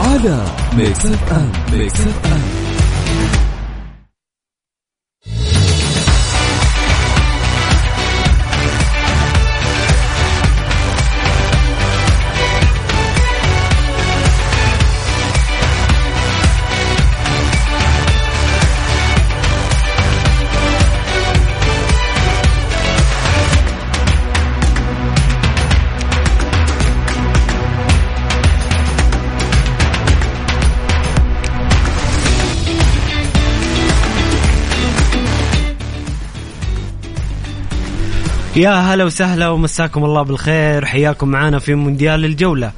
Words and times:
على 0.00 0.44
ميكس 0.76 1.06
اف 1.06 1.32
ام 1.32 1.52
ميكس 1.72 2.00
اف 2.00 2.32
ام 2.32 2.42
يا 38.58 38.70
هلا 38.70 39.04
وسهلا 39.04 39.48
ومساكم 39.48 40.04
الله 40.04 40.22
بالخير. 40.22 40.84
حياكم 40.84 41.28
معنا 41.28 41.58
في 41.58 41.74
مونديال 41.74 42.24
الجولة 42.24 42.72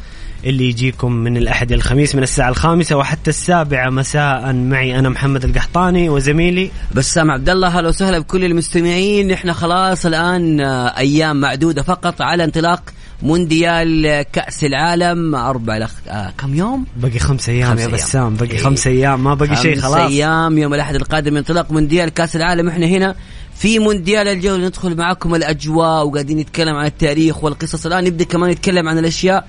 اللي 0.44 0.68
يجيكم 0.68 1.12
من 1.12 1.36
الأحد 1.36 1.72
الخميس 1.72 2.14
من 2.14 2.22
الساعة 2.22 2.48
الخامسة 2.48 2.96
وحتى 2.96 3.30
السابعة 3.30 3.90
مساء. 3.90 4.52
معي 4.52 4.98
أنا 4.98 5.08
محمد 5.08 5.44
القحطاني 5.44 6.08
وزميلي 6.08 6.70
بسام 6.94 7.30
عبد 7.30 7.48
الله 7.48 7.78
أهلا 7.78 7.88
وسهلا 7.88 8.18
بكل 8.18 8.44
المستمعين. 8.44 9.30
إحنا 9.30 9.52
خلاص 9.52 10.06
الآن 10.06 10.60
آه، 10.60 10.98
أيام 10.98 11.40
معدودة 11.40 11.82
فقط 11.82 12.22
على 12.22 12.44
انطلاق 12.44 12.82
مونديال 13.22 14.22
كأس 14.32 14.64
العالم. 14.64 15.34
أربع 15.34 15.78
لخ... 15.78 15.90
آه 16.08 16.32
كم 16.38 16.54
يوم؟ 16.54 16.86
باقي 16.96 17.18
خمس 17.18 17.48
أيام 17.48 17.70
خمس 17.70 17.80
يا 17.80 17.86
أيام. 17.86 17.96
بسام. 17.96 18.34
باقي 18.34 18.52
إيه. 18.52 18.58
خمس 18.58 18.86
أيام. 18.86 19.24
ما 19.24 19.34
باقي 19.34 19.56
شيء 19.56 19.74
خمس 19.74 19.84
خلاص. 19.84 20.10
أيام. 20.10 20.58
يوم 20.58 20.74
الأحد 20.74 20.94
القادم 20.94 21.36
انطلاق 21.36 21.72
مونديال 21.72 22.08
كأس 22.08 22.36
العالم. 22.36 22.68
إحنا 22.68 22.86
هنا 22.86 23.14
في 23.60 23.78
مونديال 23.78 24.28
الجوله 24.28 24.66
ندخل 24.66 24.96
معكم 24.96 25.34
الأجواء 25.34 26.06
وقاعدين 26.06 26.38
نتكلم 26.38 26.76
عن 26.76 26.86
التاريخ 26.86 27.44
والقصص. 27.44 27.86
الآن 27.86 28.04
نبدأ 28.04 28.24
كمان 28.24 28.50
نتكلم 28.50 28.88
عن 28.88 28.98
الأشياء 28.98 29.46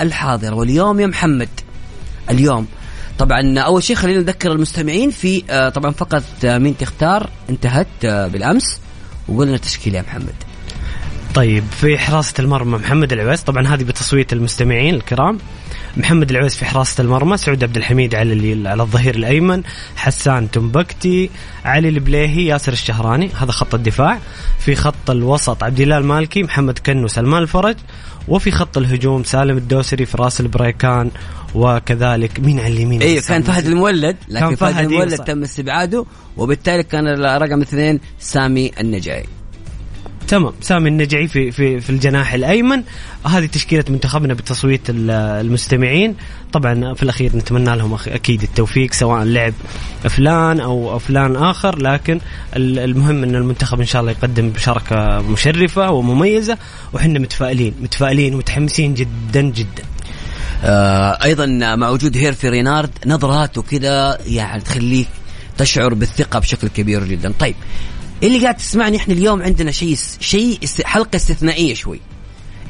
الحاضرة. 0.00 0.54
واليوم 0.54 1.00
يا 1.00 1.06
محمد 1.06 1.48
اليوم. 2.30 2.66
طبعا 3.18 3.58
أول 3.58 3.82
شيء 3.82 3.96
خلينا 3.96 4.20
نذكر 4.20 4.52
المستمعين 4.52 5.10
في 5.10 5.42
آه، 5.50 5.68
طبعا 5.68 5.90
فقط 5.90 6.22
آه، 6.44 6.58
مين 6.58 6.76
تختار؟ 6.76 7.30
انتهت 7.50 7.86
آه، 8.04 8.26
بالأمس 8.26 8.80
وقلنا 9.28 9.54
التشكيلة 9.54 9.98
يا 9.98 10.02
محمد. 10.02 10.34
طيب 11.34 11.64
في 11.80 11.98
حراسة 11.98 12.34
المرمى 12.38 12.78
محمد 12.78 13.12
العويس. 13.12 13.42
طبعا 13.42 13.66
هذه 13.66 13.82
بتصويت 13.82 14.32
المستمعين 14.32 14.94
الكرام. 14.94 15.38
محمد 15.96 16.30
العويس 16.30 16.56
في 16.56 16.64
حراسة 16.64 17.02
المرمى 17.02 17.36
سعود 17.36 17.64
عبد 17.64 17.76
الحميد 17.76 18.14
على 18.14 18.68
على 18.68 18.82
الظهير 18.82 19.14
الأيمن 19.14 19.62
حسان 19.96 20.50
تنبكتي 20.50 21.30
علي 21.64 21.88
البليهي 21.88 22.46
ياسر 22.46 22.72
الشهراني 22.72 23.30
هذا 23.40 23.52
خط 23.52 23.74
الدفاع. 23.74 24.18
في 24.58 24.74
خط 24.74 25.10
الوسط 25.10 25.62
عبد 25.62 25.80
الله 25.80 25.98
المالكي 25.98 26.42
محمد 26.42 26.78
كنو 26.78 27.08
سلمان 27.08 27.42
الفرج. 27.42 27.76
وفي 28.28 28.50
خط 28.50 28.78
الهجوم 28.78 29.24
سالم 29.24 29.56
الدوسري 29.56 30.06
فراس 30.06 30.40
البريكان 30.40 31.10
وكذلك 31.54 32.40
مين 32.40 32.60
على 32.60 32.72
اليمين؟ 32.74 33.02
أيوه 33.02 33.22
كان 33.22 33.42
فهد 33.42 33.66
المولد 33.66 34.16
لكن 34.28 34.46
كان 34.46 34.56
فهد, 34.56 34.74
فهد 34.74 34.84
المولد 34.84 35.10
يوصل. 35.10 35.24
تم 35.24 35.42
استبعاده 35.42 36.04
وبالتالي 36.36 36.82
كان 36.82 37.06
رقم 37.24 37.60
اثنين 37.60 38.00
سامي 38.18 38.72
النجعي. 38.80 39.26
تمام. 40.30 40.52
سامي 40.60 40.88
النجعي 40.88 41.28
في 41.28 41.50
في 41.50 41.80
في 41.80 41.90
الجناح 41.90 42.34
الأيمن. 42.34 42.82
هذه 43.26 43.46
تشكيلة 43.46 43.84
منتخبنا 43.88 44.34
بتصويت 44.34 44.90
ال- 44.90 45.10
المستمعين. 45.10 46.14
طبعا 46.52 46.94
في 46.94 47.02
الأخير 47.02 47.36
نتمنى 47.36 47.76
لهم 47.76 47.98
أكيد 48.06 48.42
التوفيق 48.42 48.92
سواء 48.92 49.22
لعب 49.24 49.52
فلان 50.02 50.60
أو 50.60 50.98
فلان 50.98 51.36
آخر. 51.36 51.78
لكن 51.78 52.20
ال- 52.56 52.78
المهم 52.78 53.22
إن 53.22 53.34
المنتخب 53.34 53.80
إن 53.80 53.86
شاء 53.86 54.00
الله 54.00 54.12
يقدم 54.12 54.52
مشاركة 54.56 55.22
مشرفة 55.22 55.90
ومميزة. 55.90 56.58
وحنا 56.92 57.18
متفائلين 57.18 57.74
متفائلين 57.82 58.34
ومتحمسين 58.34 58.94
جدا 58.94 59.40
جدا. 59.42 59.82
آه 60.64 61.18
أيضا 61.24 61.46
مع 61.76 61.88
وجود 61.88 62.16
هيرفي 62.16 62.48
رينارد 62.48 62.90
نظراته 63.06 63.62
كذا 63.62 64.18
يعني 64.26 64.62
تخليك 64.62 65.08
تشعر 65.58 65.94
بالثقة 65.94 66.38
بشكل 66.38 66.68
كبير 66.68 67.04
جدا. 67.04 67.32
طيب 67.38 67.54
اللي 68.22 68.38
قاعد 68.42 68.56
تسمعني 68.56 68.96
إحنا 68.96 69.14
اليوم 69.14 69.42
عندنا 69.42 69.70
شيء 69.70 69.96
شيء 70.20 70.58
حلقة 70.84 71.16
استثنائية 71.16 71.74
شوي. 71.74 72.00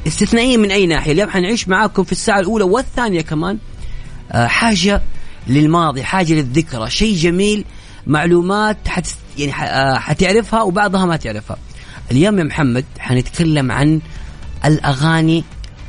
استثنائية 0.07 0.57
من 0.57 0.71
أي 0.71 0.85
ناحية؟ 0.87 1.11
اليوم 1.11 1.29
حنعيش 1.29 1.67
معاكم 1.67 2.03
في 2.03 2.11
الساعة 2.11 2.39
الأولى 2.39 2.63
والثانية 2.63 3.21
كمان 3.21 3.57
آه 4.31 4.47
حاجة 4.47 5.01
للماضي 5.47 6.03
حاجة 6.03 6.33
للذكرى 6.33 6.89
شيء 6.89 7.15
جميل 7.15 7.65
معلومات 8.07 8.77
حت 8.87 9.07
يعني 9.37 9.53
آه، 9.53 9.99
حتعرفها 9.99 10.61
وبعضها 10.61 11.05
ما 11.05 11.15
تعرفها. 11.15 11.57
اليوم 12.11 12.39
يا 12.39 12.43
محمد 12.43 12.85
حنتكلم 12.99 13.71
عن 13.71 14.01
الأغاني 14.65 15.43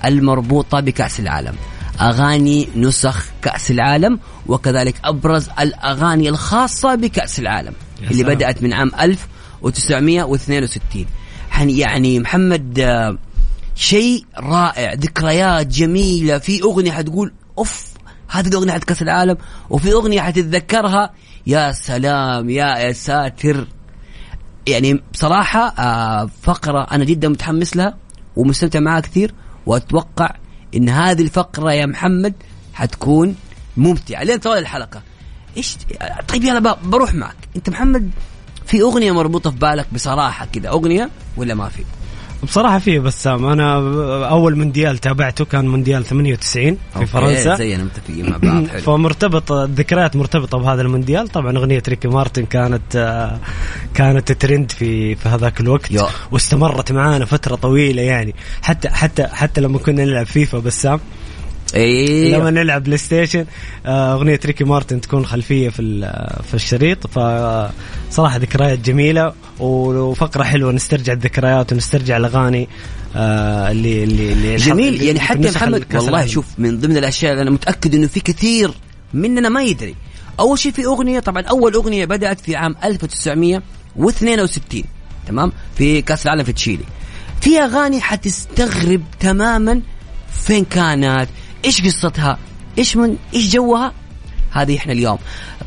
المربوطة 0.05 0.81
بكأس 0.81 1.21
العالم. 1.21 1.55
أغاني 2.01 2.69
نسخ 2.77 3.25
كأس 3.43 3.71
العالم 3.71 4.19
وكذلك 4.47 4.95
أبرز 5.05 5.49
الأغاني 5.61 6.29
الخاصة 6.29 6.95
بكأس 6.95 7.39
العالم 7.39 7.73
اللي. 8.11 8.25
بدأت 8.25 8.63
من 8.63 8.73
عام 8.73 8.91
1962 9.65 11.07
حن 11.51 11.71
يعني 11.71 12.21
محمد 12.21 12.79
آه، 12.79 13.19
شيء 13.75 14.25
رائع 14.39 14.93
ذكريات 14.95 15.67
جميلة. 15.67 16.39
في 16.39 16.63
أغنية 16.63 16.91
حتقول 16.91 17.33
أوف 17.59 17.93
هذه 18.29 18.49
الأغنية 18.49 18.73
حق 18.73 18.79
كاس 18.79 19.03
العالم. 19.03 19.37
وفي 19.71 19.93
أغنية 19.93 20.21
حتتذكرها 20.21 21.11
يا 21.47 21.73
سلام 21.73 22.51
يا 22.51 22.79
يا 22.79 22.93
ساتر. 22.93 23.67
يعني 24.69 25.01
بصراحة 25.13 25.69
آه، 25.79 26.31
فقرة 26.43 26.87
أنا 26.93 27.05
جدا 27.05 27.29
متحمس 27.29 27.77
لها 27.77 27.97
ومستمتع 28.37 28.81
معها 28.81 29.01
كثير. 29.01 29.35
وأتوقع 29.67 30.31
إن 30.75 30.89
هذه 30.89 31.23
الفقرة 31.23 31.73
يا 31.73 31.87
محمد 31.87 32.35
حتكون 32.75 33.37
ممتعة. 33.77 34.23
لين 34.23 34.39
طوال 34.39 34.59
الحلقة. 34.59 35.03
إيش 35.57 35.77
طيب 36.29 36.45
يلا 36.45 36.77
بروح 36.85 37.15
معك. 37.15 37.37
أنت 37.57 37.71
محمد 37.71 38.11
في 38.67 38.83
أغنية 38.83 39.13
مربوطة 39.13 39.51
في 39.51 39.57
بالك 39.57 39.87
بصراحة 39.93 40.47
كذا 40.53 40.69
أغنية 40.69 41.11
ولا 41.37 41.55
ما 41.55 41.69
في؟ 41.69 41.83
بصراحة 42.43 42.79
في 42.79 42.99
بسام 42.99 43.47
أنا 43.47 43.75
أول 44.29 44.57
مونديال 44.57 44.99
تابعته 44.99 45.45
كان 45.45 45.69
مونديال 45.69 46.05
98 46.05 46.79
في 46.99 47.07
فرنسا. 47.07 47.55
زينا 47.55 47.85
متفقين 47.85 48.31
مع 48.31 48.37
بعض 48.37 48.69
حلو. 48.69 48.81
فمرتبط 48.81 49.53
الذكريات 49.53 50.17
مرتبطة 50.17 50.59
بهذا 50.59 50.83
المونديال. 50.83 51.29
طبعا 51.29 51.57
أغنية 51.57 51.83
ريكي 51.89 52.09
مارتن 52.09 52.45
كانت 52.47 53.29
كانت 53.95 54.33
ترند 54.33 54.71
في 54.71 55.15
في 55.15 55.29
هذاك 55.29 55.61
الوقت 55.61 55.91
يا. 55.91 56.07
واستمرت 56.31 56.93
معانا 56.93 57.25
فترة 57.25 57.55
طويلة 57.55 58.03
يعني. 58.03 58.35
حتى 58.63 58.89
حتى 58.89 59.27
حتى 59.27 59.61
لما 59.61 59.79
كنا 59.79 60.05
نلعب 60.05 60.27
فيفا 60.27 60.59
بسام 60.59 61.01
لما 61.75 61.85
أيوه 61.85 62.51
نلعب 62.51 62.83
PlayStation 62.83 63.47
آه، 63.87 64.15
أغنية 64.15 64.41
ريكي 64.45 64.65
مارتن 64.65 65.01
تكون 65.01 65.27
خلفية 65.27 65.69
في 65.69 66.13
في 66.49 66.55
الشريط. 66.55 67.07
فصراحه 67.07 68.37
ذكريات 68.37 68.79
جميلة 68.79 69.33
وفقرة 69.61 70.43
حلوة 70.43 70.73
نسترجع 70.73 71.13
الذكريات 71.13 71.73
ونسترجع 71.73 72.17
الأغاني 72.17 72.69
آه، 73.17 73.71
اللي 73.71 74.05
اللي 74.05 74.33
اللي 74.33 74.57
جميل. 74.57 74.95
اللي 74.95 75.07
يعني 75.07 75.21
حتى 75.21 75.51
محمد 75.51 75.85
والله. 75.95 76.27
شوف 76.27 76.47
من 76.59 76.81
ضمن 76.81 76.97
الأشياء 76.97 77.33
اللي 77.33 77.43
أنا 77.43 77.51
متأكد 77.51 77.95
إنه 77.95 78.07
في 78.07 78.21
كثير 78.21 78.71
مننا 79.15 79.49
ما 79.49 79.63
يدري. 79.63 79.95
أول 80.41 80.59
شيء 80.59 80.73
في 80.73 80.85
أغنية 80.85 81.21
طبعا 81.21 81.43
أول 81.43 81.75
أغنية 81.75 82.05
بدأت 82.05 82.41
في 82.41 82.57
عام 82.57 82.77
1962 82.85 84.85
تمام؟ 85.29 85.53
في 85.77 86.03
كأس 86.03 86.27
العالم 86.27 86.45
في 86.45 86.53
تشيلي. 86.53 86.85
في 87.41 87.59
أغاني 87.59 88.01
حتستغرب 88.01 89.03
تماما 89.21 89.81
فين 90.45 90.65
كانت؟ 90.65 91.29
إيش 91.65 91.87
قصتها؟ 91.87 92.39
إيش 92.79 92.97
من 92.97 93.17
إيش 93.35 93.53
جوها؟ 93.53 93.93
هذه 94.51 94.77
إحنا 94.77 94.93
اليوم. 94.93 95.19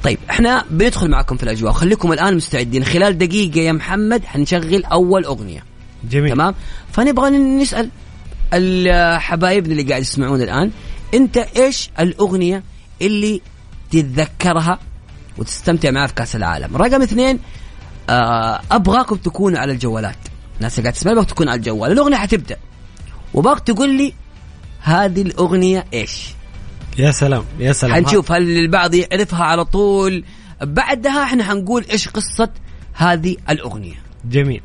طيب 0.04 0.20
إحنا 0.30 0.66
بندخل 0.70 1.10
معكم 1.10 1.38
في 1.38 1.44
الأجواء. 1.44 1.74
خليكم 1.74 2.12
الآن 2.12 2.36
مستعدين. 2.36 2.86
خلال 2.86 3.18
دقيقة 3.18 3.60
يا 3.60 3.72
محمد 3.72 4.26
حنشغل 4.26 4.86
أول 4.86 5.26
أغنية. 5.26 5.64
جميل. 6.10 6.32
تمام؟ 6.32 6.56
فنبغى 6.92 7.30
نسأل 7.30 7.90
الحبايبنا 8.54 9.72
اللي 9.72 9.84
قاعد 9.84 10.02
يسمعون 10.02 10.42
الآن 10.42 10.72
أنت 11.14 11.38
إيش 11.38 11.90
الأغنية 12.00 12.64
اللي 13.02 13.42
تتذكرها 13.92 14.80
وتستمتع 15.38 15.92
معها 15.92 16.08
في 16.08 16.14
كأس 16.14 16.36
العالم؟ 16.36 16.78
رقم 16.78 17.02
اثنين 17.02 17.40
آه 18.10 18.62
أبغاكم 18.72 19.16
تكونوا 19.16 19.60
على 19.60 19.72
الجوالات. 19.72 20.18
الناس 20.58 20.80
اللي 20.80 20.90
قاعد 20.90 20.94
تسمع 20.94 21.24
تكون 21.24 21.50
على 21.50 21.58
الجوال. 21.58 21.92
الأغنية 21.92 22.18
حتبدأ. 22.18 22.58
وباك 23.34 23.60
تقول 23.60 23.98
لي 23.98 24.14
هذه 24.86 25.22
الأغنية 25.22 25.86
إيش؟ 25.94 26.28
يا 26.98 27.12
سلام 27.12 27.44
يا 27.60 27.72
سلام. 27.74 27.94
حنشوف 27.94 28.32
هل 28.32 28.58
البعض 28.58 28.94
يعرفها 28.94 29.44
على 29.44 29.66
طول. 29.66 30.24
بعدها 30.62 31.24
إحنا 31.24 31.44
حنقول 31.44 31.86
إيش 31.92 32.08
قصة 32.08 32.50
هذه 32.94 33.36
الأغنية. 33.50 33.96
جميل. 34.32 34.62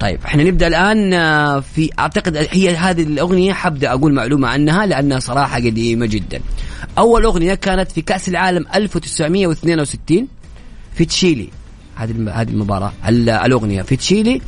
طيب 0.00 0.20
إحنا 0.24 0.44
نبدأ 0.44 0.66
الآن 0.66 1.12
آه، 1.14 1.60
في 1.60 1.90
أعتقد 1.98 2.36
هي 2.50 2.76
هذه 2.76 3.02
الأغنية 3.02 3.52
حبدأ 3.52 3.90
أقول 3.92 4.14
معلومة 4.14 4.48
عنها 4.48 4.86
لأنها 4.86 5.18
صراحة 5.18 5.56
قديمة 5.56 6.06
جدا. 6.06 6.40
أول 6.98 7.24
أغنية 7.24 7.54
كانت 7.54 7.92
في 7.92 8.02
كأس 8.02 8.28
العالم 8.28 8.64
1962 8.74 10.28
في 10.94 11.04
تشيلي. 11.04 11.48
هذه 11.96 12.30
هذه 12.34 12.48
المباراة 12.50 12.92
ال- 13.08 13.30
الأغنية 13.30 13.82
في 13.82 13.96
تشيلي 13.96 14.40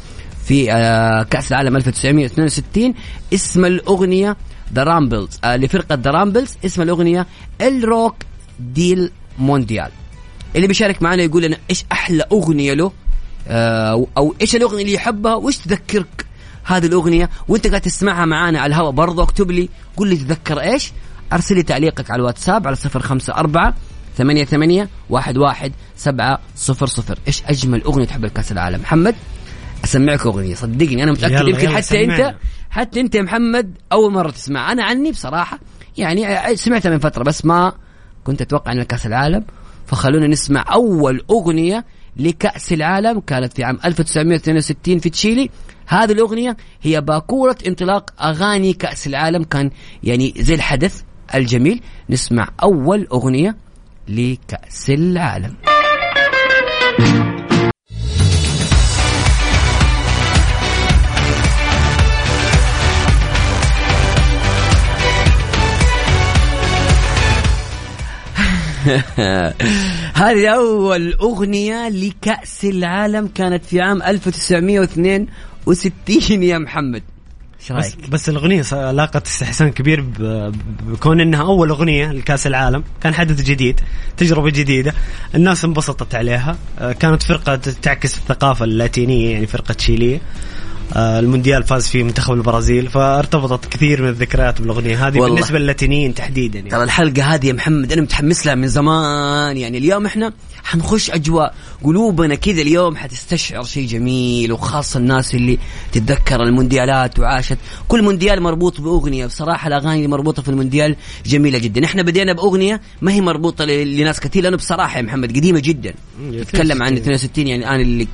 في 0.45 0.73
آه، 0.73 1.23
كأس 1.23 1.53
العالم 1.53 1.77
1962 1.77 2.95
اسم 3.35 3.65
الأغنية 3.65 4.37
The 4.75 4.83
Ramblers 4.83 5.41
لفرقة 5.45 5.95
The 5.95 6.11
Ramblers 6.11 6.57
اسم 6.65 6.83
الأغنية 6.83 7.27
El 7.61 7.79
Rock 7.79 8.17
del 8.61 9.11
Mundial 9.39 9.91
اللي 10.57 10.67
بيشارك 10.67 11.03
معنا 11.03 11.23
يقول 11.23 11.43
لنا 11.43 11.57
إيش 11.71 11.85
أحلى 11.93 12.25
أغنية 12.33 12.73
له؟ 12.75 12.93
آه، 13.49 14.07
أو 14.17 14.35
إيش 14.41 14.57
الأغنية 14.57 14.83
اللي 14.83 14.93
يحبها؟ 14.93 15.35
وإيش 15.35 15.59
تذكرك 15.59 16.27
هذه 16.65 16.87
الأغنية؟ 16.87 17.31
وأنت 17.49 17.67
قاعد 17.67 17.81
تسمعها 17.81 18.25
معانا 18.25 18.61
على 18.61 18.75
الهواء 18.75 18.91
برضو 18.91 19.23
اكتب 19.23 19.51
لي. 19.51 19.69
قول 19.97 20.09
لي 20.09 20.17
تذكر 20.17 20.61
إيش؟ 20.61 20.93
أرسل 21.33 21.55
لي 21.55 21.63
تعليقك 21.63 22.11
على 22.11 22.21
الواتساب 22.21 22.67
على 22.67 22.77
صفر 22.77 23.01
خمسة 23.01 23.35
أربعة 23.35 23.75
ثمانية 24.19 24.45
ثمانية 24.45 24.89
واحد 25.11 25.39
واحد 25.39 25.73
سبعة 25.97 26.39
صفر 26.57 26.87
صفر. 26.87 27.19
إيش 27.27 27.43
أجمل 27.47 27.83
أغنية 27.83 28.07
تحب 28.07 28.27
كأس 28.27 28.53
العالم؟ 28.53 28.81
محمد 28.81 29.15
أسمعك 29.85 30.27
أغنية 30.27 30.55
صدقني 30.55 31.03
أنا 31.03 31.13
متأكد 31.13 31.49
يمكن 31.49 31.69
حتى 31.69 32.05
أنت 32.05 32.17
سمعنا. 32.17 32.37
حتى 32.71 33.01
أنت 33.01 33.15
يا 33.15 33.23
محمد 33.23 33.79
أول 33.93 34.13
مرة 34.13 34.31
تسمع. 34.31 34.73
أنا 34.73 34.85
عني 34.85 35.11
بصراحة 35.11 35.59
يعني 35.99 36.57
سمعتها 36.57 36.91
من 36.91 36.99
فترة 36.99 37.23
بس 37.23 37.45
ما 37.45 37.73
كنت 38.25 38.43
أتوقع 38.43 38.73
أن 38.73 38.83
كأس 38.83 39.07
العالم. 39.07 39.45
فخلونا 39.87 40.27
نسمع 40.27 40.65
أول 40.73 41.25
أغنية 41.31 41.85
لكأس 42.17 42.73
العالم 42.73 43.21
كانت 43.21 43.53
في 43.53 43.65
عام 43.65 43.79
1962 43.85 44.99
في 44.99 45.11
تشيلي. 45.11 45.51
هذه 45.87 46.13
الأغنية 46.13 46.57
هي 46.83 47.01
باكورة 47.01 47.57
انطلاق 47.67 48.23
أغاني 48.23 48.73
كأس 48.73 49.07
العالم 49.07 49.43
كان 49.43 49.71
يعني 50.03 50.35
زي 50.37 50.55
الحدث 50.55 51.03
الجميل. 51.35 51.83
نسمع 52.11 52.49
أول 52.63 53.07
أغنية 53.13 53.57
لكأس 54.09 54.91
العالم. 54.91 55.57
هذه 70.23 70.49
أول 70.49 71.13
أغنية 71.15 71.89
لكأس 71.89 72.65
العالم 72.65 73.27
كانت 73.27 73.65
في 73.65 73.81
عام 73.81 74.03
1962 74.03 76.43
يا 76.43 76.59
محمد. 76.59 77.03
إيش 77.61 77.73
بس, 77.73 77.85
رأيك؟ 77.85 78.11
بس 78.11 78.29
الأغنية 78.29 78.63
ص- 78.63 78.75
لاقت 78.75 79.27
استحسان 79.27 79.73
كبير 79.73 80.05
بكون 80.87 81.21
إنها 81.21 81.43
أول 81.43 81.69
أغنية 81.69 82.13
لكأس 82.13 82.47
العالم. 82.47 82.85
كان 83.03 83.15
حدث 83.15 83.43
جديد 83.43 83.81
تجربة 84.17 84.51
جديدة. 84.51 84.95
الناس 85.35 85.65
انبسطت 85.65 86.15
عليها. 86.15 86.57
آه، 86.79 86.93
كانت 86.93 87.23
فرقة 87.23 87.57
تعكس 87.57 88.19
الثقافة 88.19 88.65
اللاتينية 88.65 89.33
يعني 89.33 89.47
فرقة 89.47 89.73
تشيلية. 89.75 90.21
المونديال 90.97 91.63
فاز 91.65 91.89
فيه 91.89 92.03
منتخب 92.05 92.35
البرازيل 92.35 92.89
فارتبطت 92.89 93.73
كثير 93.73 94.03
من 94.03 94.09
الذكريات 94.09 94.61
بالأغنية 94.61 95.07
هذه 95.09 95.21
والله. 95.21 95.35
بالنسبة 95.35 95.59
للاتينيين 95.59 96.15
تحديدا 96.15 96.59
يعني. 96.59 96.71
ترى 96.71 96.83
الحلقة 96.85 97.23
هذه 97.35 97.47
يا 97.47 97.53
محمد 97.53 97.93
أنا 97.93 98.03
متحمس 98.03 98.47
لها 98.47 98.55
من 98.55 98.69
زمان 98.69 99.57
يعني 99.57 99.79
اليوم 99.79 100.07
إحنا 100.07 100.33
حنخش 100.65 101.11
أجواء 101.11 101.55
قلوبنا 101.85 102.35
كذا 102.35 102.63
اليوم 102.63 102.97
حتستشعر 102.97 103.63
شيء 103.65 103.87
جميل 103.87 104.53
وخاصة 104.53 104.99
الناس 104.99 105.35
اللي 105.35 105.59
تتذكر 105.93 106.43
المونديالات 106.43 107.19
وعاشت 107.19 107.59
كل 107.89 108.03
مونديال 108.03 108.43
مربوط 108.43 108.81
بأغنية 108.81 109.27
بصراحة 109.27 109.69
الأغاني 109.69 109.97
اللي 109.97 110.09
مربوطة 110.09 110.43
في 110.43 110.49
المونديال 110.49 110.97
جميلة 111.27 111.59
جدا 111.59 111.85
إحنا 111.85 112.03
بدينا 112.03 112.33
بأغنية 112.33 112.81
ما 113.03 113.13
هي 113.13 113.21
مربوطة 113.21 113.65
ل- 113.65 113.97
لناس 113.97 114.21
كثير 114.21 114.43
لأنه 114.43 114.57
بصراحة 114.57 114.97
يا 114.99 115.03
محمد 115.03 115.37
قديمة 115.37 115.61
جدا 115.61 115.95
تتكلم 116.33 116.83
عن 116.83 116.97
62 116.97 117.47
يعني 117.47 117.65
الآن 117.65 117.81
اللي 117.81 118.07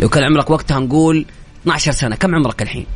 لو 0.00 0.08
كان 0.08 0.24
عمرك 0.24 0.50
وقتها 0.50 0.78
نقول 0.78 1.26
12 1.62 1.92
سنة. 1.92 2.16
كم 2.16 2.34
عمرك 2.34 2.62
الحين؟ 2.62 2.86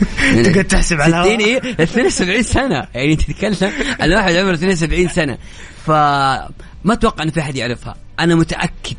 تقعد 0.44 0.64
تحسب 0.64 1.00
على 1.00 1.22
60 1.22 1.40
إيه 1.40 1.58
72 1.82 2.42
سنة. 2.42 2.88
يعني 2.94 3.16
تتكلم 3.16 3.72
عن 4.00 4.12
واحد 4.12 4.34
عمره 4.34 4.54
72 4.54 5.08
سنة. 5.08 5.38
فما 5.86 6.48
أتوقع 6.86 7.22
انه 7.22 7.32
في 7.32 7.40
أحد 7.40 7.56
يعرفها. 7.56 7.94
أنا 8.20 8.34
متأكد 8.34 8.96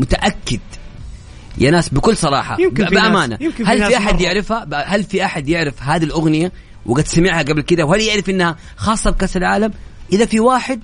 متأكد. 0.00 0.60
يا 1.58 1.70
ناس 1.70 1.88
بكل 1.88 2.16
صراحة 2.16 2.60
يمكن 2.60 2.84
بأمانة 2.84 3.38
يمكن 3.40 3.64
في 3.64 3.70
هل 3.70 3.86
في 3.86 3.96
أحد 3.96 4.14
مرة. 4.14 4.22
يعرفها؟ 4.22 4.84
هل 4.86 5.04
في 5.04 5.24
أحد 5.24 5.48
يعرف 5.48 5.82
هذه 5.82 6.04
الأغنية؟ 6.04 6.52
وقد 6.86 7.06
سمعها 7.06 7.42
قبل 7.42 7.62
كذا 7.62 7.84
وهل 7.84 8.00
يعرف 8.00 8.30
إنها 8.30 8.56
خاصة 8.76 9.10
بكأس 9.10 9.36
العالم؟ 9.36 9.72
إذا 10.12 10.26
في 10.26 10.40
واحد 10.40 10.80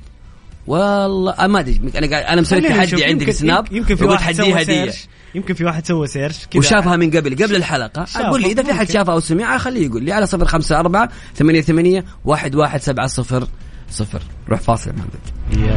والله 0.66 1.32
أنا 1.32 1.46
ما 1.46 1.60
أدري. 1.60 1.80
أنا 1.96 2.06
قاعد 2.06 2.24
أنا 2.24 2.40
مسوي. 2.40 2.60
تحدي 2.60 3.04
عندي 3.04 3.24
في 3.24 3.32
سناب 3.32 3.72
يمكن 3.72 3.96
في 3.96 4.04
واحد 4.04 4.34
سوى 4.34 4.62
هدية. 4.62 4.92
يمكن 5.34 5.54
في 5.54 5.64
واحد 5.64 5.86
سوى 5.86 6.06
سيرش 6.06 6.46
كذا. 6.46 6.60
وشافها 6.60 6.96
من 6.96 7.10
قبل 7.10 7.44
قبل 7.44 7.56
الحلقة. 7.56 8.04
شافها، 8.04 8.28
أقول 8.28 8.42
لي 8.42 8.52
إذا 8.52 8.62
في 8.62 8.72
حد. 8.72 8.90
شافها 8.90 9.14
أو 9.14 9.20
سمعها 9.20 9.58
خليه 9.58 9.86
يقول 9.86 10.04
لي 10.04 10.12
على 10.12 10.26
صفر 10.26 10.44
خمسة 10.44 10.80
أربعة 10.80 11.08
ثمانية 11.36 11.60
ثمانية 11.60 12.04
واحد 12.24 12.54
واحد 12.54 12.80
سبعة 12.80 13.06
صفر 13.06 13.48
صفر. 13.90 14.22
روح 14.48 14.60
فاصل 14.60 14.90
يا 14.90 14.96
محمد 14.96 15.20
يلا. 15.52 15.76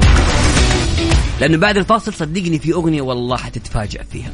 لأنه 1.41 1.57
بعد 1.57 1.77
الفاصل 1.77 2.13
صدقني 2.13 2.59
في 2.59 2.73
أغنية 2.73 3.01
والله 3.01 3.37
حتتفاجأ 3.37 4.03
فيها. 4.11 4.31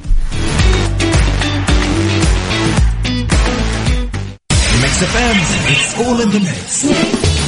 Mix 4.81 4.95
FM, 5.13 5.37
it's 5.73 5.91
all 6.01 6.17
in 6.23 6.29
the 6.35 6.39
mix. 6.39 7.44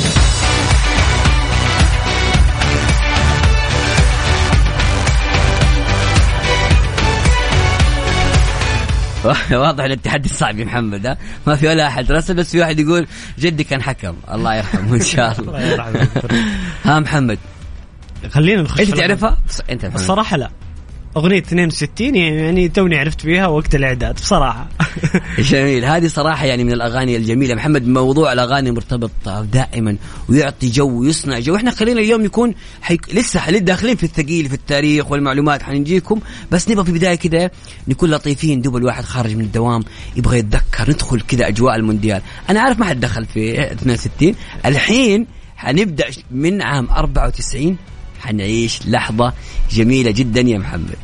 واضح 9.52 9.84
ان 9.84 9.92
التحدي 9.92 10.30
صعب 10.30 10.60
يا 10.60 10.66
محمد 10.66 11.06
ها؟ 11.08 11.18
ما 11.48 11.56
في 11.56 11.68
ولا 11.68 11.88
أحد. 11.88 12.12
رسل 12.12 12.34
بس 12.34 12.52
في 12.52 12.60
واحد 12.60 12.80
يقول 12.80 13.08
جدي 13.40 13.64
كان 13.64 13.82
حكم. 13.82 14.16
الله 14.32 14.56
يرحمه 14.56 14.94
إن 14.96 15.02
شاء 15.02 15.40
الله. 15.40 15.94
ها 16.86 17.00
محمد. 17.00 17.40
خلينا 18.30 18.62
نخش 18.62 18.80
إنت. 18.82 18.98
تعرفها؟ 18.98 19.38
إنت 19.70 19.86
محمد 19.86 20.00
الصراحة 20.00 20.38
لا. 20.38 20.50
أغنية 21.18 21.38
62 21.40 22.16
يعني 22.16 22.68
توني 22.70 22.98
عرفت 22.98 23.22
فيها 23.22 23.48
وقت 23.48 23.76
الإعداد 23.76 24.16
بصراحة. 24.16 24.68
جميل. 25.40 25.86
هذه 25.86 26.08
صراحة 26.08 26.46
يعني 26.46 26.64
من 26.64 26.72
الأغاني 26.74 27.18
الجميلة. 27.18 27.56
محمد 27.56 27.88
موضوع 27.88 28.34
الأغاني 28.34 28.72
مرتبط 28.72 29.12
دائما 29.54 29.98
ويعطي 30.30 30.70
جو 30.70 31.00
ويصنع 31.00 31.40
جو. 31.40 31.56
إحنا 31.56 31.72
خلينا 31.72 32.02
اليوم 32.02 32.26
يكون 32.26 32.54
حيك... 32.82 33.16
لسه 33.16 33.40
حل- 33.40 33.60
داخلين 33.60 33.96
في 33.96 34.04
الثقيل 34.04 34.48
في 34.50 34.54
التاريخ 34.56 35.12
والمعلومات. 35.12 35.64
حنجيكم. 35.64 36.20
بس 36.52 36.70
نبغى 36.70 36.84
في 36.84 36.90
البداية 36.90 37.16
كده 37.16 37.52
نكون 37.88 38.10
لطيفين. 38.12 38.62
دوب 38.62 38.78
الواحد 38.78 39.04
خارج 39.04 39.36
من 39.36 39.42
الدوام 39.44 39.84
يبغى 40.16 40.40
يتذكر 40.40 40.90
ندخل 40.90 41.22
كذا 41.22 41.48
أجواء 41.48 41.76
المونديال. 41.76 42.22
أنا 42.50 42.62
عارف 42.62 42.80
ما 42.80 42.86
حد 42.86 43.00
دخل 43.00 43.26
في 43.26 43.72
62 43.72 44.36
الحين 44.66 45.28
حنبدأ 45.56 46.06
من 46.32 46.62
عام 46.62 46.90
94 46.90 47.78
حنعيش 48.20 48.80
لحظة 48.88 49.34
جميلة 49.72 50.12
جدا 50.12 50.42
يا 50.42 50.58
محمد. 50.58 50.96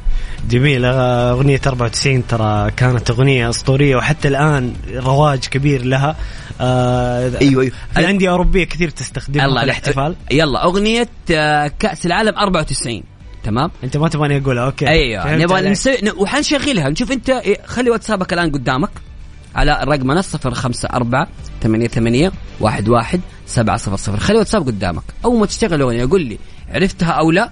جميل 0.50 0.86
أغنية 0.86 1.62
94 1.68 2.28
ترى 2.28 2.72
كانت 2.72 3.10
أغنية 3.10 3.50
أسطورية 3.50 3.96
وحتى 3.96 4.28
الآن 4.28 4.74
رواج 4.96 5.40
كبير 5.40 5.86
لها. 5.86 6.16
آه 6.62 7.20
أيوة 7.42 7.62
أيوة. 7.62 7.72
في 7.96 8.10
أندية 8.10 8.30
أوروبية 8.30 8.64
كثير 8.64 8.90
تستخدمها 8.90 9.44
في 9.46 9.50
الله 9.50 9.64
الاحتفال. 9.64 10.16
يلا 10.32 10.64
أغنية 10.64 11.10
آه، 11.32 11.72
كأس 11.80 12.06
العالم 12.06 12.38
94 12.38 13.04
تمام؟ 13.44 13.72
أنت 13.84 13.98
ما 13.98 14.10
تبغاني 14.10 14.38
أقولها 14.38 14.66
okay. 14.66 14.88
أيوه 14.88 15.36
نبغى. 15.36 15.70
نسوي 15.70 15.98
وحنشغلها. 16.18 16.90
نشوف 16.90 17.12
أنت 17.12 17.30
إيه، 17.30 17.58
خلي 17.66 17.90
واتسابك 17.90 18.34
الآن 18.34 18.52
قدامك 18.52 18.90
على 19.56 19.80
رقمنا 19.84 20.22
054 20.22 21.28
88 21.64 22.32
11 22.66 23.20
700 23.46 24.20
خلي 24.20 24.38
واتساب 24.38 24.66
قدامك. 24.68 25.04
أول 25.26 25.40
ما 25.40 25.46
تشتغل 25.46 25.74
الاغنيه 25.74 26.06
قول 26.06 26.22
لي 26.22 26.38
عرفتها 26.70 27.12
أو 27.12 27.32
لا 27.32 27.50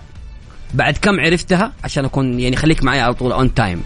بعد 0.74 0.98
كم 0.98 1.20
عرفتها؟ 1.20 1.74
عشان 1.84 2.06
أكون 2.06 2.40
يعني 2.40 2.56
خليك 2.56 2.84
معي 2.84 3.02
على 3.02 3.14
طول 3.14 3.32
on 3.32 3.54
time 3.54 3.82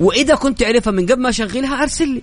وإذا 0.00 0.34
كنت 0.34 0.60
تعرفها 0.60 0.90
من 0.90 1.06
قبل 1.06 1.22
ما 1.22 1.28
أشغلها 1.28 1.82
أرسل 1.82 2.08
لي. 2.08 2.22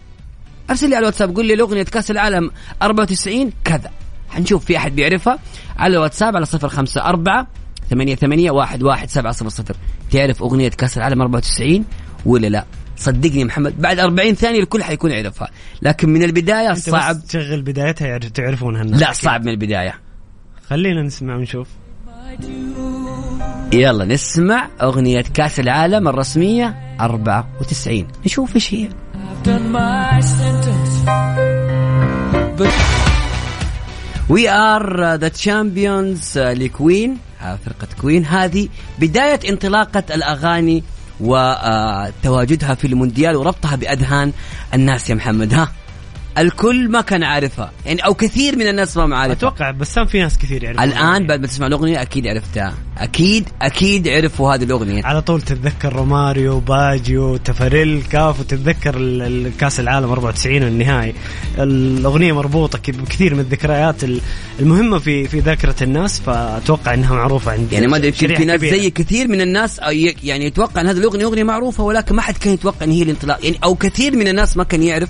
أرسل 0.69 0.89
لي 0.89 0.95
على 0.95 1.03
الواتساب. 1.03 1.35
قول 1.35 1.45
لي 1.45 1.53
الأغنية 1.53 1.83
كأس 1.83 2.11
العالم 2.11 2.51
94 2.81 3.51
كذا. 3.63 3.91
حنشوف 4.29 4.65
في 4.65 4.77
أحد 4.77 4.95
بيعرفها. 4.95 5.39
على 5.77 5.93
الواتساب 5.93 6.35
على 6.35 6.45
054 6.45 7.47
ثمانية 7.89 8.15
ثمانية 8.15 8.51
واحد 8.51 8.83
واحد 8.83 9.09
سبعة 9.09 9.33
صفر 9.33 9.49
صفر. 9.49 9.75
تعرف 10.11 10.43
أغنية 10.43 10.69
كأس 10.69 10.97
العالم 10.97 11.21
94 11.21 11.85
ولا 12.25 12.47
لا؟ 12.47 12.65
صدقني 12.97 13.45
محمد 13.45 13.81
بعد 13.81 13.99
40 13.99 14.33
ثانية 14.33 14.59
الكل 14.59 14.83
حيكون 14.83 15.11
يعرفها 15.11 15.49
لكن 15.81 16.09
من 16.09 16.23
البداية 16.23 16.73
صعب 16.73 17.15
بس 17.15 17.25
تشغل 17.27 17.61
بدايتها 17.61 18.17
تعرفونها 18.17 18.81
الناس. 18.81 19.01
لا 19.01 19.13
صعب 19.13 19.41
من 19.41 19.49
البداية. 19.49 19.95
خلينا 20.69 21.03
نسمع 21.03 21.35
ونشوف. 21.35 21.67
يلا 23.73 24.05
نسمع 24.05 24.69
أغنية 24.81 25.21
كأس 25.21 25.59
العالم 25.59 26.07
الرسمية 26.07 26.95
94 27.01 28.07
نشوف 28.25 28.55
إيش 28.55 28.73
هي. 28.73 28.89
We 34.29 34.49
Are 34.49 35.15
the 35.15 35.27
Champions 35.27 36.37
ل 36.37 36.49
Queen. 36.49 37.17
فرقة 37.39 37.87
Queen. 38.01 38.25
هذه 38.25 38.67
بداية 38.99 39.39
انطلاقة 39.49 40.03
الأغاني 40.15 40.83
وتواجدها 41.19 42.75
في 42.75 42.87
المونديال 42.87 43.35
وربطها 43.35 43.75
بأذهان 43.75 44.33
الناس 44.73 45.09
يا 45.09 45.15
محمد. 45.15 45.53
ها؟ 45.53 45.71
الكل 46.37 46.89
ما 46.89 47.01
كان 47.01 47.23
عارفها. 47.23 47.71
يعني 47.85 48.05
أو 48.05 48.13
كثير 48.13 48.55
من 48.55 48.67
الناس 48.67 48.97
ما 48.97 49.17
عارفها. 49.17 49.33
أتوقع 49.49 49.71
بسام 49.71 50.05
في 50.05 50.19
ناس 50.19 50.37
كثير 50.37 50.63
يعرفون 50.63 50.83
الآن 50.83 51.27
بعد 51.27 51.41
ما 51.41 51.47
تسمع 51.47 51.67
الأغنية 51.67 52.01
أكيد 52.01 52.27
عرفتها. 52.27 52.73
أكيد 52.97 53.47
أكيد 53.61 54.07
عرفوا 54.07 54.53
هذه 54.55 54.63
الأغنية. 54.63 55.03
على 55.05 55.21
طول 55.21 55.41
تتذكر 55.41 55.93
روماريو 55.93 56.59
باجيو 56.59 57.37
تفاريل 57.37 58.03
كافو 58.11 58.39
وتتذكر 58.39 58.91
كأس 59.59 59.79
العالم 59.79 60.09
94 60.11 60.63
والنهائي 60.63 61.13
الأغنية 61.59 62.33
مربوطة 62.33 62.79
بكثير 62.91 63.33
من 63.33 63.39
الذكريات 63.39 64.03
ال- 64.03 64.21
المهمة 64.59 64.99
في 64.99 65.27
في 65.27 65.39
ذاكرة 65.39 65.75
الناس 65.81 66.19
فأتوقع 66.19 66.93
إنها 66.93 67.15
معروفة 67.15 67.51
عندي 67.51 67.75
يعني 67.75 67.87
ما 67.87 67.97
أدري 67.97 68.11
في 68.11 68.45
ناس. 68.45 68.61
زي 68.61 68.89
كثير 68.89 69.27
من 69.27 69.41
الناس 69.41 69.79
يعني 70.23 70.45
يتوقع 70.45 70.81
إن 70.81 70.87
هذه 70.87 70.97
الأغنية 70.97 71.25
أغنية 71.25 71.43
معروفة 71.43 71.83
ولكن 71.83 72.15
ما 72.15 72.21
حد 72.21 72.37
كان 72.37 72.53
يتوقع 72.53 72.83
إن 72.85 72.91
هي 72.91 73.03
الانطلاق 73.03 73.39
يعني 73.45 73.57
أو 73.63 73.75
كثير 73.75 74.15
من 74.15 74.27
الناس 74.27 74.57
ما 74.57 74.63
كان 74.63 74.83
يعرف 74.83 75.09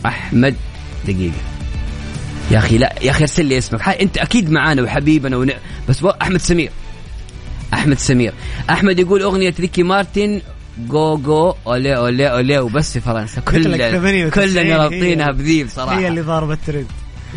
أحمد 0.06 0.54
دقيقة. 1.04 1.32
يا 2.50 2.58
أخي 2.58 2.78
لا 2.78 2.94
يا 3.02 3.10
أخي 3.10 3.22
ارسل 3.22 3.46
لي 3.46 3.58
اسمك. 3.58 3.88
أنت 3.88 4.18
أكيد 4.18 4.50
معانا 4.50 4.82
وحبيبنا 4.82 5.36
ون... 5.36 5.50
بس. 5.88 6.04
أحمد 6.22 6.40
سمير. 6.40 6.70
أحمد 7.74 7.98
سمير. 7.98 8.32
أحمد 8.70 8.98
يقول 8.98 9.22
أغنية 9.22 9.54
ريكي 9.60 9.82
مارتن 9.82 10.40
go 10.78 11.16
go 11.16 11.54
olé 11.66 11.96
olé 11.96 12.30
olé 12.30 12.58
وبس 12.58 12.92
في 12.92 13.00
فرنسا. 13.00 13.40
كل 13.40 13.64
98 13.64 14.30
كلنا 14.30 14.76
رابطينها 14.76 15.30
بذيب 15.30 15.68
صراحة. 15.68 15.98
هي 15.98 16.08
اللي 16.08 16.20
ضاربه 16.20 16.52
الترند 16.52 16.86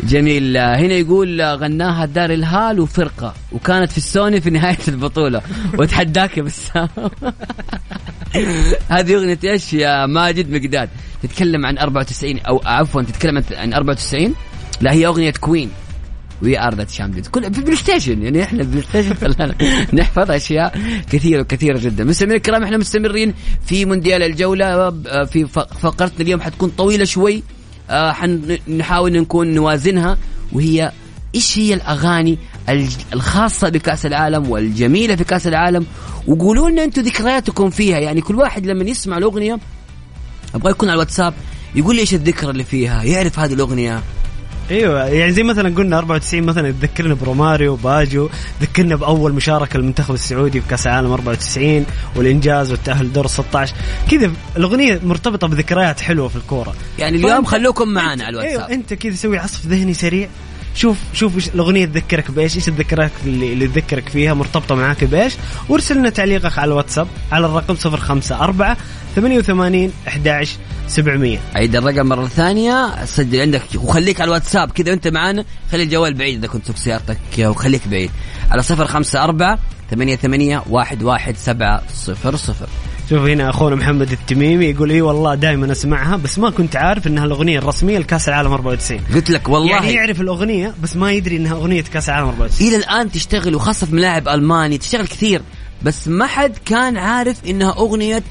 جميل. 0.02 0.56
هنا 0.56 0.94
يقول 0.94 1.42
غناها 1.42 2.06
داريل 2.06 2.30
هال 2.30 2.80
وفرقة 2.80 3.34
وكانت 3.52 3.90
في 3.92 3.98
السوني 3.98 4.40
في 4.40 4.50
نهاية 4.50 4.78
البطولة. 4.88 5.42
وتحداك 5.78 6.38
يا 6.38 6.42
بسام. 6.42 6.88
هذه 8.88 9.14
أغنية 9.14 9.38
إيش 9.44 9.72
يا 9.72 10.06
ماجد 10.06 10.50
مقداد؟ 10.50 10.88
تتكلم 11.22 11.66
عن 11.66 11.78
94 11.78 12.38
أو 12.38 12.62
عفوا 12.64 13.02
تتكلم 13.02 13.42
عن 13.52 13.72
94 13.72 14.34
لا 14.80 14.92
هي 14.92 15.06
أغنية 15.06 15.30
Queen 15.30 15.70
We 16.42 16.60
Are 16.60 16.74
The 16.74 16.84
Champions 16.84 17.28
كل 17.28 17.54
في 17.54 17.60
PlayStation 17.60 18.22
يعني 18.22 18.42
إحنا 18.42 18.62
PlayStation 18.62 19.14
خلانا 19.14 19.54
نحفظ 19.92 20.30
أشياء 20.30 20.78
كثيره 21.10 21.40
وكثيره 21.40 21.78
جدا. 21.78 22.04
مستمعين 22.04 22.36
الكرام 22.36 22.62
إحنا 22.62 22.76
مستمرين 22.76 23.34
في 23.66 23.84
مونديال 23.84 24.22
الجولة. 24.22 24.66
آه، 24.66 25.24
في 25.24 25.46
فقرتنا 25.80 26.20
اليوم 26.20 26.40
حتكون 26.40 26.70
طويلة 26.70 27.04
شوي. 27.04 27.42
آه، 27.90 28.12
حنحاول 28.12 29.12
نكون 29.12 29.54
نوازنها. 29.54 30.18
وهي 30.52 30.92
إيش 31.34 31.58
هي 31.58 31.74
الأغاني 31.74 32.38
الخاصة 33.12 33.68
بكأس 33.68 34.06
العالم 34.06 34.50
والجميلة 34.50 35.16
في 35.16 35.24
كأس 35.24 35.46
العالم؟ 35.46 35.86
وقولوا 36.26 36.70
لنا 36.70 36.84
أنتم 36.84 37.02
ذكرياتكم 37.02 37.70
فيها. 37.70 37.98
يعني 37.98 38.20
كل 38.20 38.34
واحد 38.34 38.66
لما 38.66 38.84
يسمع 38.84 39.18
الأغنية 39.18 39.58
أبغى 40.54 40.70
يكون 40.70 40.88
على 40.88 40.94
الواتساب 40.94 41.34
يقول 41.74 41.94
لي 41.94 42.00
إيش 42.00 42.14
الذكرى 42.14 42.50
اللي 42.50 42.64
فيها 42.64 43.02
يعرف 43.02 43.38
هذه 43.38 43.52
الأغنية. 43.52 44.02
إيوه 44.70 45.06
يعني 45.06 45.32
زي 45.32 45.42
مثلا 45.42 45.74
قلنا 45.74 45.98
94 45.98 46.42
مثلا 46.42 46.70
تذكرنا 46.70 47.14
بروماريو 47.14 47.76
باجيو 47.76 48.30
ذكرنا 48.62 48.96
بأول 48.96 49.32
مشاركة 49.32 49.78
للمنتخب 49.78 50.14
السعودي 50.14 50.60
في 50.60 50.68
كأس 50.68 50.86
العالم 50.86 51.12
94 51.12 51.86
والإنجاز 52.16 52.70
والتأهل 52.70 53.06
لدور 53.06 53.26
16 53.26 53.74
كذا 54.10 54.30
الأغنية 54.56 55.00
مرتبطة 55.04 55.48
بذكريات 55.48 56.00
حلوة 56.00 56.28
في 56.28 56.36
الكورة. 56.36 56.74
يعني 56.98 57.16
اليوم 57.16 57.44
خلوكم 57.44 57.88
معنا 57.88 58.24
على 58.24 58.40
إيوه 58.40 58.52
الواتساب. 58.52 58.70
أنت 58.70 58.94
كذا 58.94 59.14
سوي 59.14 59.38
عصف 59.38 59.66
ذهني 59.66 59.94
سريع. 59.94 60.28
شوف 60.74 60.96
شوف 61.14 61.36
إيش 61.36 61.48
الأغنية 61.48 61.86
تذكرك 61.86 62.30
بإيش 62.30 62.56
إيش 62.56 62.68
الذكريات 62.68 63.10
اللي, 63.26 63.52
اللي 63.52 63.66
تذكرك 63.66 64.08
فيها 64.08 64.34
مرتبطة 64.34 64.74
معاك 64.74 65.04
بإيش. 65.04 65.32
وارسل 65.68 65.96
لنا 65.96 66.10
تعليقك 66.10 66.58
على 66.58 66.68
الواتساب 66.68 67.08
على 67.32 67.46
الرقم 67.46 67.74
054 67.84 68.76
88 69.16 69.92
11 70.08 70.56
700 70.90 71.38
عيد 71.54 71.76
الرقم 71.76 72.06
مرة 72.06 72.26
ثانية. 72.26 73.04
سجل 73.04 73.40
عندك 73.40 73.62
وخليك 73.74 74.20
على 74.20 74.28
الواتساب 74.28 74.70
كذا 74.70 74.90
وانت 74.90 75.08
معانا. 75.08 75.44
خلي 75.72 75.82
الجوال 75.82 76.14
بعيد 76.14 76.38
إذا 76.38 76.52
كنت 76.52 76.64
تسوق 76.64 76.76
سيارتك 76.76 77.18
وخليك 77.38 77.88
بعيد. 77.88 78.10
على 78.50 78.62
صفر 78.62 78.86
خمسة 78.86 79.24
أربعة 79.24 79.58
ثمانية 79.90 80.16
ثمانية 80.16 80.62
واحد 80.70 81.02
واحد 81.02 81.36
سبعة 81.36 81.82
صفر 81.94 82.36
صفر. 82.36 82.66
شوف 83.10 83.22
هنا 83.22 83.50
أخونا 83.50 83.76
محمد 83.76 84.12
التميمي 84.12 84.64
يقول 84.64 84.90
إي 84.90 85.00
والله 85.00 85.34
دائما 85.34 85.72
أسمعها 85.72 86.16
بس 86.16 86.38
ما 86.38 86.50
كنت 86.50 86.76
عارف 86.76 87.06
إنها 87.06 87.24
الأغنية 87.24 87.58
الرسمية 87.58 87.98
لكأس 87.98 88.28
العالم 88.28 88.52
94 88.52 89.00
قلت 89.14 89.30
لك 89.30 89.48
والله. 89.48 89.70
يعني 89.70 89.92
يعرف 89.92 90.20
الأغنية 90.20 90.74
بس 90.82 90.96
ما 90.96 91.12
يدري 91.12 91.36
إنها 91.36 91.52
أغنية 91.52 91.82
كأس 91.82 92.08
العالم 92.08 92.28
94 92.28 92.68
إلى 92.68 92.76
الآن 92.76 93.10
تشتغل 93.10 93.54
وخاصة 93.54 93.86
في 93.86 93.94
ملاعب 93.94 94.28
الماني 94.28 94.78
تشتغل 94.78 95.06
كثير 95.06 95.42
بس 95.82 96.08
ما 96.08 96.26
حد 96.26 96.52
كان 96.64 96.96
عارف 96.96 97.44
إنها 97.46 97.70
أغنية 97.70 98.22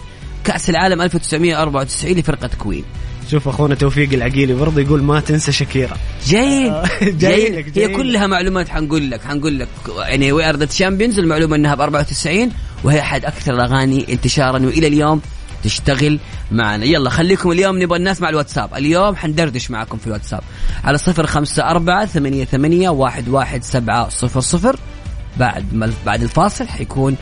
كأس 0.43 0.69
العالم 0.69 1.01
1994 1.01 2.11
لفرقة 2.13 2.49
Queen. 2.59 2.83
شوف 3.31 3.47
أخونا 3.47 3.75
توفيق 3.75 4.13
العقيلي 4.13 4.53
برضه 4.53 4.81
يقول 4.81 5.03
ما 5.03 5.19
تنسى 5.19 5.51
شكيرا 5.51 5.97
جيد 6.27 6.71
آه، 6.71 6.85
جيد 7.03 7.17
جايلك- 7.19 7.77
هي. 7.77 7.87
كلها 7.87 8.27
معلومات 8.27 8.69
حنقول 8.69 9.11
لك 9.11 9.21
حنقول 9.21 9.59
لك. 9.59 9.67
يعني 9.99 10.31
We 10.31 10.49
Are 10.49 10.55
The 10.55 10.65
Champions 10.65 11.19
المعلومة 11.19 11.55
إنها 11.55 11.75
ب 11.75 11.81
94 11.81 12.51
وهي 12.83 12.99
أحد 12.99 13.25
أكثر 13.25 13.53
الأغاني 13.53 14.13
انتشارا 14.13 14.59
وإلى 14.65 14.87
اليوم 14.87 15.21
تشتغل 15.63 16.19
معنا. 16.51 16.85
يلا 16.85 17.09
خليكم 17.09 17.51
اليوم 17.51 17.83
نبغى 17.83 17.97
الناس 17.97 18.21
مع 18.21 18.29
الواتساب. 18.29 18.73
اليوم 18.75 19.15
حندردش 19.15 19.71
معكم 19.71 19.97
في 19.97 20.07
الواتساب. 20.07 20.41
على 20.83 20.97
صفر 20.97 21.25
خمسة 21.27 21.63
أربعة 21.69 22.05
ثمانية 22.05 22.45
ثمانية 22.45 22.89
واحد 22.89 23.29
واحد 23.29 23.63
سبعة 23.63 24.09
صفر 24.09 24.39
صفر. 24.41 24.75
بعد 25.37 25.73
ما 25.73 25.91
بعد 26.05 26.23
الفاصل 26.23 26.67
حيكون 26.67 27.15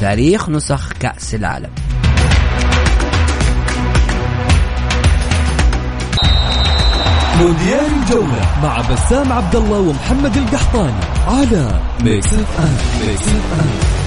تاريخ 0.00 0.48
نسخ 0.48 0.92
كأس 0.92 1.34
العالم. 1.34 1.70
مونديال 7.40 7.86
الجولة 8.02 8.46
مع 8.62 8.80
بسام 8.80 9.32
عبد 9.32 9.56
الله 9.56 9.78
ومحمد 9.78 10.36
القحطاني 10.36 10.92
على 11.28 11.80
Mix 12.04 12.34
FM 12.34 12.76
Mix 13.06 13.28
FM 13.28 14.03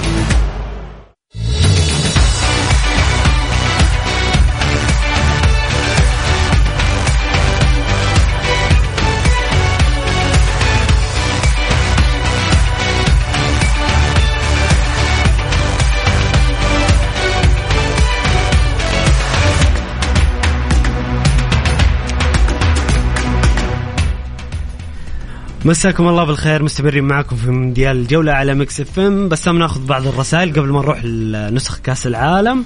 مساكم 25.68 26.08
الله 26.08 26.24
بالخير 26.24 26.62
مستمرين 26.62 27.04
معكم 27.04 27.36
في 27.36 27.50
مونديال 27.50 27.96
الجولة 27.96 28.32
على 28.32 28.54
Mix 28.54 28.80
FM. 28.80 29.28
بس 29.28 29.48
ناخذ 29.48 29.86
بعض 29.86 30.06
الرسائل 30.06 30.52
قبل 30.52 30.68
ما 30.68 30.80
نروح 30.80 31.04
لنسخ 31.04 31.78
كأس 31.78 32.06
العالم. 32.06 32.64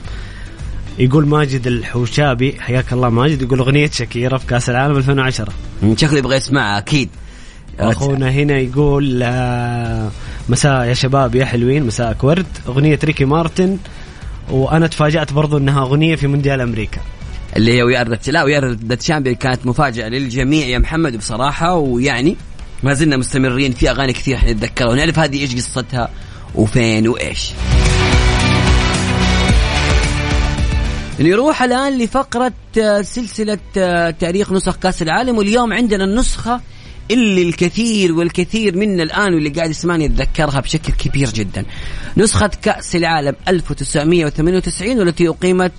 يقول 0.98 1.26
ماجد 1.26 1.66
الحوشابي 1.66 2.60
حياك 2.60 2.92
الله 2.92 3.08
ماجد 3.08 3.42
يقول 3.42 3.58
أغنية 3.58 3.90
شاكيرا 3.90 4.38
في 4.38 4.46
كأس 4.46 4.70
العالم 4.70 4.96
2010 4.96 5.52
شكله 5.96 6.18
يبغى 6.18 6.36
يسمعها 6.36 6.78
أكيد. 6.78 7.08
أخونا 7.78 8.30
هنا 8.30 8.58
يقول 8.58 9.20
آه، 9.22 10.10
مساء 10.48 10.84
يا 10.84 10.94
شباب 10.94 11.34
يا 11.34 11.44
حلوين 11.44 11.86
مساءك 11.86 12.24
ورد. 12.24 12.46
أغنية 12.68 12.98
ريكي 13.04 13.24
مارتن 13.24 13.78
وأنا 14.50 14.86
تفاجأت 14.86 15.32
برضو 15.32 15.58
إنها 15.58 15.82
أغنية 15.82 16.16
في 16.16 16.26
مونديال 16.26 16.60
أمريكا. 16.60 17.00
اللي 17.56 17.72
هي 17.72 17.82
We 17.82 18.00
Are 18.00 18.18
لا 18.28 18.42
We 18.42 18.58
Are 18.58 18.70
The 18.70 19.32
كانت 19.32 19.66
مفاجأة 19.66 20.08
للجميع 20.08 20.66
يا 20.66 20.78
محمد 20.78 21.16
بصراحة 21.16 21.74
ويعني 21.74 22.36
ما 22.82 22.94
زلنا 22.94 23.16
مستمرين 23.16 23.72
في 23.72 23.90
أغاني 23.90 24.12
كثير 24.12 24.36
حنتذكرها 24.36 24.88
ونعرف 24.88 25.18
هذه 25.18 25.40
إيش 25.40 25.54
قصتها 25.54 26.10
وفين 26.54 27.08
وإيش 27.08 27.50
نروح 31.20 31.62
الآن 31.62 31.98
لفقرة 31.98 32.52
آه، 32.78 33.02
سلسلة 33.02 33.58
آه، 33.76 34.10
تاريخ 34.10 34.52
نسخ 34.52 34.76
كأس 34.76 35.02
العالم 35.02 35.38
واليوم 35.38 35.72
عندنا 35.72 36.04
النسخة 36.04 36.60
اللي 37.10 37.42
الكثير 37.42 38.12
والكثير 38.12 38.76
منا 38.76 39.02
الآن 39.02 39.34
واللي 39.34 39.48
قاعد 39.48 39.70
يسمعني 39.70 40.04
يتذكرها 40.04 40.60
بشكل 40.60 40.92
كبير 40.92 41.30
جدا. 41.30 41.64
نسخة 42.16 42.50
كأس 42.62 42.96
العالم 42.96 43.34
1998 43.48 44.98
والتي 44.98 45.28
أقيمت 45.28 45.72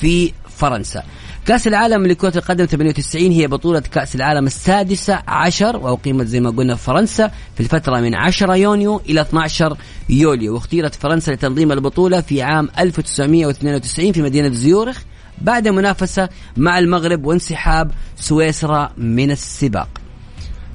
في 0.00 0.32
فرنسا. 0.58 1.02
كأس 1.46 1.66
العالم 1.66 2.06
لكرة 2.06 2.38
القدم 2.38 2.64
98 2.64 3.30
هي 3.30 3.46
بطولة 3.46 3.80
كأس 3.80 4.14
العالم 4.14 4.46
السادسة 4.46 5.22
عشر 5.28 5.76
وأقيمت 5.76 6.26
زي 6.26 6.40
ما 6.40 6.50
قلنا 6.50 6.74
في 6.74 6.84
فرنسا 6.84 7.30
في 7.54 7.60
الفترة 7.60 8.00
من 8.00 8.14
10 8.14 8.54
يونيو 8.56 9.00
إلى 9.08 9.20
12 9.20 9.76
يوليو. 10.08 10.54
واختيرت 10.54 10.94
فرنسا 10.94 11.30
لتنظيم 11.30 11.72
البطولة 11.72 12.20
في 12.20 12.42
عام 12.42 12.68
1992 12.78 14.12
في 14.12 14.22
مدينة 14.22 14.48
زيورخ 14.48 15.02
بعد 15.40 15.68
منافسة 15.68 16.28
مع 16.56 16.78
المغرب 16.78 17.24
وانسحاب 17.24 17.90
سويسرا 18.16 18.92
من 18.96 19.30
السباق. 19.30 19.99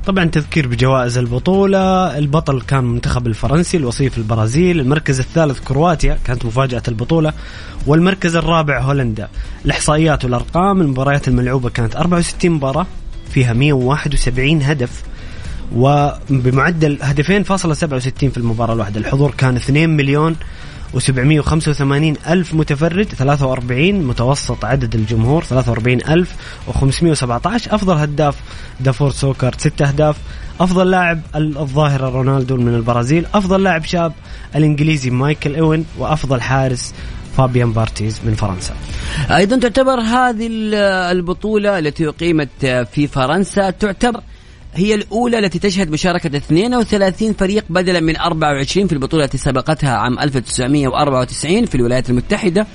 طبعا 0.07 0.25
تذكير 0.25 0.67
بجوائز 0.67 1.17
البطولة. 1.17 2.17
البطل 2.17 2.61
كان 2.61 2.79
المنتخب 2.79 3.27
الفرنسي 3.27 3.77
الوصيف 3.77 4.17
البرازيل. 4.17 4.79
المركز 4.79 5.19
الثالث 5.19 5.59
كرواتيا 5.59 6.17
كانت 6.25 6.45
مفاجأة 6.45 6.83
البطولة. 6.87 7.33
والمركز 7.87 8.35
الرابع 8.35 8.81
هولندا. 8.81 9.29
الإحصائيات 9.65 10.25
والأرقام 10.25 10.81
المباريات 10.81 11.27
الملعوبة 11.27 11.69
كانت 11.69 11.95
64 11.95 12.51
مباراة 12.51 12.85
فيها 13.29 13.53
171 13.53 14.61
هدف 14.61 15.03
وبمعدل 15.75 16.97
هدفين 17.01 17.43
فاصلة 17.43 17.73
67 17.73 18.29
في 18.29 18.37
المباراة 18.37 18.73
الواحدة. 18.73 18.99
الحضور 18.99 19.31
كان 19.37 19.55
2 19.55 19.89
مليون 19.89 20.35
و785 20.95 22.29
ألف 22.29 22.53
متفرج 22.53 23.05
43 23.05 24.03
متوسط 24.03 24.65
عدد 24.65 24.95
الجمهور 24.95 25.43
43 25.43 25.93
ألف 25.93 26.35
و517 26.67 27.73
أفضل 27.73 27.97
هداف 27.97 28.35
دافور 28.79 29.11
سوكر 29.11 29.55
6 29.57 29.87
أهداف. 29.87 30.17
أفضل 30.59 30.91
لاعب 30.91 31.21
الظاهرة 31.35 32.09
رونالدو 32.09 32.57
من 32.57 32.75
البرازيل. 32.75 33.25
أفضل 33.33 33.63
لاعب 33.63 33.85
شاب 33.85 34.13
الإنجليزي 34.55 35.09
مايكل 35.09 35.55
إوين 35.55 35.85
وأفضل 35.97 36.41
حارس 36.41 36.93
فابيان 37.37 37.71
بارتيز 37.73 38.21
من 38.25 38.33
فرنسا. 38.33 38.73
أيضا 39.31 39.59
تعتبر 39.59 39.99
هذه 39.99 40.47
البطولة 41.11 41.79
التي 41.79 42.07
أقيمت 42.07 42.87
في 42.93 43.07
فرنسا 43.07 43.69
تعتبر 43.69 44.21
هي 44.75 44.95
الأولى 44.95 45.39
التي 45.39 45.59
تشهد 45.59 45.89
مشاركة 45.91 46.37
32 46.37 47.33
فريق 47.33 47.65
بدلا 47.69 47.99
من 47.99 48.17
24 48.17 48.87
في 48.87 48.93
البطولة 48.93 49.23
التي 49.23 49.37
سبقتها 49.37 49.97
عام 49.97 50.19
1994 50.19 51.65
في 51.65 51.75
الولايات 51.75 52.09
المتحدة 52.09 52.67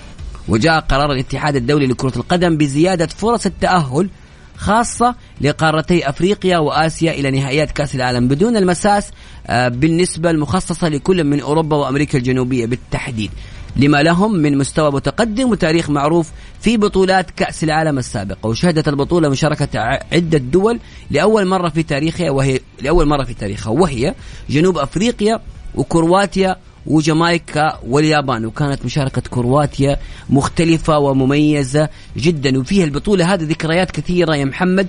وجاء 0.48 0.80
قرار 0.80 1.12
الاتحاد 1.12 1.56
الدولي 1.56 1.86
لكرة 1.86 2.12
القدم 2.16 2.56
بزيادة 2.56 3.06
فرص 3.06 3.46
التأهل 3.46 4.08
خاصة 4.56 5.14
لقارتي 5.40 6.08
أفريقيا 6.08 6.58
وآسيا 6.58 7.12
إلى 7.12 7.30
نهائيات 7.30 7.70
كأس 7.70 7.94
العالم 7.94 8.28
بدون 8.28 8.56
المساس 8.56 9.10
آه، 9.46 9.68
بالنسبة 9.68 10.30
المخصصة 10.30 10.88
لكل 10.88 11.24
من 11.24 11.40
أوروبا 11.40 11.76
وأمريكا 11.76 12.18
الجنوبية 12.18 12.66
بالتحديد. 12.66 13.30
لما 13.76 14.02
لهم 14.02 14.34
من 14.36 14.58
مستوى 14.58 14.92
متقدم 14.92 15.50
وتاريخ 15.50 15.90
معروف 15.90 16.30
في 16.60 16.76
بطولات 16.76 17.30
كأس 17.30 17.64
العالم 17.64 17.98
السابقة 17.98 18.48
وشهدت 18.48 18.88
البطولة 18.88 19.28
مشاركة 19.28 19.78
عدة 20.12 20.38
دول 20.38 20.80
لأول 21.10 21.46
مرة 21.46 21.68
في 21.68 21.82
تاريخها 21.82 22.30
وهي 22.30 22.60
لأول 22.82 23.06
مرة 23.06 23.24
في 23.24 23.34
تاريخها 23.34 23.70
وهي 23.70 24.14
جنوب 24.50 24.78
أفريقيا 24.78 25.40
وكرواتيا 25.74 26.56
وجامايكا 26.86 27.78
واليابان. 27.86 28.46
وكانت 28.46 28.84
مشاركة 28.84 29.22
كرواتيا 29.30 29.96
مختلفة 30.30 30.98
ومميزة 30.98 31.88
جدا. 32.16 32.58
وفيها 32.58 32.84
البطولة 32.84 33.34
هذه 33.34 33.42
ذكريات 33.42 33.90
كثيرة 33.90 34.36
يا 34.36 34.44
محمد. 34.44 34.86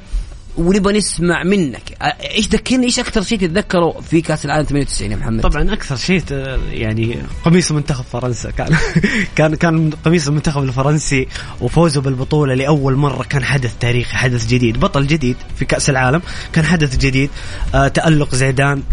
ونبغى 0.57 0.97
نسمع 0.97 1.43
منك. 1.43 1.97
إيش 2.01 2.47
ذكرني 2.47 2.85
إيش 2.85 2.99
أكثر 2.99 3.21
شيء 3.21 3.39
تتذكره 3.39 4.01
في 4.01 4.21
كأس 4.21 4.45
العالم 4.45 4.65
98 4.65 5.11
يا 5.11 5.15
محمد؟ 5.15 5.41
طبعا 5.41 5.73
أكثر 5.73 5.95
شيء 5.95 6.23
يعني 6.71 7.17
قميص 7.45 7.71
منتخب 7.71 8.03
فرنسا. 8.03 8.51
كان 8.51 8.77
كان 9.37 9.55
كان 9.55 9.89
قميص 10.05 10.27
المنتخب 10.27 10.63
الفرنسي 10.63 11.27
وفوزه 11.61 12.01
بالبطولة 12.01 12.53
لأول 12.53 12.95
مرة 12.95 13.23
كان 13.23 13.43
حدث 13.43 13.75
تاريخي 13.79 14.17
حدث 14.17 14.47
جديد. 14.47 14.79
بطل 14.79 15.07
جديد 15.07 15.35
في 15.55 15.65
كأس 15.65 15.89
العالم 15.89 16.21
كان 16.53 16.65
حدث 16.65 16.97
جديد. 16.97 17.29
آه 17.75 17.87
تألق 17.87 18.35
زيدان 18.35 18.83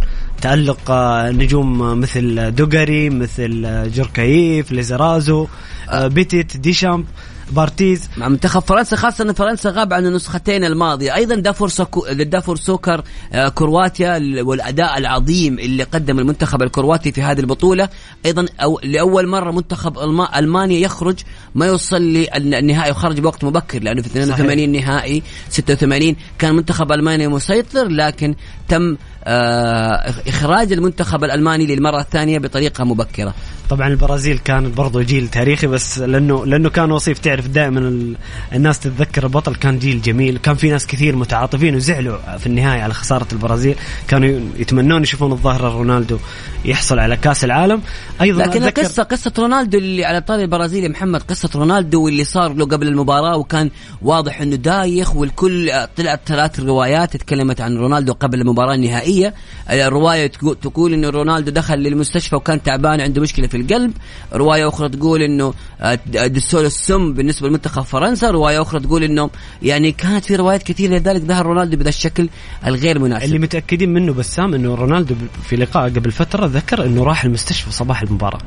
تألق 0.40 0.90
آه، 0.90 1.30
نجوم 1.30 2.00
مثل 2.00 2.54
دوغاري 2.54 3.10
مثل 3.10 3.64
آه، 3.66 3.86
جوركايف 3.86 4.72
ليزرازو 4.72 5.46
بيتيت 5.92 6.56
ديشامب. 6.56 7.04
بارتيز. 7.52 8.08
مع 8.16 8.28
منتخب 8.28 8.62
فرنسا 8.62 8.96
خاصة 8.96 9.24
أن 9.24 9.32
فرنسا 9.32 9.70
غاب 9.70 9.92
عن 9.92 10.06
النسختين 10.06 10.64
الماضية. 10.64 11.14
أيضا 11.14 11.34
دافور, 11.34 11.68
سوكو 11.68 12.06
دافور 12.12 12.56
سوكر 12.56 13.04
آه، 13.32 13.48
كرواتيا 13.48 14.42
والأداء 14.42 14.98
العظيم 14.98 15.58
اللي 15.58 15.82
قدم 15.82 16.18
المنتخب 16.18 16.62
الكرواتي 16.62 17.12
في 17.12 17.22
هذه 17.22 17.40
البطولة. 17.40 17.88
أيضا 18.26 18.46
أو 18.62 18.80
لأول 18.82 19.28
مرة 19.28 19.50
منتخب 19.50 19.98
ألمانيا 20.36 20.78
يخرج 20.78 21.18
ما 21.54 21.66
يوصل 21.66 22.02
للنهائي 22.02 22.90
وخرج 22.90 23.20
بوقت 23.20 23.44
مبكر 23.44 23.82
لأنه 23.82 24.02
في 24.02 24.08
82 24.08 24.72
نهائي 24.72 25.22
86 25.50 26.16
كان 26.38 26.54
منتخب 26.54 26.92
ألمانيا 26.92 27.28
مسيطر 27.28 27.88
لكن 27.88 28.34
تم 28.68 28.96
آه، 29.24 30.14
إخراج 30.28 30.72
المنتخب 30.72 31.24
الألماني 31.24 31.66
للمرة 31.66 32.00
الثانية 32.00 32.38
بطريقة 32.38 32.84
مبكرة. 32.84 33.34
طبعا 33.70 33.88
البرازيل 33.88 34.38
كان 34.38 34.72
برضو 34.72 35.00
جيل 35.00 35.28
تاريخي 35.28 35.66
بس 35.66 35.98
لأنه 35.98 36.46
لأنه 36.46 36.70
كان 36.70 36.92
وصيف 36.92 37.18
تعرف 37.18 37.46
دائما 37.46 38.14
الناس 38.52 38.78
تتذكر 38.78 39.24
البطل 39.24 39.54
كان 39.54 39.78
جيل 39.78 40.02
جميل. 40.02 40.38
كان 40.38 40.54
في 40.54 40.70
ناس 40.70 40.86
كثير 40.86 41.16
متعاطفين 41.16 41.74
وزعلوا 41.74 42.36
في 42.38 42.46
النهاية 42.46 42.82
على 42.82 42.94
خسارة 42.94 43.26
البرازيل. 43.32 43.76
كانوا 44.08 44.40
يتمنون 44.56 45.02
يشوفون 45.02 45.32
الظاهرة 45.32 45.68
رونالدو 45.68 46.18
يحصل 46.64 46.98
على 46.98 47.16
كأس 47.16 47.44
العالم. 47.44 47.82
أيضا 48.20 48.42
لكن 48.42 48.64
القصة 48.64 49.02
قصه 49.02 49.32
رونالدو 49.38 49.78
اللي 49.78 50.04
على 50.04 50.20
طاري 50.20 50.42
البرازيل 50.42 50.90
محمد 50.90 51.22
قصة 51.22 51.50
رونالدو 51.54 52.04
واللي 52.04 52.24
صار 52.24 52.52
له 52.52 52.64
قبل 52.64 52.88
المباراة 52.88 53.36
وكان 53.36 53.70
واضح 54.02 54.40
إنه 54.40 54.56
دايخ 54.56 55.16
والكل 55.16 55.70
طلعت 55.96 56.20
ثلاث 56.26 56.60
روايات 56.60 57.16
تكلمت 57.16 57.60
عن 57.60 57.76
رونالدو 57.76 58.12
قبل 58.12 58.40
المباراة 58.40 58.74
النهائية. 58.74 59.34
الرواية 59.70 60.26
تقول 60.62 60.92
إنه 60.92 61.08
رونالدو 61.10 61.50
دخل 61.50 61.78
للمستشفى 61.78 62.36
وكان 62.36 62.62
تعبان 62.62 63.00
عنده 63.00 63.22
مشكلة 63.22 63.46
في 63.46 63.57
القلب 63.60 63.92
رواية 64.32 64.68
أخرى 64.68 64.88
تقول 64.88 65.22
إنه 65.22 65.54
آه، 65.80 65.98
دسول 66.26 66.64
السم 66.64 67.12
بالنسبة 67.12 67.48
لمنتخب 67.48 67.82
فرنسا 67.82 68.30
رواية 68.30 68.62
أخرى 68.62 68.80
تقول 68.80 69.02
إنه 69.04 69.30
يعني 69.62 69.92
كانت 69.92 70.24
في 70.24 70.36
روايات 70.36 70.62
كثيرة 70.62 70.98
لذلك 70.98 71.22
ظهر 71.22 71.46
رونالدو 71.46 71.76
بهذا 71.76 71.88
الشكل 71.88 72.28
الغير 72.66 72.98
مناسب. 72.98 73.24
اللي 73.24 73.38
متأكدين 73.38 73.92
منه 73.92 74.12
بسام 74.12 74.54
إنه 74.54 74.74
رونالدو 74.74 75.14
في 75.42 75.56
لقاء 75.56 75.88
قبل 75.88 76.10
فترة 76.12 76.46
ذكر 76.46 76.86
إنه 76.86 77.04
راح 77.04 77.24
المستشفى 77.24 77.72
صباح 77.72 78.02
المباراة. 78.02 78.40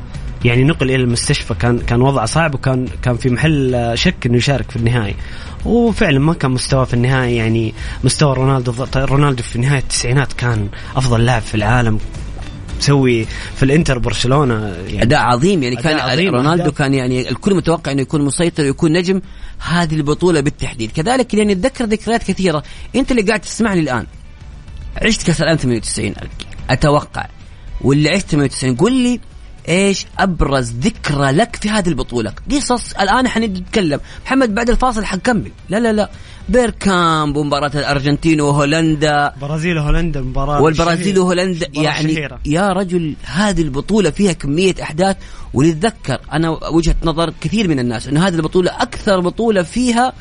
يعني 0.45 0.63
نقل 0.63 0.91
إلى 0.91 1.03
المستشفى 1.03 1.53
كان 1.53 1.79
كان 1.79 2.01
وضعه 2.01 2.25
صعب 2.25 2.55
وكان 2.55 2.87
كان 3.01 3.17
في 3.17 3.29
محل 3.29 3.91
شك 3.95 4.25
إنه 4.25 4.37
يشارك 4.37 4.71
في 4.71 4.75
النهائي. 4.75 5.15
وفعلا 5.65 6.19
ما 6.19 6.33
كان 6.33 6.51
مستواه 6.51 6.83
في 6.83 6.93
النهائي 6.93 7.35
يعني 7.35 7.73
مستوى 8.03 8.35
رونالدو 8.35 8.73
رونالدو 8.95 9.43
في 9.43 9.59
نهاية 9.59 9.79
التسعينات 9.79 10.33
كان 10.33 10.67
أفضل 10.95 11.25
لاعب 11.25 11.41
في 11.41 11.55
العالم. 11.55 11.99
مسوي 12.81 13.25
في 13.55 13.63
الانتر 13.63 13.97
برشلونة 13.97 14.75
يعني. 14.87 15.01
أداء 15.01 15.19
عظيم 15.19 15.63
يعني 15.63 15.75
كان 15.75 15.99
عظيم 15.99 16.35
رونالدو 16.35 16.63
أداء. 16.63 16.73
كان 16.73 16.93
يعني 16.93 17.29
الكل 17.29 17.55
متوقع 17.55 17.91
إنه 17.91 18.01
يكون 18.01 18.21
مسيطر 18.21 18.63
ويكون 18.63 18.93
نجم 18.93 19.21
هذه 19.59 19.95
البطولة 19.95 20.39
بالتحديد. 20.39 20.91
كذلك 20.91 21.33
يعني 21.33 21.53
أتذكر 21.53 21.85
ذكريات 21.85 22.23
كثيرة. 22.23 22.63
أنت 22.95 23.11
اللي 23.11 23.21
قاعد 23.21 23.39
تسمعني 23.39 23.79
الآن. 23.79 24.05
عشت 25.01 25.23
كأس 25.23 25.41
العالم 25.41 25.57
98 25.57 26.13
أتوقع. 26.69 27.27
واللي 27.81 28.09
عشت 28.09 28.29
98 28.29 28.75
قول 28.75 28.93
لي 28.93 29.19
إيش 29.69 30.05
أبرز 30.19 30.71
ذكرى 30.71 31.31
لك 31.31 31.55
في 31.55 31.69
هذه 31.69 31.89
البطولة؟ 31.89 32.33
قصص 32.51 32.93
الآن 32.93 33.27
حنتكلم 33.27 33.99
محمد 34.25 34.55
بعد 34.55 34.69
الفاصل 34.69 35.05
حنكمل 35.05 35.51
لا 35.69 35.79
لا 35.79 35.93
لا. 35.93 36.09
بيركامب 36.49 37.35
ومباراة 37.35 37.71
الأرجنتين 37.75 38.41
وهولندا. 38.41 39.33
برازيل 39.41 39.77
وهولندا 39.77 40.21
مباراة 40.21 40.61
والبرازيل 40.61 41.19
وهولندا 41.19 41.67
يعني 41.73 42.13
شهيرة. 42.13 42.39
يا 42.45 42.69
رجل 42.69 43.15
هذه 43.23 43.61
البطولة 43.61 44.09
فيها 44.09 44.33
كمية 44.33 44.75
أحداث. 44.81 45.17
ونتذكر 45.53 46.19
أنا 46.33 46.49
وجهة 46.49 46.95
نظر 47.03 47.33
كثير 47.41 47.67
من 47.67 47.79
الناس 47.79 48.07
انه 48.07 48.27
هذه 48.27 48.35
البطولة 48.35 48.71
أكثر 48.81 49.19
بطولة 49.19 49.63
فيها 49.63 50.13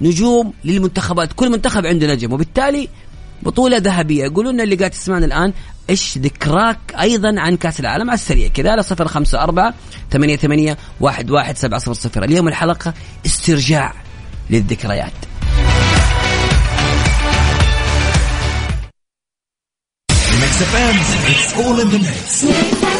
نجوم 0.00 0.52
للمنتخبات. 0.64 1.32
كل 1.32 1.50
منتخب 1.50 1.86
عنده 1.86 2.14
نجم. 2.14 2.32
وبالتالي 2.32 2.88
بطولة 3.42 3.76
ذهبية. 3.76 4.24
يقولون 4.24 4.60
اللي 4.60 4.76
قاعد 4.76 4.90
تسمعنا 4.90 5.26
الآن. 5.26 5.52
إيش 5.90 6.18
ذكراك 6.18 6.78
أيضا 7.00 7.34
عن 7.40 7.56
كأس 7.56 7.80
العالم 7.80 8.10
على 8.10 8.14
السريع؟ 8.18 8.48
كذا 8.48 8.70
على 8.70 8.82
صفر 8.82 9.08
خمسة 9.08 9.42
أربعة 9.42 9.74
ثمانية 10.10 10.36
ثمانية 10.36 10.78
واحد 11.00 11.30
واحد 11.30 11.56
سبعة 11.56 11.80
صفر 11.80 11.92
صفر. 11.92 12.24
اليوم 12.24 12.48
الحلقة 12.48 12.94
استرجاع 13.26 13.94
للذكريات. 14.50 15.12
ام 20.10 20.42
اتس 20.42 21.54
اول 21.56 21.80
ان 21.80 21.88
ذا 21.88 22.97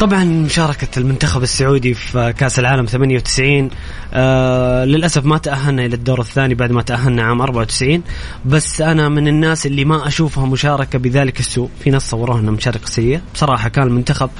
طبعا 0.00 0.24
مشاركة 0.24 0.98
المنتخب 0.98 1.42
السعودي 1.42 1.94
في 1.94 2.34
كأس 2.38 2.58
العالم 2.58 2.86
98 2.86 3.70
آه 4.14 4.84
للأسف 4.84 5.24
ما 5.24 5.38
تأهلنا 5.38 5.84
إلى 5.86 5.94
الدور 5.94 6.20
الثاني 6.20 6.54
بعد 6.54 6.72
ما 6.72 6.82
تأهلنا 6.82 7.22
عام 7.22 7.42
94 7.42 8.02
بس 8.46 8.80
أنا 8.80 9.08
من 9.08 9.28
الناس 9.28 9.66
اللي 9.66 9.84
ما 9.84 10.06
أشوفها 10.08 10.46
مشاركة 10.46 10.98
بذلك 10.98 11.40
السوء. 11.40 11.68
في 11.84 11.90
ناس 11.90 12.10
صوروها 12.10 12.40
أنها 12.40 12.50
مشاركة 12.52 12.86
سيئة. 12.86 13.20
بصراحة 13.34 13.68
كان 13.68 13.86
المنتخب 13.86 14.30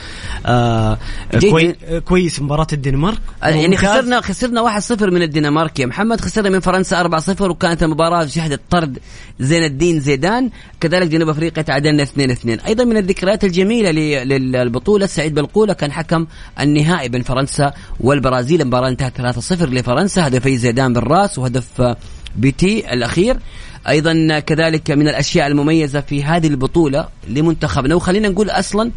آه. 0.47 0.99
كوي 1.51 1.73
كويس 2.01 2.43
مباراة 2.43 2.67
الدنمارك. 2.73 3.19
يعني 3.43 3.69
ممتاز. 3.69 3.85
خسرنا 3.87 4.21
خسرنا 4.21 4.81
1-0 4.81 5.03
من 5.03 5.23
الدنمارك 5.23 5.81
يا 5.81 5.87
محمد. 5.87 6.21
خسرنا 6.21 6.51
من 6.51 6.61
فرنسا 6.61 7.03
4-0 7.03 7.41
وكانت 7.41 7.83
المباراة 7.83 8.27
شهدت 8.27 8.61
طرد 8.71 8.99
زين 9.41 9.65
الدين 9.65 10.01
زيدان. 10.01 10.51
كذلك 10.81 11.09
جنوب 11.09 11.29
أفريقيا 11.29 11.63
تعادلنا 11.63 12.05
2-2 12.05 12.67
أيضا 12.67 12.85
من 12.85 12.97
الذكريات 12.97 13.45
الجميلة 13.45 13.91
للبطولة 14.25 15.07
سعيد 15.07 15.35
بالقولة 15.51 15.73
كان 15.73 15.93
حكم 15.93 16.27
النهائي 16.61 17.09
بين 17.09 17.23
فرنسا 17.23 17.73
والبرازيل. 18.01 18.61
المباراة 18.61 18.89
انتهت 18.89 19.17
3-0 19.17 19.63
لفرنسا. 19.63 20.27
هدفي 20.27 20.59
زيدان 20.59 20.93
بالراس 20.93 21.39
وهدف 21.39 21.97
بيتي 22.37 22.93
الأخير. 22.93 23.39
أيضا 23.89 24.39
كذلك 24.39 24.91
من 24.91 25.09
الأشياء 25.09 25.47
المميزة 25.47 26.01
في 26.01 26.25
هذه 26.25 26.47
البطولة 26.47 27.09
لمنتخبنا. 27.29 27.95
وخلينا 27.95 28.29
نقول 28.29 28.51
أصلا 28.51 28.91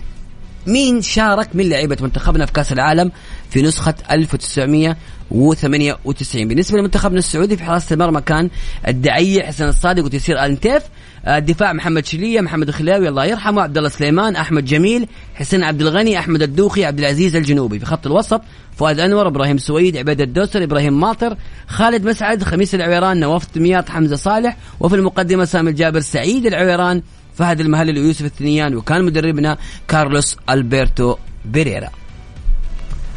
مين 0.67 1.01
شارك 1.01 1.49
من 1.53 1.69
لعيبة 1.69 1.97
منتخبنا 2.01 2.45
في 2.45 2.51
كأس 2.51 2.71
العالم 2.71 3.11
في 3.49 3.61
نسخة 3.61 3.95
1998 4.11 6.47
بالنسبة 6.47 6.77
لمنتخبنا 6.77 7.19
السعودي 7.19 7.57
في 7.57 7.63
حراسة 7.63 7.93
المرمى 7.93 8.21
كان 8.21 8.49
الدعية 8.87 9.43
حسن 9.43 9.67
الصادق 9.67 10.05
وتيسير 10.05 10.45
النتيف 10.45 10.83
آه، 10.83 10.89
الدفاع 11.27 11.73
محمد 11.73 12.05
شلية 12.05 12.41
محمد 12.41 12.67
الخلاوي 12.67 13.09
الله 13.09 13.25
يرحمه 13.25 13.61
عبد 13.61 13.77
الله 13.77 13.89
سليمان 13.89 14.35
أحمد 14.35 14.65
جميل 14.65 15.07
حسين 15.35 15.63
عبد 15.63 15.81
الغني 15.81 16.19
أحمد 16.19 16.41
الدوخي 16.41 16.85
عبد 16.85 16.99
العزيز 16.99 17.35
الجنوبي. 17.35 17.79
في 17.79 17.85
خط 17.85 18.05
الوسط 18.07 18.41
فؤاد 18.77 18.99
أنور 18.99 19.27
إبراهيم 19.27 19.57
سويد 19.57 19.97
عبيد 19.97 20.21
الدوسر 20.21 20.63
إبراهيم 20.63 20.99
ماطر 20.99 21.37
خالد 21.67 22.07
مسعد 22.07 22.43
خميس 22.43 22.75
العويران 22.75 23.19
نواف 23.19 23.55
دمياط 23.55 23.89
حمزة 23.89 24.15
صالح 24.15 24.57
وفي 24.79 24.95
المقدمة 24.95 25.45
سامي 25.45 25.69
الجابر 25.69 25.99
سعيد 25.99 26.45
العويران 26.45 27.01
فهد 27.35 27.59
المهلل 27.59 27.99
ويوسف 27.99 28.25
الثنيان 28.25 28.75
وكان 28.75 29.03
مدربنا 29.03 29.57
كارلوس 29.87 30.37
ألبرتو 30.49 31.15
بيريرا. 31.45 31.89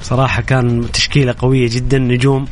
صراحة 0.03 0.42
كان 0.42 0.92
تشكيلة 0.92 1.35
قوية 1.38 1.69
جدا 1.73 1.99
نجوم 1.99 2.47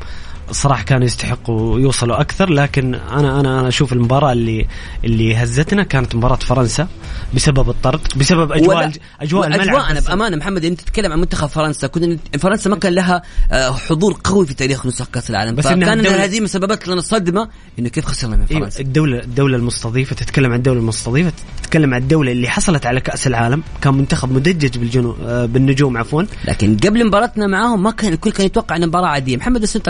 صراحة 0.51 0.83
كانوا 0.85 1.05
يستحقوا 1.07 1.81
يوصلوا 1.81 2.21
أكثر 2.21 2.51
لكن 2.51 2.95
أنا 2.95 3.41
أنا 3.41 3.61
أنا 3.61 3.69
أشوف 3.69 3.93
المباراة 3.93 4.33
اللي 4.33 4.67
اللي 5.05 5.37
هزتنا 5.37 5.83
كانت 5.83 6.15
مباراة 6.15 6.37
فرنسا 6.37 6.89
بسبب 7.35 7.71
الطرد 7.71 8.01
بسبب 8.17 8.53
أجواء 8.53 8.77
ولا- 8.77 8.87
الج- 8.87 8.97
أجواء 9.21 9.47
الملعب 9.47 9.69
اجواءنا 9.69 10.01
بس- 10.01 10.07
بأمانة 10.07 10.37
محمد 10.37 10.65
أنت 10.65 10.81
تتكلم 10.81 11.13
عن 11.13 11.19
منتخب 11.21 11.49
فرنسا 11.49 11.87
كنا 11.87 12.19
فرنسا 12.39 12.71
ما 12.71 12.77
كان 12.77 12.93
لها 12.95 13.23
آه، 13.53 13.71
حضور 13.73 14.21
قوي 14.25 14.47
في 14.47 14.55
تاريخ 14.55 14.87
نسخ 14.87 15.09
كأس 15.11 15.31
العالم. 15.31 15.55
بس 15.55 15.65
فكان 15.65 16.03
الدولة- 16.03 16.07
الهزيمه 16.07 16.47
سببت 16.47 16.89
لنا 16.89 17.01
صدمة 17.01 17.49
إنه 17.79 17.89
كيف 17.89 18.05
خسرنا 18.05 18.37
من 18.37 18.45
أيوة 18.51 18.61
فرنسا. 18.61 18.81
الدولة 18.81 19.19
الدولة 19.19 19.57
المستضيفة 19.57 20.17
تتكلم 20.17 20.53
عن 20.53 20.59
الدولة 20.59 20.81
المستضيفة 20.81 21.33
تتكلم 21.63 21.95
عن 21.95 22.03
الدولة 22.03 22.33
اللي 22.33 22.49
حصلت 22.49 22.87
على 22.87 23.01
كأس 23.01 23.27
العالم 23.27 23.63
كان 23.83 23.95
منتخب 23.95 24.33
مدجج 24.33 24.79
بالجنو 24.79 25.17
آه، 25.27 25.47
بالنجوم 25.47 25.97
عفوا. 25.97 26.23
لكن 26.49 26.77
قبل 26.77 27.07
مباراتنا 27.07 27.47
معاهم 27.47 27.83
ما 27.83 27.91
كان 27.91 28.13
الكل 28.13 28.31
كان 28.33 28.47
يتوقع 28.47 28.77
ان 28.77 28.83
المباراه 28.83 29.07
عادية. 29.07 29.37
محمد 29.37 29.65
صلاه 29.65 29.83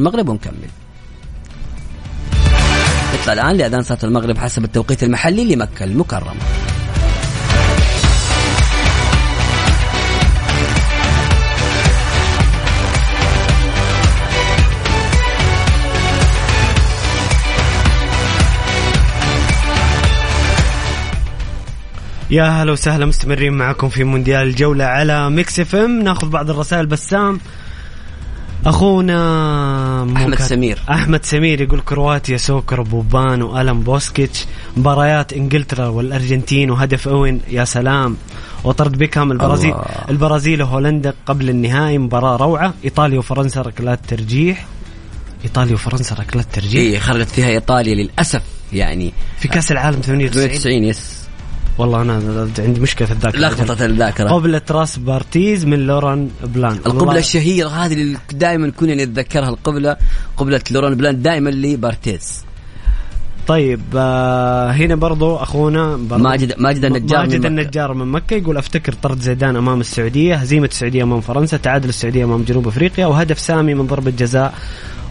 المغرب 0.00 0.28
ونكمل. 0.28 0.70
نطلع 3.14 3.32
الآن 3.32 3.56
لأذان 3.56 3.82
صلاة 3.82 3.98
المغرب 4.04 4.38
حسب 4.38 4.64
التوقيت 4.64 5.02
المحلي 5.02 5.54
لمكة 5.54 5.84
المكرمة. 5.84 6.34
يا 22.30 22.44
هلا 22.44 22.72
وسهلا 22.72 23.06
مستمرين 23.06 23.52
معكم 23.52 23.88
في 23.88 24.04
مونديال 24.04 24.42
الجولة 24.48 24.84
على 24.84 25.30
Mix 25.30 25.60
FM. 25.60 26.02
ناخذ 26.02 26.28
بعض 26.28 26.50
الرسائل 26.50 26.86
بسام. 26.86 27.40
أخونا 28.66 30.34
كات- 30.36 30.42
سمير. 30.42 30.78
أحمد 30.90 31.24
سمير 31.24 31.60
يقول 31.60 31.80
كرواتيا 31.80 32.36
سوكر 32.36 32.82
بوبان 32.82 33.42
والم 33.42 33.80
بوسكيتش. 33.80 34.44
مباريات 34.76 35.32
إنجلترا 35.32 35.86
والأرجنتين 35.86 36.70
وهدف 36.70 37.08
أوين 37.08 37.40
يا 37.50 37.64
سلام. 37.64 38.16
وطرد 38.64 38.98
بيكهام 38.98 39.32
البرازيل. 39.32 39.70
الله. 39.70 39.84
البرازيل 40.10 40.62
وهولندا 40.62 41.14
قبل 41.26 41.50
النهائي 41.50 41.98
مباراة 41.98 42.36
روعة. 42.36 42.74
إيطاليا 42.84 43.18
وفرنسا 43.18 43.60
ركلات 43.62 44.00
ترجيح. 44.08 44.66
إيطاليا 45.44 45.74
وفرنسا 45.74 46.14
ركلات 46.14 46.46
ترجيح. 46.52 46.80
هي 46.94 47.00
خرجت 47.00 47.28
فيها 47.28 47.48
إيطاليا 47.48 47.94
للأسف 47.94 48.42
يعني 48.72 49.12
في 49.38 49.48
كأس 49.48 49.72
العالم 49.72 50.00
98 50.00 50.30
98 50.32 50.84
yes. 50.84 51.19
والله 51.80 52.02
أنا 52.02 52.48
عندي 52.58 52.80
مشكلة 52.80 53.06
في 53.08 53.12
الذاكرة. 53.12 53.40
لخبطت 53.40 53.82
الذاكرة. 53.82 54.28
قبلة 54.28 54.62
راس 54.70 54.98
بارتيز 54.98 55.64
من 55.64 55.78
لوران 55.86 56.30
بلان 56.44 56.76
القبلة 56.86 57.18
الشهيرة 57.18 57.68
هذه 57.68 57.92
اللي 57.92 58.18
دائما 58.32 58.70
كنا 58.70 58.94
نتذكرها 58.94 59.48
القبلة 59.48 59.96
قبلة 60.36 60.60
لوران 60.70 60.94
بلان 60.94 61.22
دائما 61.22 61.50
لبارتيز. 61.50 62.44
طيب 63.46 63.80
آه 63.96 64.70
هنا 64.70 64.94
برضو 64.94 65.36
أخونا 65.36 65.96
برضو 65.96 66.22
ماجد 66.22 66.54
ماجد 66.58 66.84
النجار 66.84 67.26
ماجد 67.26 67.46
من. 67.46 67.46
النجار 67.46 67.94
من 67.94 68.06
مكة 68.06 68.34
يقول 68.34 68.56
أفتكر 68.56 68.92
طرد 68.92 69.20
زيدان 69.20 69.56
أمام 69.56 69.80
السعودية 69.80 70.34
هزيمة 70.34 70.66
السعودية 70.66 71.02
أمام 71.02 71.20
فرنسا 71.20 71.56
تعادل 71.56 71.88
السعودية 71.88 72.24
أمام 72.24 72.42
جنوب 72.42 72.68
أفريقيا 72.68 73.06
وهدف 73.06 73.40
سامي 73.40 73.74
من 73.74 73.86
ضربة 73.86 74.10
جزاء 74.10 74.54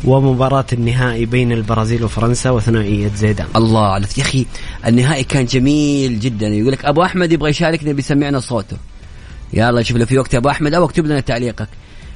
ومباراة 0.03 0.65
النهائي 0.73 1.25
بين 1.25 1.51
البرازيل 1.51 2.03
وفرنسا 2.03 2.49
وثنائية 2.49 3.11
زيدان. 3.15 3.47
الله 3.55 3.87
على 3.87 4.07
يا 4.17 4.23
أخي 4.23 4.45
النهائي 4.87 5.23
كان 5.23 5.45
جميل 5.45 6.19
جدا. 6.19 6.47
يقول 6.47 6.71
لك 6.71 6.85
أبو 6.85 7.03
أحمد 7.03 7.31
يبغى 7.31 7.49
يشاركنا 7.49 7.91
بيسمعنا 7.91 8.39
صوته. 8.39 8.77
يلا 9.53 9.81
شوف 9.81 9.97
لو 9.97 10.05
في 10.05 10.17
وقت 10.17 10.33
يا 10.33 10.39
أبو 10.39 10.49
أحمد. 10.49 10.73
أو 10.73 10.85
اكتب 10.85 11.05
لنا 11.05 11.19
تعليقك. 11.19 11.67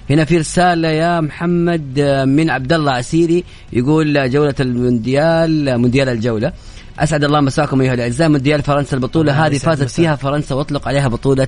هنا 0.10 0.26
في 0.26 0.38
رسالة 0.38 0.88
يا 0.88 1.22
محمد 1.22 2.00
آه، 2.00 2.26
من 2.26 2.50
عبد 2.50 2.74
الله 2.74 2.91
عسيري. 2.91 3.43
يقول 3.74 4.17
آه، 4.17 4.28
جولة 4.28 4.56
المونديال 4.60 5.69
آه، 5.69 5.78
مونديال 5.78 6.10
الجولة. 6.10 6.54
أسعد 7.00 7.24
الله 7.24 7.41
مساكم 7.41 7.82
أيها 7.82 7.93
الأعزاء. 7.93 8.30
مونديال 8.30 8.62
فرنسا 8.62 8.96
البطولة. 8.96 9.32
الله 9.32 9.48
هذه 9.48 9.58
فازت. 9.58 9.89
فيها 9.89 10.15
فرنسا 10.15 10.56
وأطلق 10.56 10.88
عليها 10.88 11.08
بطولة 11.08 11.48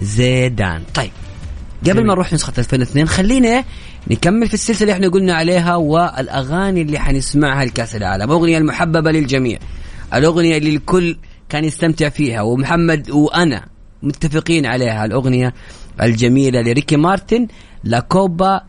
زيدان. 0.00 0.82
طيب 0.94 1.10
قبل. 1.86 2.06
ما 2.06 2.14
نروح 2.14 2.32
نسخة 2.32 2.52
2002 2.58 3.08
خلينا 3.08 3.64
نكمل 4.10 4.48
في 4.48 4.54
السلسلة 4.54 4.82
اللي 4.82 4.92
إحنا 4.92 5.08
قلنا 5.08 5.34
عليها 5.34 5.76
والأغاني 5.76 6.82
اللي 6.82 6.98
حنسمعها 6.98 7.64
لكأس 7.64 7.96
العالم. 7.96 8.30
أغنية 8.30 8.58
المحببة 8.58 9.12
للجميع. 9.12 9.58
الأغنية 10.14 10.58
اللي 10.58 10.70
الكل 10.70 11.16
كان 11.48 11.64
يستمتع 11.64 12.08
فيها 12.08 12.42
ومحمد 12.42 13.10
وأنا 13.10 13.66
متفقين 14.02 14.66
عليها 14.66 15.04
الأغنية 15.04 15.54
الجميلة 16.02 16.60
لريكي 16.60 16.96
مارتن 16.96 17.46
لا 17.84 18.00
كوبا 18.00 18.60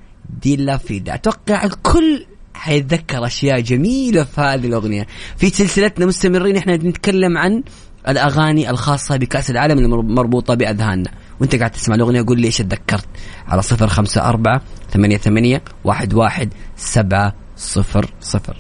دي 0.42 0.56
لا 0.56 0.78
فيدا. 0.78 1.14
أتوقع 1.14 1.64
الكل 1.64 2.26
حيتذكر 2.54 3.26
أشياء 3.26 3.60
جميلة 3.60 4.24
في 4.24 4.42
هذه 4.42 4.66
الأغنية. 4.68 5.08
في 5.38 5.50
سلسلتنا 5.50 6.06
مستمرين 6.06 6.58
إحنا 6.58 6.76
نتكلم 6.76 7.38
عن 7.38 7.64
الأغاني 8.08 8.70
الخاصة 8.70 9.18
بكأس 9.18 9.52
العالم 9.52 9.80
المربوطة 9.80 10.54
باذهاننا 10.54 11.12
وأنت 11.40 11.56
قاعد 11.56 11.72
تسمع 11.72 11.96
الأغنية 11.96 12.26
قول 12.28 12.42
لي 12.42 12.48
إيش 12.48 12.58
تذكرت؟ 12.58 13.06
على 13.48 13.62
صفر 13.62 13.88
خمسة 13.88 14.30
أربعة 14.30 14.62
ثمانية 14.94 15.18
ثمانية 15.18 15.62
واحد 15.84 16.14
واحد 16.14 16.54
سبعة 16.78 17.34
صفر 17.58 18.06
صفر. 18.22 18.58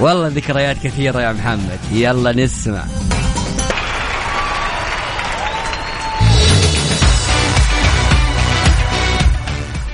والله 0.00 0.28
ذكريات 0.28 0.76
كثيرة 0.76 1.20
يا 1.20 1.32
محمد. 1.32 1.78
يلا 1.92 2.32
نسمع. 2.32 2.84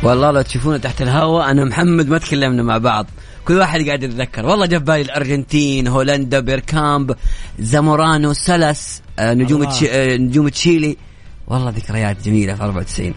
والله 0.03 0.31
لو 0.31 0.43
تشوفونا 0.43 0.79
تحت 0.79 1.03
الهواء 1.03 1.51
أنا 1.51 1.65
محمد 1.65 2.09
ما 2.09 2.19
تكلمنا 2.19 2.63
مع 2.63 2.79
بعض. 2.79 3.07
كل 3.47 3.59
واحد 3.59 3.87
قاعد 3.87 4.03
يتذكر. 4.03 4.47
والله 4.47 4.67
جاب 4.67 4.85
بالي 4.85 5.01
الأرجنتين 5.01 5.89
هولندا 5.89 6.41
بيركامب 6.41 7.17
زامورانو 7.59 8.33
سلس 8.33 9.03
آه، 9.19 9.35
نجوم. 9.35 9.69
آه، 9.89 10.17
نجوم 10.17 10.49
تشيلي. 10.49 10.97
والله 11.49 11.71
ذكريات 11.71 12.17
جميلة 12.25 12.55
في 12.55 12.63
94 12.63 13.15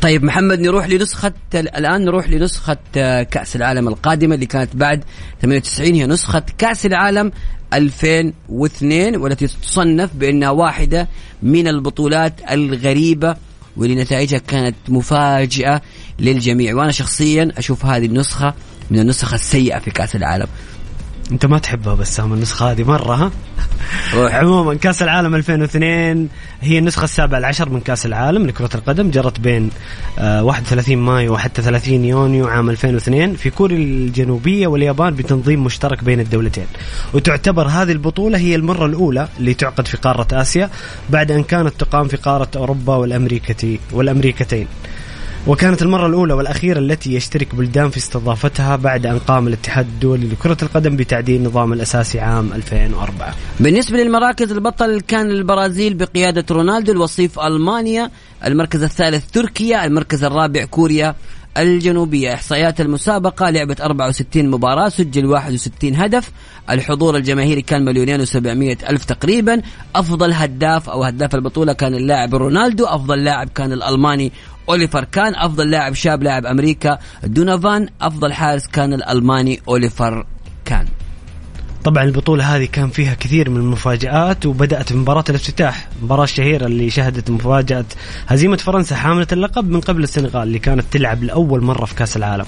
طيب 0.00 0.24
محمد 0.24 0.60
نروح 0.60 0.88
لنسخة 0.88 1.32
الآن 1.54 2.04
نروح 2.04 2.28
لنسخة 2.28 2.76
آه، 2.96 3.22
كأس 3.22 3.56
العالم 3.56 3.88
القادمة 3.88 4.34
اللي 4.34 4.46
كانت 4.46 4.76
بعد 4.76 5.04
98 5.42 5.94
هي 5.94 6.06
نسخة 6.06 6.42
كأس 6.58 6.86
العالم 6.86 7.32
2002 7.72 9.16
والتي 9.16 9.46
تصنف 9.46 10.10
بأنها 10.14 10.50
واحدة 10.50 11.08
من 11.42 11.68
البطولات 11.68 12.34
الغريبة 12.50 13.36
واللي 13.76 14.02
نتائجها 14.02 14.38
كانت 14.38 14.76
مفاجئة 14.88 15.82
للجميع. 16.18 16.74
وأنا 16.74 16.92
شخصيا 16.92 17.52
أشوف 17.58 17.86
هذه 17.86 18.06
النسخة 18.06 18.54
من 18.90 18.98
النسخ 18.98 19.34
السيئة 19.34 19.78
في 19.78 19.90
كأس 19.90 20.16
العالم. 20.16 20.46
أنت 21.32 21.46
ما 21.46 21.58
تحبها 21.58 21.94
بسام 21.94 22.32
النسخة 22.32 22.70
هذه 22.70 22.84
مرة 22.84 23.14
ها؟ 23.14 23.30
روح. 24.14 24.34
عموما 24.44 24.74
كأس 24.74 25.02
العالم 25.02 25.34
2002 25.34 26.28
هي 26.60 26.78
النسخة 26.78 27.04
السابعة 27.04 27.38
العشر 27.38 27.68
من 27.68 27.80
كأس 27.80 28.06
العالم 28.06 28.46
لكرة 28.46 28.70
القدم 28.74 29.10
جرت 29.10 29.40
بين 29.40 29.70
آه، 30.18 30.44
31 30.44 30.98
مايو 30.98 31.34
وحتى 31.34 31.62
30 31.62 32.04
يونيو 32.04 32.46
عام 32.46 32.70
2002 32.70 33.36
في 33.36 33.50
كوريا 33.50 33.76
الجنوبية 33.76 34.66
واليابان 34.66 35.14
بتنظيم 35.14 35.64
مشترك 35.64 36.04
بين 36.04 36.20
الدولتين. 36.20 36.66
وتعتبر 37.14 37.66
هذه 37.66 37.92
البطولة 37.92 38.38
هي 38.38 38.54
المرة 38.54 38.86
الأولى 38.86 39.28
اللي 39.38 39.54
تعقد 39.54 39.86
في 39.86 39.96
قارة 39.96 40.26
آسيا 40.32 40.70
بعد 41.10 41.30
أن 41.30 41.42
كانت 41.42 41.72
تقام 41.78 42.08
في 42.08 42.16
قارة 42.16 42.48
أوروبا 42.56 42.96
والامريكتي 42.96 43.80
والأمريكتين. 43.92 44.66
وكانت 45.46 45.82
المرة 45.82 46.06
الأولى 46.06 46.34
والأخيرة 46.34 46.78
التي 46.78 47.14
يشترك 47.14 47.54
بلدان 47.54 47.90
في 47.90 47.96
استضافتها 47.96 48.76
بعد 48.76 49.06
أن 49.06 49.18
قام 49.18 49.48
الاتحاد 49.48 49.86
الدولي 49.86 50.28
لكرة 50.28 50.56
القدم 50.62 50.96
بتعديل 50.96 51.36
النظام 51.36 51.72
الأساسي 51.72 52.20
عام 52.20 52.52
2004 52.52 53.34
بالنسبة 53.60 53.98
للمراكز 53.98 54.52
البطل 54.52 55.00
كان 55.00 55.30
البرازيل 55.30 55.94
بقيادة 55.94 56.44
رونالدو 56.50 56.92
الوصيف 56.92 57.38
ألمانيا 57.38 58.10
المركز 58.44 58.82
الثالث 58.82 59.30
تركيا 59.30 59.84
المركز 59.84 60.24
الرابع 60.24 60.64
كوريا 60.64 61.14
الجنوبية. 61.58 62.34
إحصائيات 62.34 62.80
المسابقة 62.80 63.50
لعبة 63.50 63.76
64 63.80 64.50
مباراة 64.50 64.88
سجل 64.88 65.26
61 65.26 65.96
هدف. 65.96 66.30
الحضور 66.70 67.16
الجماهيري 67.16 67.62
كان 67.62 67.84
مليونين 67.84 68.26
و700 68.26 68.90
ألف 68.90 69.04
تقريبا. 69.04 69.62
أفضل 69.96 70.32
هداف 70.32 70.90
أو 70.90 71.04
هداف 71.04 71.34
البطولة 71.34 71.72
كان 71.72 71.94
اللاعب 71.94 72.34
رونالدو 72.34 72.84
أفضل 72.84 73.24
لاعب 73.24 73.48
كان 73.48 73.72
الألماني 73.72 74.32
أوليفر 74.68 75.04
كان 75.04 75.34
أفضل 75.34 75.70
لاعب 75.70 75.94
شاب 75.94 76.22
لاعب 76.22 76.46
أمريكا. 76.46 76.98
دونافان 77.24 77.88
أفضل 78.00 78.32
حارس 78.32 78.66
كان 78.66 78.92
الألماني 78.92 79.60
أوليفر 79.68 80.26
كان. 80.64 80.86
طبعا 81.84 82.04
البطولة 82.04 82.56
هذه 82.56 82.68
كان 82.72 82.88
فيها 82.88 83.14
كثير 83.14 83.50
من 83.50 83.56
المفاجآت 83.56 84.46
وبدأت 84.46 84.92
بمباراة 84.92 85.24
الافتتاح. 85.30 85.88
المباراة 85.98 86.24
الشهيرة 86.24 86.66
اللي 86.66 86.90
شهدت 86.90 87.30
مفاجأة 87.30 87.84
هزيمة 88.26 88.56
فرنسا 88.56 88.96
حاملة 88.96 89.26
اللقب 89.32 89.70
من 89.70 89.80
قبل 89.80 90.02
السنغال 90.02 90.42
اللي 90.42 90.58
كانت 90.58 90.84
تلعب 90.90 91.24
لأول 91.24 91.62
مرة 91.64 91.84
في 91.84 91.94
كأس 91.94 92.16
العالم. 92.16 92.44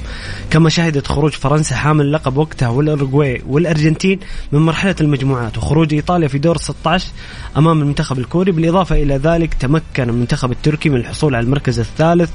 كما 0.50 0.68
شهدت 0.68 1.06
خروج 1.06 1.32
فرنسا 1.32 1.76
حامل 1.76 2.04
اللقب 2.04 2.36
وقتها 2.36 2.68
والأورجواي 2.68 3.42
والأرجنتين 3.48 4.20
من 4.52 4.58
مرحلة 4.58 4.94
المجموعات 5.00 5.58
وخروج 5.58 5.94
إيطاليا 5.94 6.28
في 6.28 6.38
دور 6.38 6.56
16 6.56 7.08
أمام 7.56 7.80
المنتخب 7.80 8.18
الكوري. 8.18 8.52
بالإضافة 8.52 9.02
إلى 9.02 9.16
ذلك 9.16 9.54
تمكن 9.54 10.10
المنتخب 10.10 10.50
التركي 10.52 10.88
من 10.88 10.96
الحصول 10.96 11.34
على 11.34 11.44
المركز 11.44 11.78
الثالث 11.78 12.30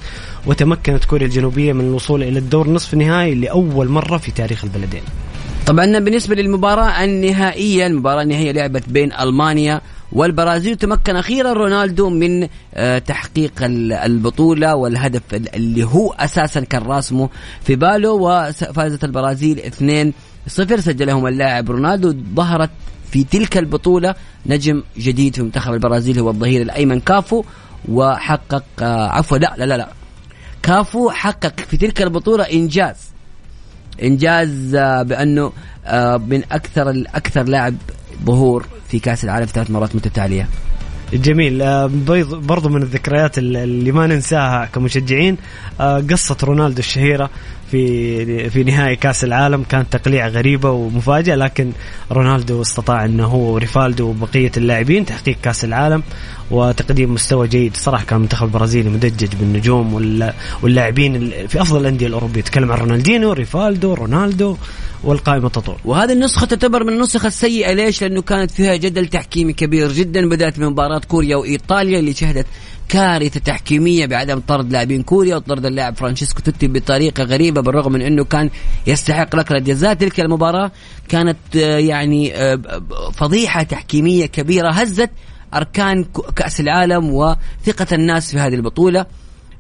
وتمكنت 0.46 1.06
كوريا 1.06 1.26
الجنوبية 1.26 1.74
من 1.74 1.86
الوصول 1.86 2.24
إلى 2.24 2.40
الدور 2.40 2.70
نصف 2.70 2.94
النهائي 2.94 3.36
لأول 3.36 3.90
مرة 3.90 4.18
في 4.18 4.32
تاريخ 4.32 4.64
البلدين. 4.64 5.04
طبعا 5.68 6.00
بالنسبة 6.00 6.36
للمباراة 6.36 7.04
النهائية 7.04 7.88
المباراة 7.88 8.22
النهائية 8.22 8.52
لعبت 8.52 8.90
بين 8.90 9.14
ألمانيا 9.14 9.82
والبرازيل 10.12 10.76
تمكن 10.76 11.16
أخيرا 11.16 11.54
رونالدو 11.54 12.10
من 12.10 12.48
آه، 12.74 12.98
تحقيق 13.00 13.52
ال- 13.64 13.94
البطولة 13.94 14.76
والهدف 14.76 15.22
ال- 15.34 15.56
اللي 15.56 15.84
هو 15.84 16.12
أساسا 16.14 16.60
كان 16.60 16.82
راسمه 16.84 17.30
في 17.64 17.76
باله 17.76 18.12
وفازت 18.12 19.04
البرازيل 19.04 19.60
2 19.60 20.14
0 20.48 20.80
سجلهم 20.80 21.28
اللاعب 21.28 21.72
رونالدو 21.72 22.16
ظهرت 22.36 22.70
في 23.12 23.24
تلك 23.24 23.58
البطولة 23.58 24.16
نجم 24.46 24.84
جديد 24.98 25.36
في 25.36 25.42
منتخب 25.42 25.74
البرازيل 25.74 26.20
هو 26.20 26.30
الظهير 26.30 26.62
الأيمن 26.62 27.00
كافو 27.00 27.44
وحقق 27.90 28.64
آه، 28.82 29.08
عفوا 29.10 29.38
لا 29.38 29.54
لا 29.58 29.66
لا 29.66 29.78
لا 29.78 29.90
كافو 30.64 31.10
حقق 31.10 31.60
في 31.60 31.78
تلك 31.78 32.02
البطولة 32.02 32.44
إنجاز. 32.44 33.11
إنجاز 34.04 34.76
آه، 34.76 35.04
بأنه 35.04 35.52
آه، 35.86 36.18
من 36.18 36.42
أكثر 36.52 36.90
الاكثر 36.90 37.44
لاعب 37.44 37.76
ظهور 38.26 38.66
في 38.90 39.00
كأس 39.00 39.24
العالم 39.24 39.46
في 39.46 39.54
ثلاث 39.54 39.72
مرات 39.72 39.96
متتاليه 39.96 40.48
جميل. 41.14 41.62
آه، 41.62 41.90
برضو 42.26 42.70
من 42.70 42.82
الذكريات 42.82 43.38
ال- 43.38 43.58
اللي 43.58 43.92
ما 43.92 44.08
ننساها 44.08 44.66
كمشجعين 44.66 45.38
قصة 45.80 46.38
رونالدو 46.44 46.80
الشهيرة 46.80 47.30
في 47.72 48.50
في 48.50 48.64
نهائي 48.64 48.96
كأس 48.96 49.24
العالم. 49.24 49.64
كانت 49.64 49.94
تقليعة 49.98 50.28
غريبة 50.28 50.72
ومفاجئة 50.72 51.36
لكن 51.36 51.72
رونالدو 52.12 52.62
استطاع 52.62 53.06
إنه 53.06 53.26
هو 53.26 53.54
وريفالدو 53.54 54.10
وبقية 54.10 54.52
اللاعبين 54.58 55.06
تحقيق 55.06 55.38
كأس 55.44 55.64
العالم. 55.66 56.04
وتقديم 56.52 57.14
مستوى 57.14 57.48
جيد. 57.48 57.76
صراحة 57.78 58.06
كان 58.06 58.18
المنتخب 58.18 58.46
البرازيلي 58.48 58.90
مدجج 58.90 59.36
بالنجوم 59.40 59.94
وال- 59.94 60.34
واللاعبين 60.64 61.16
ال- 61.16 61.48
في 61.50 61.62
أفضل 61.62 61.82
الأندية 61.82 62.08
الأوروبية. 62.08 62.42
تكلم 62.42 62.72
عن 62.72 62.78
رونالدينو 62.80 63.32
ريفالدو 63.34 63.94
رونالدو 63.94 64.58
والقائمة 65.04 65.50
تطول. 65.50 65.76
وهذه 65.86 66.12
النسخة 66.14 66.46
تعتبر 66.46 66.84
من 66.84 66.94
النسخ 66.94 67.26
السيئة. 67.26 67.74
ليش؟ 67.74 68.02
لأنه 68.02 68.22
كانت 68.22 68.52
فيها 68.52 68.76
جدل 68.76 69.08
تحكيمي 69.08 69.54
كبير 69.54 69.92
جدا 69.92 70.30
بدأت 70.30 70.60
من 70.60 70.66
مباراة 70.68 71.02
كوريا 71.08 71.36
وإيطاليا 71.36 72.00
اللي 72.00 72.14
شهدت 72.14 72.46
كارثة 72.90 73.40
تحكيمية 73.40 74.06
بعدم 74.06 74.40
طرد 74.40 74.72
لاعبين 74.72 75.04
كوريا 75.04 75.36
وطرد 75.36 75.66
اللاعب 75.66 75.96
فرانشيسكو 75.98 76.42
توتي 76.42 76.68
بطريقة 76.68 77.24
غريبة 77.24 77.62
بالرغم 77.62 77.92
من 77.92 78.02
أنه 78.02 78.24
كان 78.24 78.50
يستحق 78.88 79.36
ركلة 79.36 79.60
جزاء 79.60 79.94
تلك 79.94 80.20
المباراة 80.20 80.72
كانت 81.10 81.38
آه، 81.56 81.78
يعني 81.78 82.36
آه، 82.36 82.62
فضيحة 83.14 83.64
تحكيمية 83.64 84.26
كبيرة 84.26 84.70
هزت 84.72 85.10
أركان 85.54 86.04
ك- 86.04 86.34
كأس 86.36 86.60
العالم 86.60 87.10
وثقة 87.14 87.88
الناس 87.96 88.32
في 88.32 88.40
هذه 88.40 88.56
البطولة. 88.56 89.06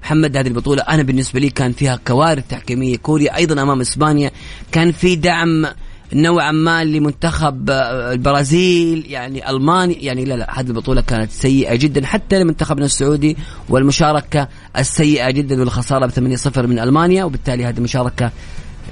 محمد 0.03 0.37
هذه 0.37 0.47
البطولة 0.47 0.81
أنا 0.81 1.03
بالنسبة 1.03 1.39
لي 1.39 1.49
كان 1.49 1.71
فيها 1.71 1.99
كوارث 2.07 2.47
تحكيمية. 2.49 2.97
كوريا 2.97 3.35
أيضا 3.35 3.61
أمام 3.61 3.81
إسبانيا. 3.81 4.31
كان 4.71 4.91
في 4.91 5.15
دعم 5.15 5.65
نوعا 6.13 6.51
ما 6.51 6.83
لمنتخب 6.83 7.69
آه، 7.69 8.11
البرازيل 8.13 9.05
يعني 9.07 9.49
ألمانيا. 9.49 9.97
يعني 9.99 10.25
لا 10.25 10.33
لا 10.33 10.59
هذه 10.59 10.67
البطولة 10.67 11.01
كانت 11.01 11.31
سيئة 11.31 11.75
جدا 11.75 12.05
حتى 12.05 12.39
لمنتخبنا 12.39 12.85
السعودي. 12.85 13.37
والمشاركة 13.69 14.47
السيئة 14.77 15.31
جدا 15.31 15.59
والخسارة 15.59 16.05
ب 16.05 16.09
8-0 16.11 16.57
من 16.67 16.79
ألمانيا 16.79 17.23
وبالتالي 17.23 17.65
هذه 17.65 17.77
المشاركة 17.77 18.31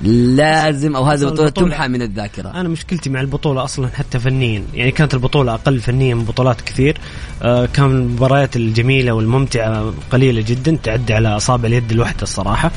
لازم 0.04 0.96
أو 0.96 1.04
هذه 1.04 1.30
البطولة- 1.30 1.52
تمحى 1.52 1.88
من 1.88 2.02
الذاكرة. 2.02 2.50
أنا 2.50 2.70
مشكلتي 2.70 3.10
مع 3.10 3.22
البطولة 3.22 3.64
أصلا 3.64 3.88
حتى 3.88 4.20
فنيا. 4.20 4.64
يعني 4.74 4.92
كانت 4.92 5.14
البطولة 5.14 5.54
أقل 5.54 5.80
فنيا 5.80 6.16
من 6.16 6.24
بطولات 6.24 6.62
كثير. 6.62 6.98
آه 7.42 7.66
كان 7.66 7.86
المباريات 7.86 8.56
الجميلة 8.56 9.12
والممتعة 9.12 9.94
قليلة 10.12 10.44
جدا 10.48 10.78
تعدي 10.84 11.14
على 11.14 11.30
اصابع 11.30 11.68
اليد 11.68 11.92
الواحده 11.92 12.24
الصراحة. 12.24 12.72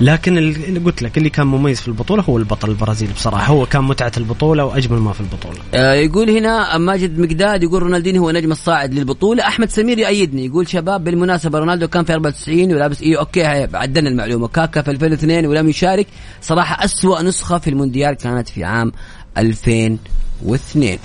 لكن 0.00 0.38
اللي 0.38 0.80
قلت 0.80 1.02
لك 1.02 1.18
اللي 1.18 1.30
كان 1.30 1.46
مميز 1.46 1.80
في 1.80 1.88
البطولة 1.88 2.22
هو 2.22 2.38
البطل 2.38 2.70
البرازيلي 2.70 3.12
بصراحة. 3.12 3.52
هو 3.52 3.66
كان 3.66 3.84
متعة 3.84 4.12
البطولة 4.16 4.64
وأجمل 4.64 4.98
ما 4.98 5.12
في 5.12 5.20
البطولة. 5.20 5.56
آه، 5.74 5.94
يقول 5.94 6.30
هنا 6.30 6.78
ماجد 6.78 7.18
مقداد 7.18 7.62
يقول 7.62 7.82
رونالدينيو 7.82 8.22
هو 8.22 8.30
نجم 8.30 8.52
الصاعد 8.52 8.94
للبطولة. 8.94 9.42
أحمد 9.42 9.70
سمير 9.70 9.98
يأيدني. 9.98 10.46
يقول 10.46 10.68
شباب 10.68 11.04
بالمناسبة 11.04 11.58
رونالدو 11.58 11.88
كان 11.88 12.04
في 12.04 12.12
94 12.12 12.74
ولابس 12.74 13.02
إيه 13.02 13.18
أوكي 13.18 13.44
عدلنا 13.74 14.10
المعلومة. 14.10 14.48
كاكا 14.48 14.82
في 14.82 14.90
2002 14.90 15.46
ولم 15.46 15.68
يشارك. 15.68 16.06
صراحة 16.42 16.84
أسوأ 16.84 17.22
نسخة 17.22 17.58
في 17.58 17.70
المونديال 17.70 18.14
كانت 18.14 18.48
في 18.48 18.64
عام 18.64 18.92
2002 19.38 20.98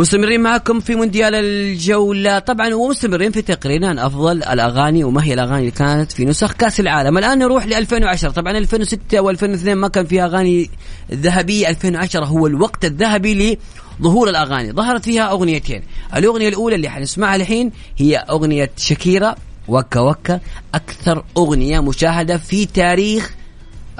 مستمرين 0.00 0.40
معكم 0.40 0.80
في 0.80 0.94
مونديال 0.94 1.34
الجولة. 1.34 2.38
طبعا 2.38 2.74
ومستمرين 2.74 3.32
في 3.32 3.42
تقريرنا 3.42 3.88
عن 3.88 3.98
أفضل 3.98 4.42
الأغاني 4.42 5.04
وما 5.04 5.24
هي 5.24 5.34
الأغاني 5.34 5.58
اللي 5.58 5.70
كانت 5.70 6.12
في 6.12 6.24
نسخ 6.24 6.52
كأس 6.52 6.80
العالم. 6.80 7.18
الآن 7.18 7.38
نروح 7.38 7.66
ل 7.66 7.74
2010 7.74 8.30
طبعا 8.30 8.58
2006 8.58 9.32
و2002 9.32 9.68
ما 9.68 9.88
كان 9.88 10.06
فيها 10.06 10.24
أغاني 10.24 10.70
ذهبية. 11.12 11.68
2010 11.68 12.24
هو 12.24 12.46
الوقت 12.46 12.84
الذهبي 12.84 13.58
لظهور 14.00 14.28
الأغاني. 14.28 14.72
ظهرت 14.72 15.04
فيها 15.04 15.30
أغنيتين. 15.30 15.82
الأغنية 16.16 16.48
الأولى 16.48 16.76
اللي 16.76 16.88
حنسمعها 16.88 17.36
الحين 17.36 17.72
هي 17.96 18.16
أغنية 18.16 18.70
شاكيرا 18.76 19.34
وكا 19.68 20.00
وكا. 20.00 20.40
أكثر 20.74 21.24
أغنية 21.36 21.80
مشاهدة 21.80 22.36
في 22.36 22.66
تاريخ 22.66 23.34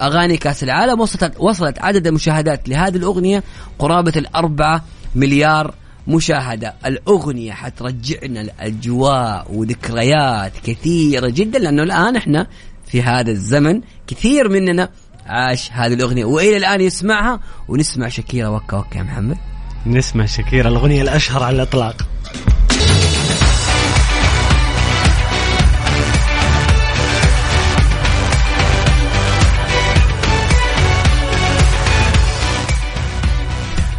أغاني 0.00 0.36
كأس 0.36 0.62
العالم. 0.62 1.00
وصلت 1.00 1.32
وصلت 1.38 1.78
عدد 1.78 2.06
المشاهدات 2.06 2.68
لهذه 2.68 2.96
الأغنية 2.96 3.42
قرابة 3.78 4.12
الأربعة 4.16 4.84
مليار 5.14 5.74
مشاهدة 6.06 6.74
الأغنية 6.86 7.52
حترجعنا 7.52 8.40
الأجواء 8.40 9.46
وذكريات 9.54 10.52
كثيرة 10.64 11.28
جدا 11.28 11.58
لأنه 11.58 11.82
الآن 11.82 12.16
إحنا 12.16 12.46
في 12.86 13.02
هذا 13.02 13.30
الزمن 13.30 13.80
كثير 14.06 14.48
مننا 14.48 14.88
عاش 15.26 15.72
هذه 15.72 15.94
الأغنية. 15.94 16.24
وإلى 16.24 16.56
الآن 16.56 16.80
يسمعها 16.80 17.40
ونسمع 17.68 18.08
شكيرة 18.08 18.50
وكا 18.50 18.76
وكا 18.76 18.98
يا 18.98 19.02
محمد. 19.02 19.36
نسمع 19.86 20.26
شكيرة 20.26 20.68
الأغنية 20.68 21.02
الأشهر 21.02 21.42
على 21.42 21.56
الإطلاق. 21.56 22.06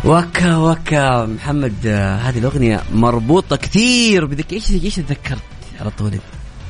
وكا 0.06 0.56
وكا. 0.58 1.26
محمد 1.26 1.74
آه، 1.86 2.16
هذه 2.16 2.38
الأغنية 2.38 2.82
مربوطة 2.94 3.56
كثير 3.56 4.26
بذك 4.26 4.54
إيش 4.54 4.72
إيش 4.72 4.96
تذكرت 4.96 5.42
على 5.80 5.90
طول؟ 5.90 6.12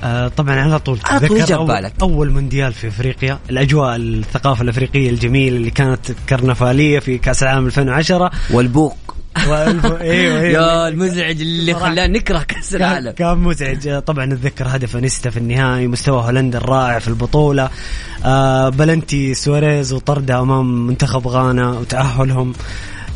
آه 0.03 0.27
طبعا 0.27 0.55
على 0.55 0.79
طول 0.79 0.99
على 1.05 1.27
طول 1.27 1.39
تذكر 1.39 1.55
أول. 1.55 1.91
أول 2.01 2.31
مونديال 2.31 2.73
في 2.73 2.87
أفريقيا 2.87 3.39
الأجواء 3.49 3.95
الثقافة 3.95 4.61
الأفريقية 4.61 5.09
الجميلة 5.09 5.57
اللي 5.57 5.71
كانت 5.71 6.11
كرنفالية 6.29 6.99
في 6.99 7.17
كأس 7.17 7.43
العالم 7.43 7.65
2010 7.65 8.31
والبوق. 8.51 8.97
إيوه 9.41 10.01
إيوه. 10.01 10.41
يا 10.43 10.87
المزعج 10.87 11.41
اللي. 11.41 11.73
خلانا 11.73 12.07
نكره 12.07 12.43
كان, 12.43 12.61
العالم. 12.73 13.11
كان 13.11 13.37
مزعج. 13.37 13.99
طبعا 13.99 14.25
نتذكر 14.25 14.65
هدف 14.67 14.95
إنييستا 14.97 15.29
في 15.29 15.37
النهائي 15.37 15.87
مستوى 15.87 16.23
هولندا 16.23 16.57
الرائع 16.57 16.99
في 16.99 17.07
البطولة. 17.07 17.69
آه 18.25 18.69
بلنتي 18.69 19.33
سواريز 19.33 19.93
وطرده 19.93 20.39
أمام 20.39 20.87
منتخب 20.87 21.27
غانا 21.27 21.69
وتأهلهم. 21.69 22.53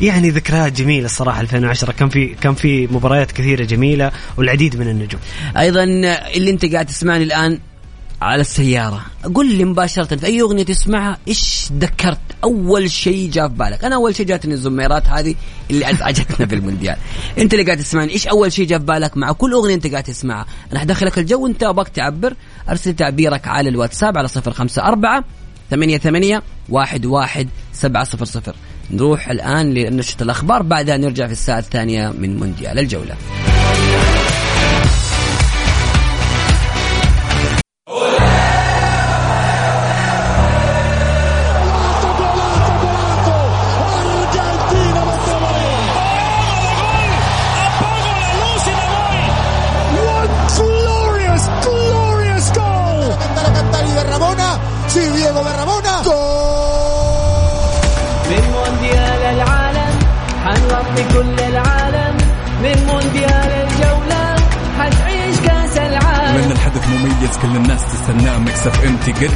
يعني 0.00 0.30
ذكريات 0.30 0.72
جميلة 0.72 1.06
الصراحه 1.06 1.40
2010 1.40 1.92
كان 1.92 2.08
في 2.08 2.26
كان 2.26 2.54
في 2.54 2.86
مباريات 2.86 3.32
كثيرة 3.32 3.64
جميلة 3.64 4.12
والعديد 4.36 4.76
من 4.76 4.88
النجوم. 4.88 5.20
أيضا 5.56 5.84
اللي 6.34 6.50
أنت 6.50 6.72
قاعد 6.72 6.86
تسمعني 6.86 7.24
الآن 7.24 7.58
على 8.22 8.40
السيارة. 8.40 9.00
قل 9.34 9.54
لي 9.54 9.64
مباشرة 9.64 10.16
في 10.16 10.26
أي 10.26 10.40
أغنية 10.40 10.62
تسمعها 10.62 11.18
إيش 11.28 11.68
ذكرت؟ 11.72 12.18
أول 12.44 12.90
شيء 12.90 13.30
جاء 13.30 13.48
في 13.48 13.54
بالك. 13.54 13.84
أنا 13.84 13.94
أول 13.94 14.16
شيء 14.16 14.26
جاتني 14.26 14.54
الزميرات 14.54 15.06
هذه 15.06 15.34
اللي 15.70 15.90
أزعجتنا 15.90 16.46
في 16.46 16.54
المونديال. 16.54 16.96
أنت 17.38 17.54
اللي 17.54 17.64
قاعد 17.64 17.78
تسمعني 17.78 18.12
إيش 18.12 18.26
أول 18.26 18.52
شيء 18.52 18.66
جاء 18.66 18.78
في 18.78 18.84
بالك 18.84 19.16
مع 19.16 19.32
كل 19.32 19.52
أغنية 19.52 19.74
أنت 19.74 19.86
قاعد 19.86 20.02
تسمعها؟ 20.04 20.46
أنا 20.72 20.80
حدخلك 20.80 21.18
الجو 21.18 21.44
وأنت 21.44 21.62
أبغاك 21.62 21.88
تعبر. 21.88 22.34
أرسل 22.68 22.92
تعبيرك 22.92 23.48
على 23.48 23.68
الواتساب 23.68 24.18
على 24.18 24.28
صفر 24.28 24.52
خمسة 24.52 24.82
أربعة 24.82 25.24
ثمانية 25.70 25.98
ثمانية 25.98 26.42
واحد 26.68 27.06
واحد 27.06 27.48
سبعة 27.72 28.04
صفر 28.04 28.24
صفر. 28.24 28.54
نروح 28.90 29.28
الآن 29.28 29.74
لنشرة 29.74 30.22
الأخبار 30.22 30.62
بعدها 30.62 30.96
نرجع 30.96 31.26
في 31.26 31.32
الساعة 31.32 31.58
الثانية 31.58 32.08
من 32.18 32.36
مونديال 32.36 32.78
الجولة. 32.78 33.16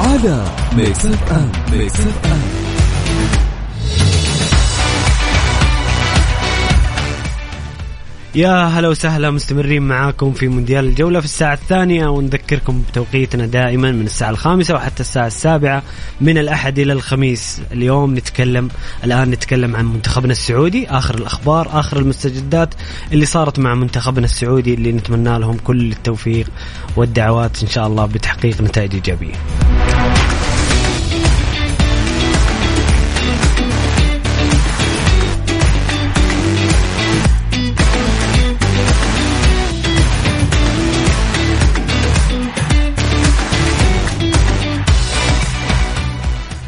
على 0.00 0.44
Mix 0.76 1.06
FM 1.06 1.52
Mix 1.72 2.00
FM 2.00 2.62
يا 8.34 8.64
هلا 8.64 8.88
وسهلا 8.88 9.30
مستمرين 9.30 9.82
معاكم 9.82 10.32
في 10.32 10.48
مونديال 10.48 10.84
الجولة 10.84 11.20
في 11.20 11.26
الساعة 11.26 11.54
الثانية 11.54 12.06
ونذكركم 12.06 12.82
بتوقيتنا 12.90 13.46
دائما 13.46 13.92
من 13.92 14.04
الساعة 14.04 14.30
الخامسة 14.30 14.74
وحتى 14.74 15.00
الساعة 15.00 15.26
السابعة. 15.26 15.82
من 16.20 16.38
الأحد 16.38 16.78
إلى 16.78 16.92
الخميس. 16.92 17.62
اليوم 17.72 18.14
نتكلم 18.14 18.68
الآن 19.04 19.30
نتكلم 19.30 19.76
عن 19.76 19.84
منتخبنا 19.84 20.32
السعودي. 20.32 20.86
آخر 20.88 21.14
الأخبار 21.14 21.80
آخر 21.80 21.98
المستجدات 21.98 22.74
اللي 23.12 23.26
صارت 23.26 23.58
مع 23.58 23.74
منتخبنا 23.74 24.24
السعودي 24.24 24.74
اللي 24.74 24.92
نتمنى 24.92 25.38
لهم 25.38 25.56
كل 25.56 25.92
التوفيق 25.92 26.46
والدعوات 26.96 27.62
إن 27.62 27.68
شاء 27.68 27.86
الله 27.86 28.06
بتحقيق 28.06 28.60
نتائج 28.60 28.94
إيجابية. 28.94 29.34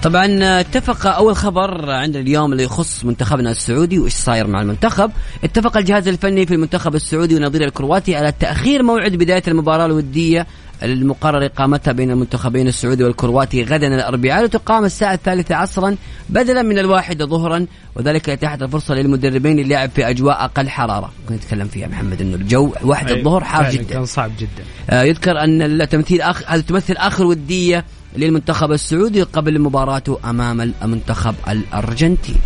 طبعا 0.04 0.60
اتفق 0.60 1.06
أول 1.06 1.36
خبر 1.36 1.90
عندنا 1.90 2.22
اليوم 2.22 2.52
اللي 2.52 2.62
يخص 2.62 3.04
منتخبنا 3.04 3.50
السعودي 3.50 3.98
وإيش 3.98 4.12
صاير 4.12 4.46
مع 4.46 4.60
المنتخب. 4.60 5.10
اتفق 5.44 5.76
الجهاز 5.76 6.08
الفني 6.08 6.46
في 6.46 6.54
المنتخب 6.54 6.94
السعودي 6.94 7.36
ونظيره 7.36 7.64
الكرواتي 7.64 8.16
على 8.16 8.32
تأخير 8.32 8.82
موعد 8.82 9.12
بداية 9.12 9.42
المباراة 9.48 9.86
الودية 9.86 10.46
المقرر 10.82 11.46
إقامتها 11.46 11.92
بين 11.92 12.10
المنتخبين 12.10 12.68
السعودي 12.68 13.04
والكرواتي 13.04 13.64
غدا 13.64 13.86
الأربعاء 13.86 14.44
وتقام 14.44 14.84
الساعة 14.84 15.14
الثالثة 15.14 15.54
عصرا 15.54 15.96
بدلا 16.28 16.62
من 16.62 16.78
الواحدة 16.78 17.26
ظهرا 17.26 17.66
وذلك 17.96 18.28
لاتاحه 18.28 18.58
الفرصة 18.62 18.94
للمدربين 18.94 19.56
للعب 19.56 19.90
في 19.90 20.10
أجواء 20.10 20.44
أقل 20.44 20.68
حرارة. 20.68 21.12
كنت 21.28 21.38
نتكلم 21.38 21.68
فيها 21.68 21.88
محمد 21.88 22.20
إنه 22.20 22.34
الجو 22.34 22.72
واحدة 22.82 23.14
الظهر 23.14 23.44
حار 23.44 23.70
جدا. 23.70 23.84
كان 23.84 24.04
صعب 24.04 24.30
جدا. 24.38 24.64
آه، 24.90 25.02
يذكر 25.02 25.40
أن 25.44 25.62
التمثيل 25.62 26.20
آخر 26.20 26.44
هذه 26.48 26.60
تمثل 26.60 26.94
آخر 26.96 27.24
ودية 27.24 27.84
للمنتخب 28.16 28.72
السعودي 28.72 29.22
قبل 29.22 29.60
مباراته 29.60 30.18
أمام 30.24 30.60
المنتخب 30.60 31.34
الارجنتيني. 31.48 32.38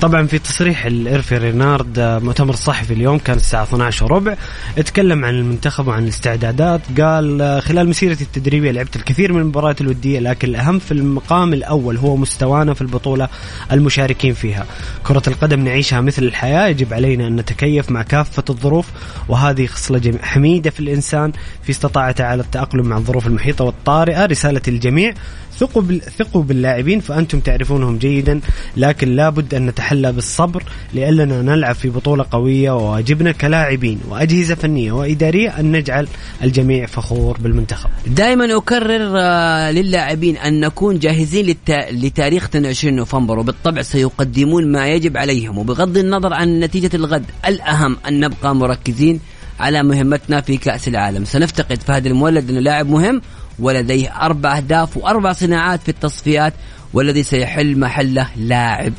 طبعا 0.00 0.26
في 0.26 0.38
تصريح 0.38 0.86
الإرفي 0.86 1.38
رينارد 1.38 1.98
آه، 1.98 2.18
مؤتمر 2.18 2.54
صحفي 2.54 2.92
اليوم 2.94 3.18
كان 3.18 3.36
الساعة 3.36 3.62
12 3.62 4.04
وربع 4.04 4.36
اتكلم 4.78 5.24
عن 5.24 5.34
المنتخب 5.34 5.88
وعن 5.88 6.02
الاستعدادات. 6.02 6.80
قال 7.00 7.42
آه، 7.42 7.60
خلال 7.60 7.88
مسيرتي 7.88 8.24
التدريبية 8.24 8.70
لعبت 8.70 8.96
الكثير 8.96 9.32
من 9.32 9.40
المباريات 9.40 9.80
الودية 9.80 10.20
لكن 10.20 10.48
الأهم 10.48 10.78
في 10.78 10.92
المقام 10.92 11.52
الأول 11.52 11.96
هو 11.96 12.16
مستوانا 12.16 12.74
في 12.74 12.82
البطولة 12.82 13.28
المشاركين 13.72 14.34
فيها. 14.34 14.66
كرة 15.02 15.22
القدم 15.26 15.60
نعيشها 15.64 16.00
مثل 16.00 16.22
الحياة 16.22 16.66
يجب 16.68 16.94
علينا 16.94 17.26
أن 17.26 17.36
نتكيف 17.36 17.90
مع 17.90 18.02
كافة 18.02 18.44
الظروف 18.50 18.86
وهذه 19.28 19.66
خصلة 19.66 20.18
حميدة 20.22 20.70
في 20.70 20.80
الإنسان 20.80 21.32
في 21.62 21.70
استطاعته 21.70 22.24
على 22.24 22.42
التأقلم 22.42 22.86
مع 22.86 22.96
الظروف 22.96 23.26
المحيطة 23.26 23.64
والطارئة. 23.64 24.26
رسالة 24.26 24.62
الجميع 24.68 25.14
ثقوا. 25.58 25.82
ثقوا 26.18 26.42
باللاعبين 26.42 27.00
فأنتم 27.00 27.40
تعرفونهم 27.40 27.98
جيدا 27.98 28.40
لكن 28.76 29.16
لابد 29.16 29.54
أن 29.54 29.66
نتحلى 29.66 30.12
بالصبر 30.12 30.62
لأننا 30.94 31.42
نلعب 31.42 31.74
في 31.74 31.90
بطولة 31.90 32.24
قوية 32.30 32.70
وواجبنا 32.70 33.32
كلاعبين 33.32 34.00
وأجهزة 34.08 34.54
فنية 34.54 34.92
وإدارية 34.92 35.60
أن 35.60 35.72
نجعل 35.72 36.08
الجميع 36.42 36.86
فخور 36.86 37.38
بالمنتخب. 37.40 37.90
دائما 38.06 38.56
أكرر 38.56 39.14
آه، 39.16 39.70
للاعبين 39.70 40.36
أن 40.36 40.60
نكون 40.60 40.98
جاهزين 40.98 41.46
للتا... 41.46 41.90
لتاريخ 41.90 42.44
22 42.44 42.96
نوفمبر 42.96 43.38
وبالطبع 43.38 43.82
سيقدمون 43.82 44.72
ما 44.72 44.88
يجب 44.88 45.16
عليهم 45.16 45.58
وبغض 45.58 45.96
النظر 45.96 46.32
عن 46.32 46.60
نتيجة 46.60 46.90
الغد 46.94 47.24
الأهم 47.46 47.96
أن 48.08 48.20
نبقى 48.20 48.54
مركزين 48.54 49.20
على 49.60 49.82
مهمتنا 49.82 50.40
في 50.40 50.56
كأس 50.56 50.88
العالم 50.88 51.24
سنفتقد 51.24 51.82
فهد 51.82 52.06
المولد 52.06 52.50
انه 52.50 52.60
لاعب 52.60 52.88
مهم 52.88 53.20
ولديه 53.58 54.08
أربع 54.08 54.56
أهداف 54.56 54.96
وأربع 54.96 55.32
صناعات 55.32 55.82
في 55.82 55.88
التصفيات 55.88 56.54
والذي 56.92 57.22
سيحل 57.22 57.78
محله 57.78 58.28
لاعب 58.36 58.92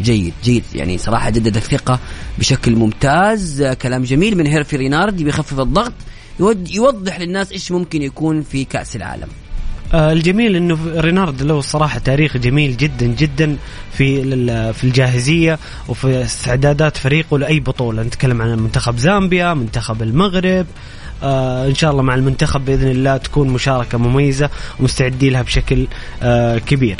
جيد 0.00 0.32
جيد 0.44 0.64
يعني 0.74 0.98
صراحة 0.98 1.30
جدد 1.30 1.56
الثقة 1.56 1.98
بشكل 2.38 2.76
ممتاز. 2.76 3.62
كلام 3.62 4.02
جميل 4.02 4.38
من 4.38 4.46
هيرفي 4.46 4.76
رينارد 4.76 5.22
بيخفف 5.22 5.60
الضغط 5.60 5.92
يوضح 6.70 7.20
للناس 7.20 7.52
إيش 7.52 7.72
ممكن 7.72 8.02
يكون 8.02 8.42
في 8.42 8.64
كأس 8.64 8.96
العالم. 8.96 9.28
آه، 9.94 10.12
الجميل 10.12 10.56
إنه 10.56 10.78
رينارد 10.96 11.42
له 11.42 11.58
الصراحه 11.58 11.98
تاريخ 11.98 12.36
جميل 12.36 12.76
جدا 12.76 13.06
جدا 13.06 13.56
في 13.92 14.22
في 14.72 14.84
الجاهزية 14.84 15.58
وفي 15.88 16.24
استعدادات 16.24 16.96
فريقه 16.96 17.38
لأي 17.38 17.60
بطولة. 17.60 18.02
نتكلم 18.02 18.42
عن 18.42 18.58
منتخب 18.58 18.96
زامبيا 18.96 19.54
منتخب 19.54 20.02
المغرب 20.02 20.66
آه 21.22 21.66
إن 21.66 21.74
شاء 21.74 21.90
الله 21.90 22.02
مع 22.02 22.14
المنتخب 22.14 22.64
بإذن 22.64 22.88
الله 22.88 23.16
تكون 23.16 23.48
مشاركة 23.48 23.98
مميزة 23.98 24.50
ومستعدين 24.80 25.32
لها 25.32 25.42
بشكل 25.42 25.86
آه 26.22 26.58
كبير. 26.58 26.96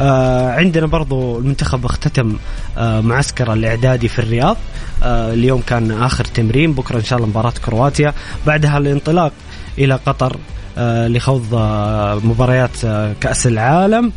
آه 0.00 0.50
عندنا 0.50 0.86
برضو 0.86 1.38
المنتخب 1.38 1.84
اختتم 1.84 2.36
آه 2.78 3.00
معسكر 3.00 3.52
الإعدادي 3.52 4.08
في 4.08 4.18
الرياض. 4.18 4.56
آه 5.02 5.32
اليوم 5.32 5.60
كان 5.60 5.90
آخر 6.02 6.24
تمرين 6.24 6.72
بكرة 6.72 6.98
إن 6.98 7.04
شاء 7.04 7.16
الله 7.18 7.28
مباراة 7.28 7.54
كرواتيا. 7.64 8.14
بعدها 8.46 8.78
الانطلاق 8.78 9.32
إلى 9.78 9.94
قطر 10.06 10.36
آه، 10.78 11.08
لخوض 11.08 11.54
آه، 11.54 12.14
مباريات 12.24 12.84
آه، 12.84 13.12
كأس 13.20 13.46
العالم. 13.46 14.12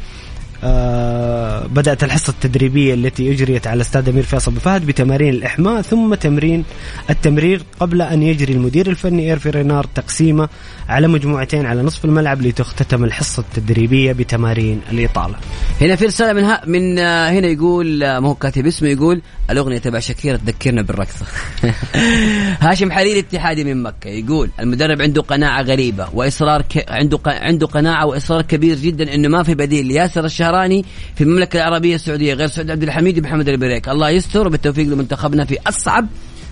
بدأت 1.67 2.03
الحصة 2.03 2.31
التدريبية 2.31 2.93
التي 2.93 3.31
أجريت 3.31 3.67
على 3.67 3.81
استاد 3.81 4.09
أمير 4.09 4.23
فيصل 4.23 4.51
بن 4.51 4.59
فهد 4.59 4.85
بتمارين 4.85 5.29
الإحماء 5.33 5.81
ثم 5.81 6.13
تمرين 6.13 6.63
التمرير 7.09 7.63
قبل 7.79 8.01
أن 8.01 8.23
يجري 8.23 8.53
المدير 8.53 8.87
الفني 8.87 9.29
إيرفي 9.29 9.49
رينار 9.49 9.85
تقسيمه 9.95 10.49
على 10.89 11.07
مجموعتين 11.07 11.65
على 11.65 11.81
نصف 11.81 12.05
الملعب 12.05 12.41
لتختتم 12.41 13.03
الحصة 13.03 13.43
التدريبية 13.43 14.11
بتمارين 14.11 14.81
الإطالة. 14.91 15.35
هنا 15.81 15.95
في 15.95 16.05
رسالة 16.05 16.33
من 16.33 16.71
من 16.71 16.99
آه، 16.99 17.29
هنا 17.29 17.47
يقول 17.47 18.03
آه، 18.03 18.19
ما 18.19 18.29
هو 18.29 18.35
كاتب 18.35 18.65
اسمه 18.65 18.89
يقول 18.89 19.21
الأغنية 19.49 19.77
تبع 19.77 19.99
شاكيرا 19.99 20.37
تذكرنا 20.37 20.81
بالرقصة. 20.81 21.25
هاشم 22.61 22.91
حريري 22.91 23.19
اتحادي 23.19 23.63
من 23.63 23.83
مكة 23.83 24.07
يقول 24.07 24.49
المدرب 24.59 25.01
عنده 25.01 25.21
قناعة 25.21 25.61
غريبة 25.61 26.07
وإصرار 26.13 26.61
ك... 26.61 26.85
عنده 26.89 27.17
ق... 27.17 27.27
عنده 27.29 27.67
قناعة 27.67 28.05
وإصرار 28.05 28.41
كبير 28.41 28.77
جدا 28.77 29.15
إنه 29.15 29.29
ما 29.29 29.43
في 29.43 29.55
بديل. 29.55 29.85
لياسر 29.85 30.25
الشهراني 30.53 30.85
في 31.15 31.23
المملكة 31.23 31.57
العربية 31.57 31.95
السعودية 31.95 32.33
غير 32.33 32.47
سعود 32.47 32.71
عبد 32.71 32.83
الحميد 32.83 33.19
ومحمد 33.19 33.49
البريك. 33.49 33.89
الله 33.89 34.09
يستر 34.09 34.47
وبالتوفيق 34.47 34.87
لمنتخبنا 34.87 35.45
في 35.45 35.57
أصعب 35.67 36.07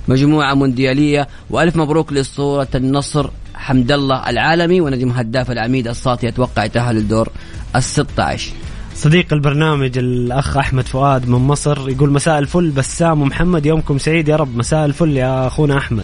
مجموعة 0.07 0.53
مونديالية. 0.53 1.27
وألف 1.49 1.75
مبروك 1.75 2.13
لأسطورة 2.13 2.67
النصر 2.75 3.29
حمد 3.53 3.91
الله 3.91 4.29
العالمي 4.29 4.81
ونجم 4.81 5.09
هداف 5.09 5.51
العميد 5.51 5.87
الساطي 5.87 6.27
أتوقع 6.27 6.65
يتأهل 6.65 6.95
للدور 6.95 7.29
ال 7.75 7.83
16 7.83 8.51
صديق 8.95 9.33
البرنامج 9.33 9.97
الأخ 9.97 10.57
أحمد 10.57 10.87
فؤاد 10.87 11.29
من 11.29 11.37
مصر 11.37 11.89
يقول 11.89 12.11
مساء 12.11 12.39
الفل 12.39 12.69
بسام 12.69 13.21
ومحمد 13.21 13.65
يومكم 13.65 13.97
سعيد 13.97 14.27
يا 14.27 14.35
رب. 14.35 14.57
مساء 14.57 14.85
الفل 14.85 15.17
يا 15.17 15.47
أخونا 15.47 15.77
أحمد. 15.77 16.03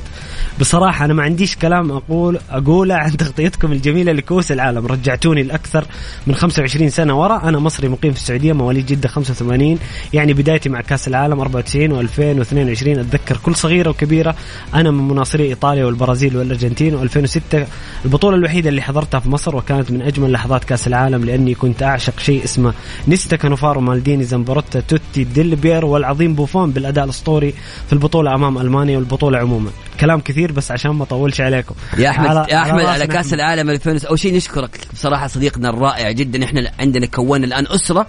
بصراحة 0.60 1.06
أنا 1.06 1.14
ما 1.14 1.24
عنديش 1.24 1.56
كلام 1.56 1.92
أقول 1.92 2.40
أقوله 2.50 2.96
عن 2.96 3.18
تغطيتكم 3.18 3.72
الجميلة 3.72 4.12
لكؤوس 4.12 4.52
العالم. 4.52 4.86
رجعتوني 4.88 5.44
لأكثر 5.44 5.86
من 6.28 6.36
25 6.36 6.90
سنة 6.90 7.22
ورا. 7.22 7.50
أنا 7.50 7.60
مصري 7.60 7.90
مقيم 7.90 8.12
في 8.12 8.18
السعودية 8.18 8.54
مواليد 8.54 8.86
جدة 8.86 9.10
85 9.10 9.80
يعني 10.14 10.34
بدايتي 10.34 10.70
مع 10.70 10.82
كأس 10.82 11.08
العالم 11.08 11.40
94 11.40 12.08
و2022 12.08 12.88
أتذكر 12.88 13.38
كل 13.38 13.56
صغيرة 13.56 13.90
وكبيرة 13.90 14.36
أنا 14.74 14.92
من 14.92 15.08
مناصري 15.08 15.44
إيطاليا 15.44 15.86
والبرازيل 15.86 16.38
والأرجنتين. 16.38 17.10
و2006 17.10 17.58
البطولة 18.06 18.36
الوحيدة 18.36 18.70
اللي 18.70 18.82
حضرتها 18.82 19.20
في 19.20 19.30
مصر 19.30 19.56
وكانت 19.56 19.92
من 19.92 20.02
أجمل 20.02 20.32
لحظات 20.32 20.64
كأس 20.64 20.88
العالم 20.88 21.26
لأني 21.26 21.54
كنت 21.54 21.84
أعشق 21.84 22.20
شيء 22.20 22.44
اسمه 22.44 22.74
نيستا 23.08 23.36
كانوفارو 23.36 23.82
مالديني 23.82 24.24
زمبروتا 24.24 24.80
توتي 24.80 25.24
ديل 25.24 25.56
بيرو 25.56 25.90
والعظيم 25.90 26.34
بوفون 26.36 26.72
بالأداء 26.72 27.04
الأسطوري 27.06 27.54
في 27.88 27.94
البطولة 27.94 28.36
أمام 28.36 28.58
ألمانيا 28.58 28.98
والبطولة 28.98 29.38
عموما. 29.40 29.70
كلام 30.00 30.20
كثير 30.20 30.52
بس 30.52 30.72
عشان 30.72 30.92
ما 30.92 31.04
أطولش 31.04 31.42
عليكم. 31.42 31.76
يا 31.98 32.10
أحمد 32.10 32.28
على- 32.28 32.52
يا 32.52 32.62
أحمد 32.62 32.86
على 32.86 33.08
كأس 33.08 33.26
أحمد. 33.26 33.34
العالم 33.34 33.70
2000 33.70 34.06
أول 34.06 34.20
شيء 34.20 34.36
نشكرك 34.36 34.80
بصراحة 34.94 35.28
صديقنا 35.28 35.70
الرائع 35.70 36.12
جدا. 36.12 36.44
إحنا 36.44 36.72
عندنا 36.80 37.06
كونا 37.06 37.46
الآن 37.46 37.66
أسرة 37.68 38.08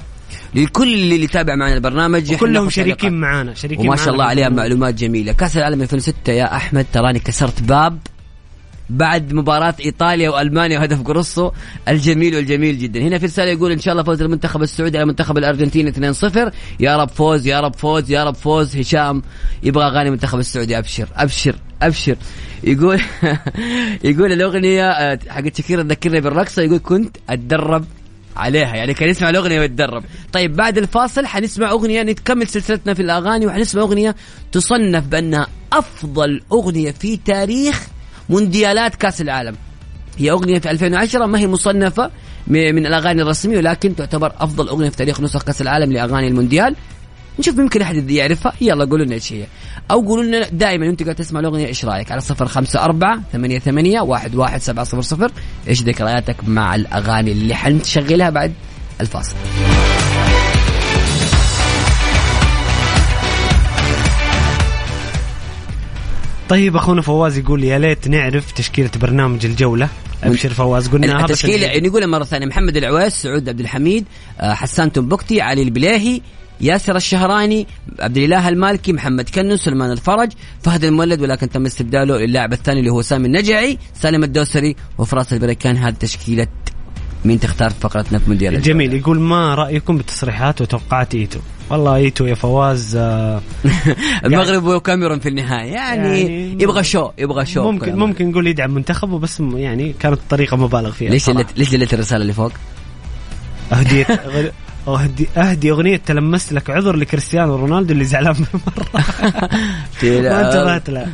للكل 0.54 0.92
اللي 0.94 1.24
يتابع 1.24 1.54
معنا 1.54 1.74
البرنامج. 1.74 2.34
كلهم 2.34 2.70
شريكين. 2.70 3.12
معانا 3.12 3.54
شريكين 3.54 3.86
وما 3.86 3.96
شاء 3.96 4.08
الله 4.12 4.24
عليها. 4.24 4.48
معلومات 4.48 4.94
جميلة. 4.94 5.32
كأس 5.32 5.56
العالم 5.56 5.82
2006 5.82 6.32
يا 6.32 6.56
أحمد 6.56 6.86
تراني 6.92 7.18
كسرت 7.18 7.62
باب. 7.62 7.98
بعد 8.90 9.32
مباراة 9.32 9.74
إيطاليا 9.80 10.30
وألمانيا 10.30 10.78
وهدف 10.78 11.02
جروسو 11.02 11.50
الجميل 11.88 12.36
والجميل 12.36 12.78
جدا، 12.78 13.00
هنا 13.00 13.18
في 13.18 13.26
رسالة 13.26 13.50
يقول 13.50 13.72
إن 13.72 13.80
شاء 13.80 13.92
الله 13.92 14.02
فوز 14.02 14.22
المنتخب 14.22 14.62
السعودي 14.62 14.98
على 14.98 15.06
منتخب 15.06 15.38
الأرجنتين 15.38 16.14
2-0 16.14 16.52
يا 16.80 16.96
رب 16.96 17.08
فوز 17.08 17.46
يا 17.46 17.60
رب 17.60 17.76
فوز 17.76 18.10
يا 18.10 18.24
رب 18.24 18.34
فوز. 18.34 18.76
هشام 18.76 19.22
يبغى 19.62 19.84
أغاني 19.86 20.10
منتخب 20.10 20.38
السعودي. 20.38 20.78
أبشر 20.78 21.08
أبشر 21.16 21.56
أبشر. 21.82 22.16
يقول 22.64 23.00
يقول 24.10 24.32
الأغنية 24.32 24.90
آه، 24.90 25.18
حقت 25.28 25.56
شاكيرا 25.56 25.82
تذكرني 25.82 26.20
بالرقصة. 26.20 26.62
يقول 26.62 26.78
كنت 26.78 27.16
أتدرب 27.30 27.84
عليها. 28.36 28.76
يعني 28.76 28.94
كان 28.94 29.08
يسمع 29.08 29.30
الأغنية 29.30 29.60
ويتدرب. 29.60 30.04
طيب 30.32 30.56
بعد 30.56 30.78
الفاصل 30.78 31.26
حنسمع 31.26 31.70
أغنية 31.70 32.02
نكمل 32.02 32.48
سلسلتنا 32.48 32.94
في 32.94 33.02
الأغاني 33.02 33.46
وحنسمع 33.46 33.82
أغنية 33.82 34.16
تصنف 34.52 35.06
بأنها 35.06 35.46
أفضل 35.72 36.42
أغنية 36.52 36.90
في 36.90 37.16
تاريخ 37.16 37.86
مونديالات 38.28 38.94
كأس 38.94 39.20
العالم. 39.20 39.56
هي 40.18 40.30
أغنية 40.30 40.58
في 40.58 40.70
2010 40.70 41.26
ما 41.26 41.38
هي 41.38 41.46
مصنفة 41.46 42.06
م- 42.46 42.52
من 42.74 42.86
الأغاني 42.86 43.22
الرسمية 43.22 43.56
ولكن 43.58 43.96
تعتبر 43.96 44.32
أفضل 44.38 44.68
أغنية 44.68 44.88
في 44.90 44.96
تاريخ 44.96 45.20
نسخ 45.20 45.42
كأس 45.42 45.62
العالم 45.62 45.92
لأغاني 45.92 46.28
المونديال. 46.28 46.76
نشوف 47.38 47.58
يمكن 47.58 47.82
أحد 47.82 48.10
يعرفها. 48.10 48.52
يلا 48.60 48.84
قولوا 48.84 49.04
لنا 49.06 49.14
إيش 49.14 49.32
هي. 49.32 49.44
أو 49.90 50.00
قولوا 50.00 50.24
لنا 50.24 50.48
دائما 50.48 50.86
انت 50.86 51.02
قاعد 51.02 51.14
تسمع 51.14 51.40
الأغنية 51.40 51.66
إيش 51.66 51.84
رأيك؟ 51.84 52.12
على 52.12 52.20
صفر 52.20 52.46
خمسة 52.46 52.84
أربعة 52.84 53.20
ثمانية 53.32 53.58
ثمانية 53.58 54.00
واحد 54.00 54.34
واحد 54.34 54.60
سبعة 54.60 54.84
صفر 54.84 55.00
صفر. 55.00 55.30
إيش 55.68 55.82
ذكرياتك 55.82 56.36
مع 56.48 56.74
الأغاني 56.74 57.32
اللي 57.32 57.54
حنشغلها 57.54 58.30
بعد 58.30 58.52
الفاصل؟ 59.00 59.34
طيب 66.48 66.76
أخونا 66.76 67.02
فواز 67.02 67.38
يقول 67.38 67.64
يا 67.64 67.78
ليت 67.78 68.08
نعرف 68.08 68.52
تشكيلة 68.52 68.90
برنامج 69.00 69.46
الجولة. 69.46 69.88
أبشر 70.24 70.48
فواز 70.48 70.88
قلناها 70.88 71.24
بس 71.24 71.30
التشكيلة 71.30 71.78
نقولها 71.88 72.06
مرة 72.06 72.24
ثانية. 72.24 72.46
محمد 72.46 72.76
العويس 72.76 73.12
سعود 73.12 73.48
عبد 73.48 73.60
الحميد 73.60 74.04
آه، 74.40 74.54
حسان 74.54 74.92
تمبكتي 74.92 75.40
علي 75.40 75.62
البليهي 75.62 76.20
ياسر 76.60 76.96
الشهراني 76.96 77.66
عبد 78.00 78.16
الإله 78.16 78.48
المالكي 78.48 78.92
محمد 78.92 79.30
كنو 79.30 79.56
سلمان 79.56 79.92
الفرج 79.92 80.32
فهد 80.62 80.84
المولد 80.84 81.20
ولكن 81.20 81.50
تم 81.50 81.66
استبداله 81.66 82.24
اللاعب 82.24 82.52
الثاني 82.52 82.80
اللي 82.80 82.90
هو 82.90 83.02
سامي 83.02 83.26
النجعي 83.26 83.78
سالم 83.94 84.24
الدوسري 84.24 84.76
وفراس 84.98 85.32
البريكان 85.32 85.76
هذه 85.76 85.94
تشكيلة 85.94 86.46
مين 87.24 87.40
تختار 87.40 87.70
في 87.70 87.80
فقرتنا 87.80 88.18
في 88.18 88.28
مونديال؟ 88.28 88.62
جميل 88.62 88.94
يقول 88.94 89.20
ما 89.20 89.54
رأيكم 89.54 89.98
بتصريحات 89.98 90.60
وتوقعات 90.60 91.14
إيتو؟ 91.14 91.38
والله 91.70 91.96
ايتو 91.96 92.26
يا 92.26 92.34
فواز 92.34 92.96
آه 92.96 93.40
المغرب 94.24 94.64
وكاميرون 94.64 95.18
في 95.18 95.28
النهاية. 95.28 95.72
يعني, 95.72 96.20
يعني 96.20 96.62
يبغى 96.62 96.84
شو؟ 96.84 97.10
يبغى 97.18 97.46
شو 97.46 97.70
ممكن 97.72 97.96
ممكن 97.96 98.30
نقول 98.30 98.46
يدعم 98.46 98.74
منتخبه 98.74 99.18
بس 99.18 99.40
يعني 99.40 99.94
كانت 100.00 100.18
الطريقة 100.18 100.56
مبالغ 100.56 100.90
فيها 100.90 101.10
ليش 101.10 101.30
ليش 101.56 101.70
دلت 101.70 101.94
الرسالة 101.94 102.22
اللي 102.22 102.32
فوق؟ 102.32 102.52
اهديت 103.72 104.06
اهدي 104.88 105.28
أهدي 105.36 105.70
أغنية 105.70 105.96
تلمست 105.96 106.52
لك 106.52 106.70
عذر 106.70 106.96
لكريستيانو 106.96 107.56
رونالدو 107.56 107.92
اللي 107.92 108.04
زعلان 108.04 108.32
بالمرة 108.32 108.88
ما 110.30 110.40
انتبهت 110.40 110.90
له. 110.90 111.06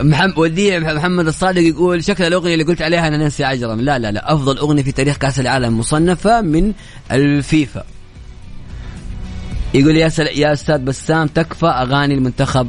محمد 0.00 0.38
وديع 0.38 0.78
محمد 0.78 1.26
الصادق 1.26 1.62
يقول 1.62 2.04
شكل 2.04 2.24
الأغنية 2.24 2.52
اللي 2.52 2.64
قلت 2.64 2.82
عليها 2.82 3.08
أنا 3.08 3.16
نانسي 3.16 3.44
عجرم. 3.44 3.80
لا 3.80 3.98
لا 3.98 4.12
لا 4.12 4.32
أفضل 4.32 4.58
أغنية 4.58 4.82
في 4.82 4.92
تاريخ 4.92 5.16
كأس 5.16 5.40
العالم 5.40 5.78
مصنفة 5.78 6.40
من 6.40 6.72
الفيفا. 7.12 7.84
يقول 9.74 9.96
يا 9.96 10.08
سل... 10.08 10.26
يا 10.26 10.52
أستاذ 10.52 10.78
بسام 10.78 11.26
تكفى 11.26 11.66
أغاني 11.66 12.14
المنتخب 12.14 12.68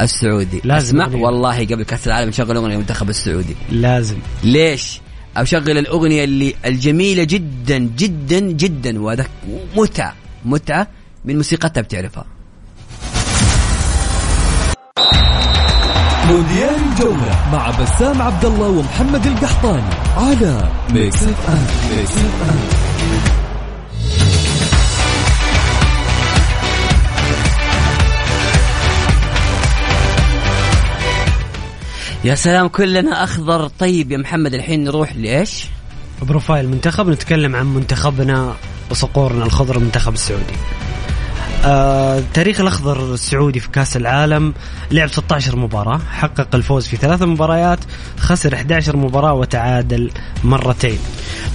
السعودي. 0.00 0.60
لازم 0.64 1.00
أسمع 1.00 1.04
أغنية. 1.04 1.24
والله 1.24 1.64
قبل 1.64 1.82
كأس 1.82 2.06
العالم 2.06 2.28
نشغل 2.28 2.56
أغنية 2.56 2.74
المنتخب 2.74 3.08
السعودي. 3.08 3.56
لازم. 3.70 4.16
ليش؟ 4.44 5.00
أشغل 5.36 5.78
الأغنية 5.78 6.24
اللي 6.24 6.54
الجميلة 6.66 7.24
جدا 7.24 7.78
جدا 7.78 8.40
جدا 8.40 9.02
وهذا 9.02 9.26
متعة 9.76 10.14
متعة 10.44 10.88
من 11.24 11.36
موسيقتها 11.36 11.80
بتعرفها. 11.80 12.24
مونديال 16.28 16.74
الجولة 16.92 17.48
مع 17.52 17.70
بسام 17.70 18.22
عبد 18.22 18.44
الله 18.44 18.68
ومحمد 18.68 19.26
القحطاني 19.26 19.94
على 20.16 20.68
Mix 20.90 21.22
FM 21.22 21.66
Mix 21.96 22.10
FM 22.10 23.39
يا 32.24 32.34
سلام 32.34 32.68
كلنا 32.68 33.24
أخضر. 33.24 33.68
طيب 33.68 34.12
يا 34.12 34.16
محمد 34.16 34.54
الحين 34.54 34.84
نروح 34.84 35.16
لإيش؟ 35.16 35.64
profile 36.22 36.68
منتخب 36.68 37.08
نتكلم 37.08 37.56
عن 37.56 37.66
منتخبنا 37.66 38.54
وصقورنا 38.90 39.44
الخضر 39.44 39.76
المنتخب 39.76 40.12
السعودي. 40.12 40.54
آه 41.64 42.22
تاريخ 42.34 42.60
الأخضر 42.60 43.14
السعودي 43.14 43.60
في 43.60 43.68
كأس 43.70 43.96
العالم 43.96 44.54
لعب 44.90 45.08
16 45.08 45.56
مباراة 45.56 45.98
حقق 45.98 46.54
الفوز 46.54 46.86
في 46.86 46.96
ثلاث 46.96 47.22
مباريات 47.22 47.78
خسر 48.18 48.54
11 48.54 48.96
مباراة 48.96 49.32
وتعادل 49.34 50.10
مرتين. 50.44 50.98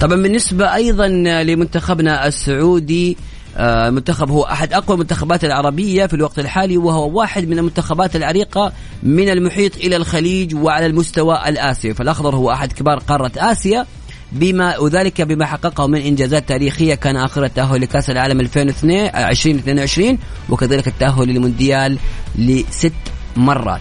طبعا 0.00 0.22
بالنسبة 0.22 0.74
أيضا 0.74 1.08
لمنتخبنا 1.42 2.26
السعودي 2.26 3.16
آه، 3.56 3.88
المنتخب 3.88 4.30
هو 4.30 4.42
أحد 4.42 4.72
أقوى 4.72 4.94
المنتخبات 4.94 5.44
العربية 5.44 6.06
في 6.06 6.14
الوقت 6.14 6.38
الحالي 6.38 6.76
وهو 6.76 7.18
واحد 7.18 7.48
من 7.48 7.58
المنتخبات 7.58 8.16
العريقة 8.16 8.72
من 9.02 9.28
المحيط 9.28 9.76
إلى 9.76 9.96
الخليج 9.96 10.54
وعلى 10.54 10.86
المستوى 10.86 11.48
الآسيوي 11.48 11.94
فالأخضر 11.94 12.36
هو 12.36 12.50
أحد 12.50 12.72
كبار 12.72 12.98
قارة 12.98 13.32
آسيا 13.36 13.86
بما 14.32 14.78
وذلك 14.78 15.22
بما 15.22 15.46
حققه 15.46 15.86
من 15.86 16.00
إنجازات 16.00 16.48
تاريخية. 16.48 16.94
كان 16.94 17.16
آخر 17.16 17.44
التأهل 17.44 17.80
لكأس 17.80 18.10
العالم 18.10 18.40
2002 18.40 18.90
آه، 18.98 19.28
2022 19.30 20.18
وكذلك 20.48 20.88
التأهل 20.88 21.28
للمونديال 21.28 21.98
لست 22.38 22.92
مرات. 23.36 23.80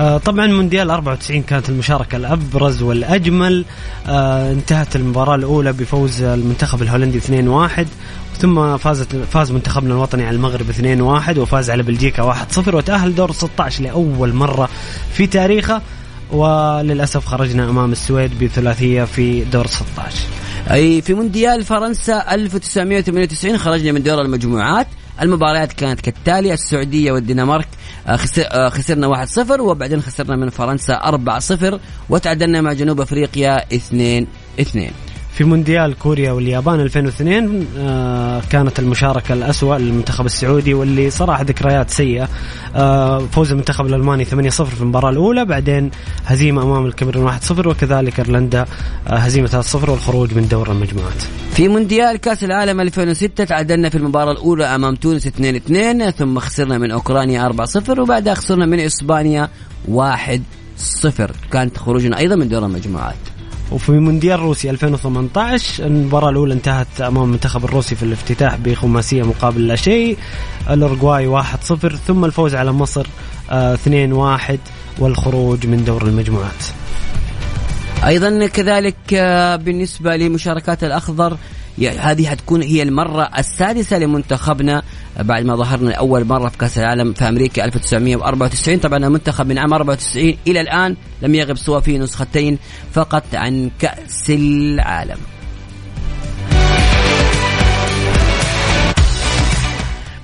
آه، 0.00 0.18
طبعا 0.18 0.46
مونديال 0.46 0.90
94 0.90 1.42
كانت 1.42 1.68
المشاركة 1.68 2.16
الأبرز 2.16 2.82
والأجمل. 2.82 3.64
آه، 4.08 4.52
انتهت 4.52 4.96
المباراة 4.96 5.34
الأولى 5.34 5.72
بفوز 5.72 6.22
المنتخب 6.22 6.82
الهولندي 6.82 7.18
2-1 7.18 7.86
ثم 8.40 8.76
فازت 8.76 9.16
فاز 9.16 9.52
منتخبنا 9.52 9.94
الوطني 9.94 10.26
على 10.26 10.36
المغرب 10.36 10.66
2-1 11.34 11.38
وفاز 11.38 11.70
على 11.70 11.82
بلجيكا 11.82 12.46
1-0 12.56 12.74
وتأهل 12.74 13.14
دور 13.14 13.32
16 13.32 13.82
لأول 13.82 14.32
مرة 14.32 14.68
في 15.12 15.26
تاريخه. 15.26 15.82
وللأسف 16.32 17.26
خرجنا 17.26 17.70
أمام 17.70 17.92
السويد 17.92 18.44
بثلاثية 18.44 19.04
في 19.04 19.44
دور 19.44 19.66
16 19.66 20.18
أي 20.70 21.02
في 21.02 21.14
مونديال 21.14 21.64
فرنسا 21.64 22.34
1998 22.34 23.58
خرجنا 23.58 23.92
من 23.92 24.02
دور 24.02 24.20
المجموعات. 24.20 24.86
المباريات 25.22 25.72
كانت 25.72 26.00
كالتالي 26.00 26.52
السعودية 26.52 27.12
والدنمارك 27.12 27.68
آه، 28.06 28.18
آه، 28.38 28.68
خسرنا 28.68 29.26
1-0 29.26 29.60
وبعدين 29.60 30.02
خسرنا 30.02 30.36
من 30.36 30.48
فرنسا 30.48 30.94
4-0 30.94 31.78
وتعادلنا 32.10 32.60
مع 32.60 32.72
جنوب 32.72 33.00
أفريقيا 33.00 33.64
2-2 33.74 35.09
في 35.40 35.46
مونديال 35.46 35.98
كوريا 35.98 36.32
واليابان 36.32 36.80
2002 36.80 37.66
آه، 37.78 38.42
كانت 38.50 38.78
المشاركة 38.78 39.32
الأسوأ 39.32 39.78
للمنتخب 39.78 40.26
السعودي 40.26 40.74
واللي 40.74 41.10
صراحة 41.10 41.42
ذكريات 41.42 41.90
سيئة. 41.90 42.28
آه، 42.76 43.18
فوز 43.18 43.52
المنتخب 43.52 43.86
الألماني 43.86 44.24
8-0 44.24 44.64
في 44.64 44.80
المباراة 44.80 45.10
الأولى 45.10 45.44
بعدين 45.44 45.90
هزيمة 46.26 46.62
أمام 46.62 46.86
الكاميرون 46.86 47.24
1-0 47.24 47.66
وكذلك 47.66 48.18
إيرلندا 48.18 48.66
آه، 49.08 49.14
هزيمة 49.14 49.46
3-0 49.48 49.90
والخروج 49.90 50.34
من 50.34 50.48
دور 50.48 50.70
المجموعات. 50.72 51.22
في 51.52 51.68
مونديال 51.68 52.16
كأس 52.16 52.44
العالم 52.44 52.80
2006 52.80 53.44
تعادلنا 53.44 53.88
في 53.88 53.98
المباراة 53.98 54.32
الأولى 54.32 54.64
أمام 54.64 54.94
تونس 54.94 55.26
2-2 55.26 56.10
ثم 56.10 56.38
خسرنا 56.38 56.78
من 56.78 56.90
أوكرانيا 56.90 57.48
4-0 57.48 57.98
وبعدها 57.98 58.34
خسرنا 58.34 58.66
من 58.66 58.80
إسبانيا 58.80 59.48
1-0 59.92 61.20
كانت 61.52 61.76
خروجنا 61.76 62.18
أيضا 62.18 62.36
من 62.36 62.48
دور 62.48 62.64
المجموعات. 62.64 63.29
وفي 63.72 63.92
مونديال 63.92 64.40
روسيا 64.40 64.70
2018 64.70 65.86
المباراة 65.86 66.30
الأولى 66.30 66.54
انتهت 66.54 67.00
أمام 67.00 67.24
المنتخب 67.24 67.64
الروسي 67.64 67.94
في 67.94 68.02
الافتتاح 68.02 68.56
بخماسية 68.56 69.22
مقابل 69.22 69.66
لا 69.66 69.76
شيء 69.76 70.16
الأورجواي 70.70 71.42
1-0 71.42 71.44
ثم 72.06 72.24
الفوز 72.24 72.54
على 72.54 72.72
مصر 72.72 73.06
آه، 73.50 73.74
2-1 73.76 74.58
والخروج 74.98 75.66
من 75.66 75.84
دور 75.84 76.02
المجموعات. 76.06 76.64
أيضا 78.06 78.46
كذلك 78.46 78.96
آه، 79.14 79.56
بالنسبة 79.56 80.16
لمشاركات 80.16 80.84
الأخضر 80.84 81.32
ي- 81.32 81.36
هذه 81.88 82.26
حتكون 82.26 82.62
هي 82.62 82.82
المرة 82.82 83.30
السادسة 83.38 83.98
لمنتخبنا 83.98 84.82
بعد 85.20 85.44
ما 85.44 85.56
ظهرنا 85.56 85.94
اول 85.94 86.24
مرة 86.24 86.48
في 86.48 86.58
كأس 86.58 86.78
العالم 86.78 87.12
في 87.12 87.28
أمريكا 87.28 87.64
1994 87.64 88.78
طبعا 88.78 88.98
المنتخب 88.98 89.46
من 89.46 89.58
عام 89.58 89.74
94 89.74 90.34
إلى 90.46 90.60
الآن 90.60 90.96
لم 91.22 91.34
يغب 91.34 91.56
سوى 91.56 91.82
في 91.82 91.98
نسختين 91.98 92.58
فقط 92.92 93.24
عن 93.34 93.70
كأس 93.78 94.30
العالم. 94.30 95.18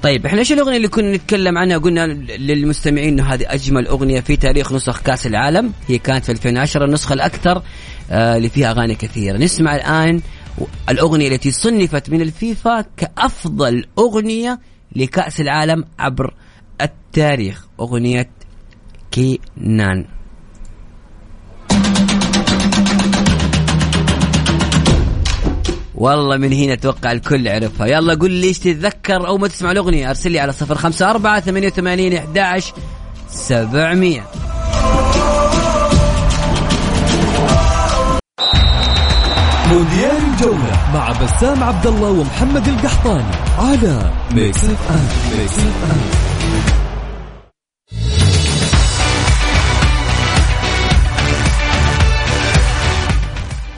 طيب 0.02 0.26
إحنا 0.26 0.38
إيش 0.38 0.52
الأغنية 0.52 0.76
اللي 0.76 0.88
كنا 0.88 1.16
نتكلم 1.16 1.58
عنها؟ 1.58 1.78
قلنا 1.78 2.06
للمستمعين 2.38 3.08
إنه 3.08 3.34
هذه 3.34 3.44
أجمل 3.48 3.86
أغنية 3.86 4.20
في 4.20 4.36
تاريخ 4.36 4.72
نسخ 4.72 5.02
كأس 5.02 5.26
العالم. 5.26 5.72
هي 5.88 5.98
كانت 5.98 6.24
في 6.24 6.32
2010 6.32 6.84
النسخة 6.84 7.12
الأكثر 7.12 7.62
آه 8.10 8.36
اللي 8.36 8.48
فيها 8.48 8.70
أغاني 8.70 8.94
كثيرة. 8.94 9.36
نسمع 9.36 9.76
الآن 9.76 10.20
الأغنية 10.88 11.28
التي 11.28 11.52
صنفت 11.52 12.10
من 12.10 12.20
الفيفا 12.22 12.84
كأفضل 12.96 13.86
أغنية 13.98 14.60
لكأس 14.96 15.40
العالم 15.40 15.84
عبر 15.98 16.34
التاريخ 16.80 17.66
أغنية 17.80 18.30
كينان. 19.10 20.06
والله 25.94 26.36
من 26.36 26.52
هنا 26.52 26.72
أتوقع 26.72 27.12
الكل 27.12 27.48
عرفها 27.48 27.86
يلا 27.86 28.14
قول 28.14 28.30
لي 28.30 28.46
إيش 28.46 28.58
تتذكر 28.58 29.26
أو 29.26 29.38
ما 29.38 29.48
تسمع 29.48 29.70
الأغنية. 29.70 30.08
أرسل 30.08 30.32
لي 30.32 30.40
على 30.40 30.52
صفر 30.52 30.74
خمسة 30.74 31.10
أربعة 31.10 31.40
ثمانية 31.40 31.66
وثمانين 31.66 32.12
أحد 32.12 32.62
سبعمية. 33.28 34.24
مونديال 39.66 40.15
الجولة 40.36 40.92
مع 40.94 41.12
بسام 41.12 41.64
عبد 41.64 41.86
الله 41.86 42.10
ومحمد 42.10 42.68
القحطاني 42.68 43.24
على 43.58 44.12
Mix 44.34 44.64
FM 44.64 45.38
Mix 45.38 45.58
FM 45.58 46.00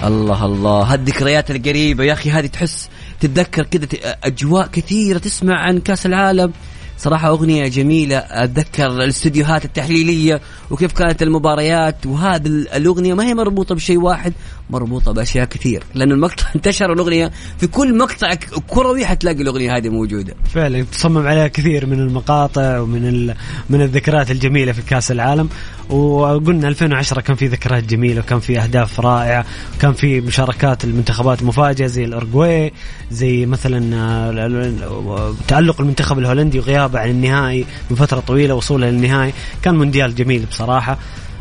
الله 0.04 0.44
الله 0.44 0.82
هالذكريات 0.82 1.50
القريبة 1.50 2.04
يا 2.04 2.12
أخي 2.12 2.30
هذه 2.30 2.46
تحس 2.46 2.88
تتذكر 3.20 3.62
كذا 3.62 3.86
أجواء 4.24 4.66
كثيرة 4.66 5.18
تسمع 5.18 5.54
عن 5.54 5.78
كأس 5.78 6.06
العالم. 6.06 6.52
صراحة 6.98 7.28
أغنية 7.28 7.68
جميلة 7.68 8.16
أتذكر 8.16 8.86
الاستديوهات 8.86 9.64
التحليلية 9.64 10.40
وكيف 10.70 10.92
كانت 10.92 11.22
المباريات 11.22 12.06
وهذه 12.06 12.46
ال- 12.46 12.68
الأغنية 12.68 13.14
ما 13.14 13.24
هي 13.24 13.34
مربوطة 13.34 13.74
بشيء 13.74 13.98
واحد 13.98 14.32
مربوطة 14.70 15.12
بأشياء 15.12 15.44
كثير 15.44 15.82
لأن 15.94 16.12
المقطع 16.12 16.44
انتشر 16.56 16.92
الأغنية 16.92 17.30
في 17.58 17.66
كل 17.66 17.98
مقطع 17.98 18.34
كروي 18.68 19.06
حتلاقي 19.06 19.42
الأغنية 19.42 19.76
هذه 19.76 19.88
موجودة 19.88 20.34
فعلا 20.54 20.82
تصمم 20.92 21.26
عليها 21.26 21.48
كثير 21.48 21.86
من 21.86 21.98
المقاطع 22.00 22.78
ومن. 22.80 23.34
من 23.70 23.82
الذكريات 23.82 24.30
الجميلة 24.30 24.72
في 24.72 24.82
كأس 24.82 25.10
العالم 25.10 25.48
وقلنا 25.90 26.68
2010 26.68 27.20
كان 27.20 27.36
في 27.36 27.46
ذكريات 27.46 27.84
جميلة 27.84 28.20
وكان 28.20 28.40
في 28.40 28.58
أهداف 28.60 29.00
رائعة 29.00 29.44
وكان 29.76 29.92
في 29.92 30.20
مشاركات 30.20 30.84
المنتخبات 30.84 31.42
مفاجئه 31.42 31.86
زي 31.86 32.04
الأورجواي 32.04 32.72
زي 33.10 33.46
مثلا 33.46 33.96
آه، 33.96 34.30
ال- 34.30 34.38
ال- 34.56 35.34
تألق 35.48 35.80
المنتخب 35.80 36.18
الهولندي 36.18 36.58
وغيابه 36.58 36.98
عن 37.00 37.10
النهائي 37.10 37.66
من 37.90 37.96
فترة 37.96 38.20
طويلة 38.20 38.54
وصوله 38.54 38.90
للنهائي 38.90 39.32
كان 39.62 39.74
مونديال 39.74 40.14
جميل 40.14 40.44
بصراحة 40.50 40.98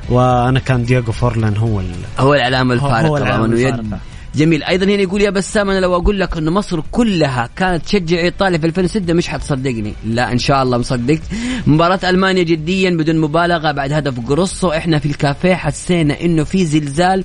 وأنا 0.10 0.60
كان 0.60 0.86
دياغو 0.86 1.12
فورلان 1.12 1.58
هو 1.58 1.80
ال... 1.80 1.92
هو 2.20 2.34
العلامة 2.34 2.76
هو- 2.76 2.88
هو 3.08 3.18
العلامة 3.18 3.46
الفارقة. 3.68 4.00
جميل. 4.38 4.64
أيضا 4.64 4.86
هنا 4.86 5.02
يقول 5.02 5.22
يا 5.22 5.30
بسام 5.30 5.70
أنا 5.70 5.80
لو 5.80 5.96
أقول 5.96 6.20
لك 6.20 6.38
إنه 6.38 6.52
مصر 6.52 6.82
كلها 6.92 7.50
كانت 7.56 7.86
تشجع 7.86 8.18
إيطاليا 8.18 8.58
في 8.58 8.66
2006 8.66 9.14
مش 9.14 9.28
حتصدقني. 9.28 9.94
لا 10.06 10.32
إن 10.32 10.38
شاء 10.38 10.64
الله 10.64 10.78
مصدق. 10.78 11.20
مباراة 11.68 12.00
ألمانيا 12.10 12.44
جديا 12.44 12.90
بدون 12.90 13.18
مبالغة 13.18 13.72
بعد 13.72 13.94
هدف 13.94 14.20
جروسو. 14.20 14.72
إحنا 14.72 15.00
في 15.00 15.06
الكافيه 15.06 15.54
حسينا 15.54 16.22
إنه 16.22 16.44
في 16.44 16.66
زلزال 16.66 17.24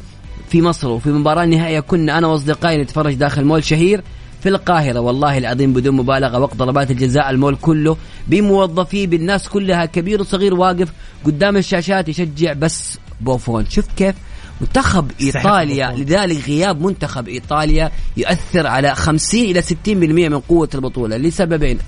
في 0.49 0.63
مصر 0.63 0.89
وفي 0.89 1.09
مباراة 1.09 1.45
نهائية 1.45 1.81
كنا 1.81 2.19
أنا 2.19 2.27
وأصدقائي 2.27 2.83
نتفرج 2.83 3.15
داخل 3.15 3.45
مول 3.45 3.65
شهير 3.65 4.03
في 4.43 4.49
القاهرة. 4.49 5.01
والله 5.01 5.39
العظيم 5.39 5.73
بدون 5.73 5.97
مبالغة 5.97 6.39
وقت 6.39 6.57
ضربات 6.57 6.91
الجزاء 6.91 7.31
المول 7.31 7.57
كله 7.57 7.97
بموظفيه 8.29 9.07
بالناس 9.07 9.49
كلها 9.49 9.85
كبير 9.85 10.21
وصغير 10.21 10.55
واقف 10.55 10.89
قدام 11.25 11.57
الشاشات 11.57 12.09
يشجع 12.09 12.53
بس 12.53 12.99
بوفون. 13.21 13.67
شفت 13.69 13.91
كيف 13.97 14.15
منتخب 14.63 15.11
إيطاليا. 15.21 15.87
بوفون. 15.91 16.03
لذلك 16.03 16.49
غياب 16.49 16.83
منتخب 16.87 17.29
إيطاليا 17.29 17.91
يؤثر 18.17 18.67
على 18.67 18.95
50 18.95 19.45
إلى 19.45 19.63
60% 19.63 20.29
من 20.29 20.39
قوة 20.39 20.69
البطولة. 20.75 21.17
لسببين. 21.17 21.79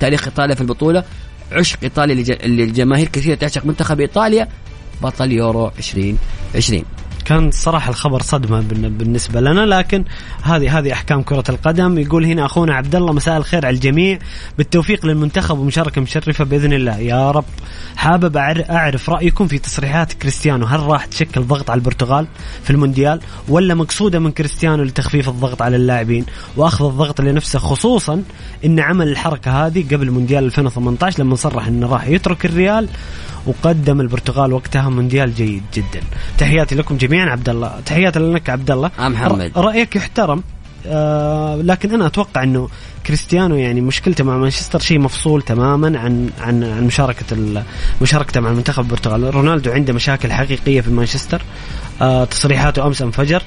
تاريخ 0.00 0.24
إيطاليا 0.24 0.54
في 0.54 0.60
البطولة. 0.60 1.04
عشق 1.52 1.78
إيطاليا 1.82 2.14
لج- 2.14 2.46
للجماهير. 2.46 3.08
كثيره 3.08 3.34
تعشق 3.34 3.66
منتخب 3.66 4.00
إيطاليا. 4.00 4.48
بطل 5.02 5.32
يورو 5.32 5.70
2020 5.78 6.84
كان 7.24 7.48
الصراحة 7.48 7.90
الخبر 7.90 8.22
صدمة 8.22 8.60
بالن- 8.60 8.98
بالنسبة 8.98 9.40
لنا 9.40 9.60
لكن 9.66 10.04
هذه 10.42 10.78
هذه 10.78 10.92
أحكام 10.92 11.22
كرة 11.22 11.44
القدم. 11.48 11.98
يقول 11.98 12.24
هنا 12.24 12.46
أخونا 12.46 12.74
عبد 12.74 12.94
الله 12.96 13.12
مساء 13.12 13.36
الخير 13.36 13.66
على 13.66 13.74
الجميع. 13.74 14.18
بالتوفيق 14.58 15.06
للمنتخب 15.06 15.58
ومشاركة 15.58 16.00
مشرفة 16.00 16.44
بإذن 16.44 16.72
الله. 16.72 16.98
يا 16.98 17.30
رب 17.30 17.44
حابب 17.96 18.34
أعر- 18.34 18.70
أعرف 18.70 19.10
رأيكم 19.10 19.46
في 19.46 19.58
تصريحات 19.58 20.12
كريستيانو. 20.12 20.66
هل 20.66 20.80
راح 20.80 21.04
تشكل 21.04 21.42
ضغط 21.42 21.70
على 21.70 21.78
البرتغال 21.78 22.26
في 22.62 22.70
المونديال 22.70 23.20
ولا 23.48 23.74
مقصودة 23.74 24.18
من 24.18 24.30
كريستيانو 24.30 24.82
لتخفيف 24.82 25.28
الضغط 25.28 25.62
على 25.62 25.76
اللاعبين؟ 25.76 26.26
وأخذ 26.56 26.84
الضغط 26.86 27.20
لنفسه 27.20 27.58
خصوصا 27.58 28.22
إن 28.64 28.80
عمل 28.80 29.08
الحركة 29.08 29.66
هذه 29.66 29.84
قبل 29.94 30.10
مونديال 30.10 30.44
2018 30.44 31.22
لما 31.22 31.34
صرح 31.36 31.66
إنه 31.66 31.86
راح 31.86 32.06
يترك 32.06 32.44
الريال 32.46 32.88
وقدم 33.46 34.00
البرتغال 34.00 34.52
وقتها 34.52 34.88
مونديال 34.88 35.34
جيد 35.34 35.62
جدا. 35.74 36.00
تحياتي 36.38 36.74
لكم 36.74 36.96
جميعا. 36.96 37.09
عبد 37.18 37.48
الله 37.48 37.80
تحياتي 37.86 38.18
لك 38.18 38.50
عبد 38.50 38.70
الله 38.70 38.90
آه 38.98 39.08
محمد. 39.08 39.52
رأيك 39.56 39.96
يحترم. 39.96 40.42
آه 40.86 41.56
لكن 41.56 41.94
أنا 41.94 42.06
أتوقع 42.06 42.42
إنه 42.42 42.68
كريستيانو 43.06 43.56
يعني 43.56 43.80
مشكلته 43.80 44.24
مع 44.24 44.36
مانشستر 44.36 44.78
شيء 44.78 44.98
مفصول 44.98 45.42
تماما 45.42 45.98
عن 45.98 46.30
عن 46.40 46.64
عن 46.64 46.84
مشاركة 46.86 47.36
مشاركته 48.02 48.40
مع 48.40 48.50
المنتخب 48.50 48.82
البرتغالي. 48.84 49.30
رونالدو 49.30 49.72
عنده 49.72 49.92
مشاكل 49.92 50.32
حقيقية 50.32 50.80
في 50.80 50.90
مانشستر. 50.90 51.42
آه 52.02 52.24
تصريحاته 52.24 52.86
أمس 52.86 53.02
انفجر 53.02 53.42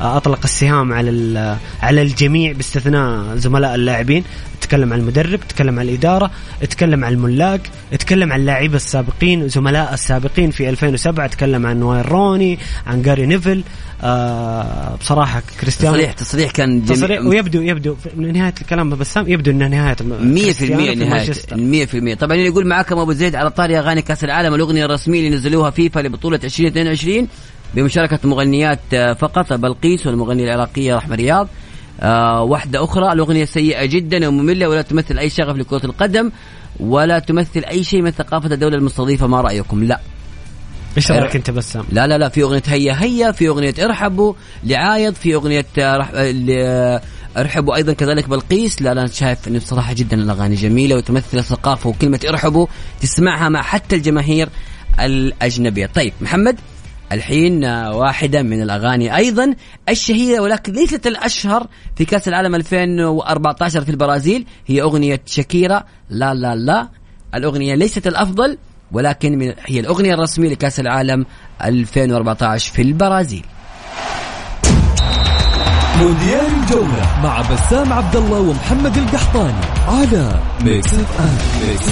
أطلق 0.00 0.40
السهام 0.44 0.92
على 0.92 1.10
ال- 1.10 1.56
على 1.82 2.02
الجميع 2.02 2.52
باستثناء 2.52 3.36
زملاء 3.36 3.74
اللاعبين. 3.74 4.24
تكلم 4.60 4.92
عن 4.92 4.98
المدرب 4.98 5.40
تكلم 5.48 5.78
عن 5.78 5.88
الإدارة 5.88 6.30
تكلم 6.70 7.04
عن 7.04 7.12
الملاك 7.12 7.60
تكلم 7.98 8.32
عن 8.32 8.40
اللاعبين 8.40 8.74
السابقين 8.74 9.48
زملاء 9.48 9.94
السابقين 9.94 10.50
في 10.50 10.68
2007 10.68 11.26
تكلم 11.26 11.66
عن 11.66 11.82
وين 11.82 12.00
روني 12.00 12.58
عن 12.86 13.02
جاري 13.02 13.26
نيفل. 13.26 13.62
آه 14.02 14.96
بصراحة 15.00 15.42
كريستيانو 15.60 15.94
تصريح 15.96 16.12
تصريح 16.12 16.50
كان 16.50 16.84
جميل. 16.84 16.98
تصريح 16.98 17.20
ويبدو 17.20 17.60
يبدو 17.62 17.96
نهاية 18.16 18.54
الكلام 18.60 18.90
بسام 18.90 19.28
يبدو 19.28 19.50
انها 19.50 19.68
نهاية 19.68 19.96
100% 19.96 20.02
نهاية 20.94 21.32
100% 21.86 22.18
طبعا 22.18 22.36
يقول 22.36 22.66
معكم 22.66 22.98
أبو 22.98 23.12
زيد 23.12 23.34
على 23.34 23.50
طاري 23.50 23.78
أغاني 23.78 24.02
كأس 24.02 24.24
العالم 24.24 24.54
الأغنية 24.54 24.84
الرسمية 24.84 25.18
اللي 25.18 25.30
نزلوها 25.36 25.70
فيفا 25.70 26.00
لبطولة 26.00 26.40
2022 26.44 27.28
بمشاركة 27.74 28.28
مغنيات 28.28 28.80
آه، 28.94 29.12
فقط 29.12 29.52
بلقيس 29.52 30.06
والمغنية 30.06 30.44
العراقية 30.44 30.96
رحمه 30.96 31.16
رياض 31.16 31.48
آه 32.00 32.42
واحدة 32.42 32.84
أخرى 32.84 33.12
الأغنية 33.12 33.44
سيئة 33.44 33.84
جدا 33.84 34.28
ومملة 34.28 34.68
ولا 34.68 34.82
تمثل 34.82 35.18
أي 35.18 35.30
شغف 35.30 35.56
لكرة 35.56 35.86
القدم 35.86 36.30
ولا 36.80 37.18
تمثل 37.18 37.64
أي 37.64 37.84
شيء 37.84 38.02
من 38.02 38.10
ثقافة 38.10 38.54
الدولة 38.54 38.76
المستضيفة 38.76 39.26
ما 39.26 39.40
رأيكم؟ 39.40 39.84
لا. 39.84 40.00
إيش 40.96 41.10
رأيك 41.10 41.36
أنت 41.36 41.50
بسام؟ 41.50 41.84
لا 41.92 42.06
لا 42.06 42.18
لا 42.18 42.28
في 42.28 42.42
أغنية 42.42 42.62
هيا 42.66 43.02
هيا 43.02 43.32
في 43.32 43.48
أغنية 43.48 43.74
ارحبوا 43.78 44.34
لعايض 44.64 45.14
في 45.14 45.34
أغنية 45.34 45.66
آه، 45.78 45.96
رح... 45.96 46.10
آه، 46.14 46.34
آه، 46.50 47.02
ارحبوا 47.36 47.76
أيضا 47.76 47.92
كذلك 47.92 48.28
بلقيس. 48.28 48.82
لا 48.82 48.94
لا 48.94 49.06
شايف 49.06 49.48
إنه 49.48 49.58
بصراحة 49.58 49.92
جدا 49.92 50.16
الأغاني 50.16 50.54
جميلة 50.54 50.96
وتمثل 50.96 51.38
الثقافة 51.38 51.90
وكلمة 51.90 52.20
ارحبوا 52.28 52.66
تسمعها 53.00 53.48
مع 53.48 53.62
حتى 53.62 53.96
الجماهير 53.96 54.48
الأجنبية. 55.00 55.86
طيب 55.86 56.12
محمد؟ 56.20 56.58
الحين 57.12 57.64
واحدة 57.64 58.42
من 58.42 58.62
الأغاني 58.62 59.16
أيضا 59.16 59.54
الشهيرة 59.88 60.40
ولكن 60.40 60.72
ليست 60.72 61.06
الأشهر 61.06 61.66
في 61.96 62.04
كأس 62.04 62.28
العالم 62.28 62.54
2014 62.54 63.84
في 63.84 63.90
البرازيل 63.90 64.46
هي 64.66 64.82
أغنية 64.82 65.20
شاكيرا 65.26 65.84
لا 66.10 66.34
لا 66.34 66.54
لا. 66.54 66.88
الأغنية 67.34 67.74
ليست 67.74 68.06
الأفضل 68.06 68.58
ولكن 68.92 69.38
من 69.38 69.54
هي 69.66 69.80
الأغنية 69.80 70.14
الرسمية 70.14 70.48
لكأس 70.48 70.80
العالم 70.80 71.26
2014 71.64 72.72
في 72.72 72.82
البرازيل. 72.82 73.44
مونديال 75.98 76.46
الجولة 76.62 77.20
مع 77.22 77.40
بسام 77.40 77.92
عبد 77.92 78.16
الله 78.16 78.40
ومحمد 78.40 78.96
القحطاني 78.96 79.64
على 79.88 80.40
Mix 80.64 80.94
FM 80.94 81.68
Mix 81.68 81.88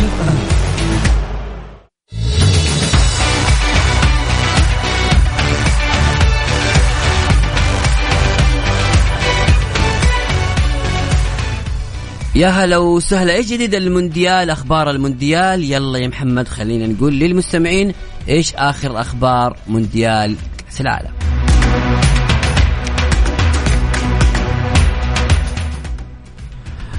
يا 12.37 12.49
هلا 12.49 12.77
وسهلا. 12.77 13.35
إيش 13.35 13.47
جديد 13.47 13.75
المونديال؟ 13.75 14.51
أخبار 14.51 14.91
المونديال؟ 14.91 15.65
يلا 15.65 15.99
يا 15.99 16.09
محمد 16.09 16.49
خلينا 16.49 16.87
نقول 16.87 17.13
للمستمعين 17.19 17.93
إيش 18.29 18.55
آخر 18.55 19.01
أخبار 19.01 19.57
مونديال 19.69 20.37
كأس 20.59 20.81
العالم؟ 20.81 21.11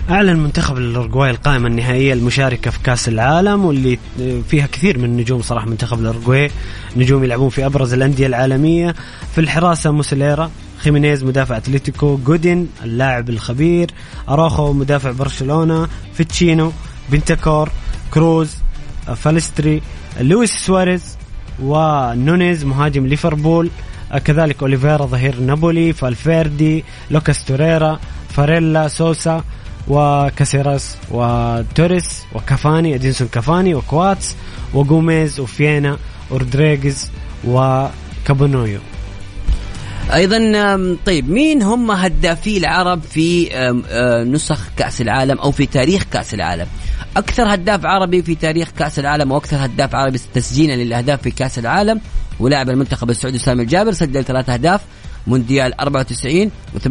أعلن 0.09 0.39
منتخب 0.39 0.77
الاورجواي 0.77 1.29
القائمة 1.29 1.67
النهائية 1.67 2.13
المشاركة 2.13 2.71
في 2.71 2.79
كأس 2.79 3.07
العالم 3.07 3.65
واللي 3.65 3.99
فيها 4.49 4.67
كثير 4.67 4.97
من 4.97 5.05
النجوم 5.05 5.41
صراحة. 5.41 5.65
منتخب 5.65 5.99
الاورجواي 5.99 6.51
نجوم 6.95 7.23
يلعبون 7.23 7.49
في 7.49 7.65
أبرز 7.65 7.93
الأندية 7.93 8.27
العالمية 8.27 8.95
في 9.35 9.41
الحراسة 9.41 9.91
موسيليرا. 9.91 10.51
خيمينيز 10.77 11.23
مدافع 11.23 11.57
أتلتيكو 11.57 12.17
جودين 12.17 12.69
اللاعب 12.83 13.29
الخبير 13.29 13.91
أراخو 14.29 14.73
مدافع 14.73 15.11
برشلونة 15.11 15.87
فيتشينو 16.13 16.71
بنتاكور 17.11 17.69
كروز 18.13 18.55
فالستري 19.15 19.81
لويس 20.21 20.51
سواريز 20.51 21.17
ونونيز 21.63 22.65
مهاجم 22.65 23.07
ليفربول 23.07 23.69
كذلك 24.25 24.61
أوليفيرا 24.61 25.05
ظهير 25.05 25.39
نابولي 25.39 25.93
فالفيردي 25.93 26.83
لوكاس 27.11 27.45
توريرا 27.45 27.99
فاريلا 28.29 28.87
سوسا 28.87 29.43
وكاسيراس 29.87 30.97
وتوريس 31.11 32.25
وكافاني 32.35 32.95
أدينسون 32.95 33.27
كافاني 33.27 33.75
وكواتس 33.75 34.35
وجوميز 34.73 35.39
وفيينا 35.39 35.97
ورودريغيز 36.31 37.11
وكابونويو. 37.47 38.79
أيضا 40.13 40.97
طيب 41.05 41.29
مين 41.29 41.61
هم 41.61 41.91
هدافي 41.91 42.57
العرب 42.57 43.01
في 43.01 43.49
نسخ 44.27 44.59
كأس 44.77 45.01
العالم 45.01 45.37
أو 45.39 45.51
في 45.51 45.65
تاريخ 45.65 46.03
كأس 46.03 46.33
العالم؟ 46.33 46.67
أكثر 47.17 47.53
هداف 47.53 47.85
عربي 47.85 48.23
في 48.23 48.35
تاريخ 48.35 48.69
كأس 48.79 48.99
العالم 48.99 49.31
وأكثر 49.31 49.65
هداف 49.65 49.95
عربي 49.95 50.19
تسجيلا 50.33 50.73
للأهداف 50.73 51.21
في 51.21 51.31
كأس 51.31 51.59
العالم 51.59 52.01
ولاعب 52.39 52.69
المنتخب 52.69 53.09
السعودي 53.09 53.37
سامي 53.37 53.63
الجابر 53.63 53.91
سجل 53.91 54.23
ثلاث 54.23 54.49
أهداف 54.49 54.81
مونديال 55.27 55.79
94 55.79 56.51
و98 56.75 56.87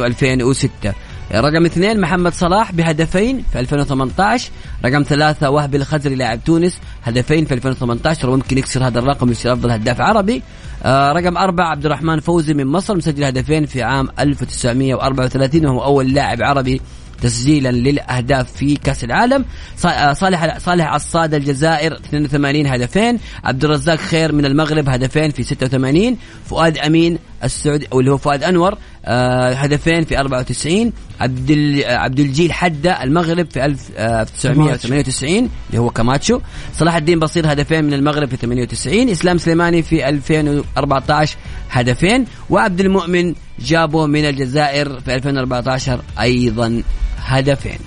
و2006 0.00 0.92
رقم 1.34 1.64
اثنين 1.64 2.00
محمد 2.00 2.32
صلاح 2.32 2.72
بهدفين 2.72 3.44
في 3.52 3.60
2018 3.60 4.50
رقم 4.84 5.02
ثلاثة 5.02 5.50
وهبي 5.50 5.76
الخزري 5.76 6.14
لاعب 6.14 6.44
تونس 6.44 6.78
هدفين 7.04 7.44
في 7.44 7.54
2018 7.54 8.30
وممكن 8.30 8.58
يكسر 8.58 8.86
هذا 8.86 8.98
الرقم 8.98 9.28
ويصير 9.28 9.52
أفضل 9.52 9.70
هداف 9.70 10.00
عربي. 10.00 10.42
آه 10.82 11.12
رقم 11.12 11.36
أربعة 11.36 11.66
عبد 11.66 11.86
الرحمن 11.86 12.20
فوزي 12.20 12.54
من 12.54 12.66
مصر 12.66 12.96
مسجل 12.96 13.24
هدفين 13.24 13.66
في 13.66 13.82
عام 13.82 14.08
1934 14.18 15.66
وهو 15.66 15.84
أول 15.84 16.12
لاعب 16.14 16.42
عربي 16.42 16.80
تسجيلا 17.22 17.68
للأهداف 17.72 18.52
في 18.52 18.76
كأس 18.76 19.04
العالم. 19.04 19.44
آه، 19.84 20.12
صالح 20.12 20.58
صالح 20.58 20.86
عصاد 20.86 21.34
الجزائر 21.34 21.94
82 21.94 22.66
هدفين. 22.66 23.18
عبد 23.44 23.64
الرزاق 23.64 23.96
خير 23.96 24.32
من 24.32 24.44
المغرب 24.44 24.88
هدفين 24.88 25.30
في 25.30 25.42
86 25.42 26.16
فؤاد 26.46 26.78
أمين 26.78 27.18
السعودي 27.44 27.88
أو 27.92 28.00
اللي 28.00 28.10
هو 28.10 28.18
فؤاد 28.18 28.42
أنور 28.42 28.78
آه، 29.04 29.52
هدفين 29.52 30.04
في 30.04 30.18
94 30.20 30.92
عبد 31.20 31.50
آه، 31.86 31.96
عبد 31.96 32.20
الجيل 32.20 32.52
حده 32.52 33.02
المغرب 33.02 33.50
في 33.50 33.64
1000 33.64 33.90
آه، 33.96 34.22
1998 34.22 35.50
اللي 35.70 35.78
هو 35.78 35.90
كاماتشو 35.90 36.40
صلاح 36.74 36.96
الدين 36.96 37.18
بصير 37.18 37.52
هدفين 37.52 37.84
من 37.84 37.92
المغرب 37.92 38.28
في 38.28 38.36
98 38.36 39.08
إسلام 39.08 39.38
سليماني 39.38 39.82
في 39.82 40.08
2014 40.08 41.36
هدفين. 41.70 42.24
وعبد 42.50 42.80
المؤمن 42.80 43.34
جابو 43.60 44.06
من 44.06 44.24
الجزائر 44.24 45.00
في 45.00 45.14
2014 45.14 46.00
أيضا 46.20 46.82
هدفين. 47.28 47.78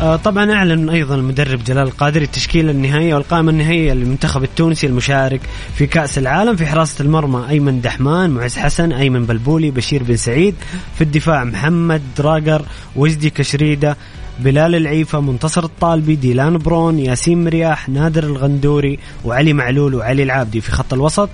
آه، 0.00 0.16
طبعا 0.16 0.52
أعلن 0.52 0.88
أيضا 0.90 1.14
المدرب 1.14 1.64
جلال 1.64 1.86
القادري 1.86 2.24
التشكيله 2.24 2.70
النهائيه 2.70 3.14
والقائمة 3.14 3.50
النهائية 3.50 3.92
للمنتخب 3.92 4.44
التونسي 4.44 4.86
المشارك 4.86 5.40
في 5.74 5.86
كأس 5.86 6.18
العالم 6.18 6.56
في 6.56 6.66
حراسة 6.66 7.04
المرمى 7.04 7.48
أيمن 7.48 7.80
دحمان 7.80 8.30
معز 8.30 8.56
حسن 8.56 8.92
أيمن 8.92 9.26
بلبولي 9.26 9.70
بشير 9.70 10.02
بن 10.02 10.16
سعيد 10.16 10.54
في 10.94 11.04
الدفاع 11.04 11.44
محمد 11.44 12.02
دراجر 12.18 12.62
وجدي 12.96 13.30
كشريدة 13.30 13.96
بلال 14.40 14.74
العيفة 14.74 15.20
منتصر 15.20 15.64
الطالبي 15.64 16.16
ديلان 16.16 16.58
برون 16.58 16.98
ياسين 16.98 17.44
مرياح 17.44 17.88
نادر 17.88 18.24
الغندوري 18.24 18.98
وعلي 19.24 19.52
معلول 19.52 19.94
وعلي 19.94 20.22
العابدي. 20.22 20.60
في 20.60 20.72
خط 20.72 20.92
الوسط 20.92 21.28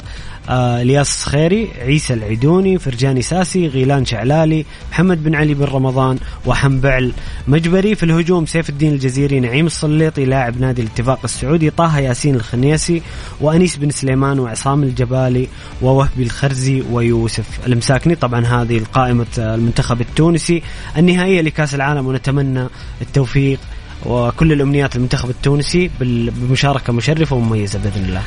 آه 0.48 0.82
إلياس 0.82 1.08
الصخيري 1.08 1.68
عيسى 1.80 2.14
العيدوني 2.14 2.78
فرجاني 2.78 3.22
ساسي 3.22 3.66
غيلان 3.66 4.04
شعلالي 4.04 4.64
محمد 4.90 5.24
بن 5.24 5.34
علي 5.34 5.54
بن 5.54 5.64
رمضان 5.64 6.18
وحنبعل 6.46 7.12
مجبري. 7.48 7.94
في 7.94 8.02
الهجوم 8.02 8.46
سيف 8.46 8.68
الدين 8.70 8.92
الجزيري 8.92 9.40
نعيم 9.40 9.66
السليطي 9.66 10.24
لاعب 10.24 10.60
نادي 10.60 10.82
الاتفاق 10.82 11.18
السعودي 11.24 11.70
طه 11.70 11.98
ياسين 11.98 12.34
الخنيسي 12.34 13.02
وأنيس 13.40 13.76
بن 13.76 13.90
سليمان 13.90 14.38
وعصام 14.38 14.82
الجبالي 14.82 15.48
ووهبي 15.82 16.22
الخرزي 16.22 16.82
ويوسف 16.92 17.46
المساكني. 17.66 18.14
طبعا 18.14 18.46
هذه 18.46 18.78
القائمة 18.78 19.26
المنتخب 19.38 20.00
التونسي 20.00 20.62
النهائية 20.98 21.40
لكأس 21.40 21.74
العالم 21.74 22.06
ونتمنى 22.06 22.66
التوفيق 23.00 23.58
وكل 24.06 24.52
الأمنيات 24.52 24.96
للمنتخب 24.96 25.30
التونسي 25.30 25.90
بمشاركة 26.00 26.92
مشرفة 26.92 27.36
ومميزة 27.36 27.78
بإذن 27.78 28.04
الله. 28.04 28.22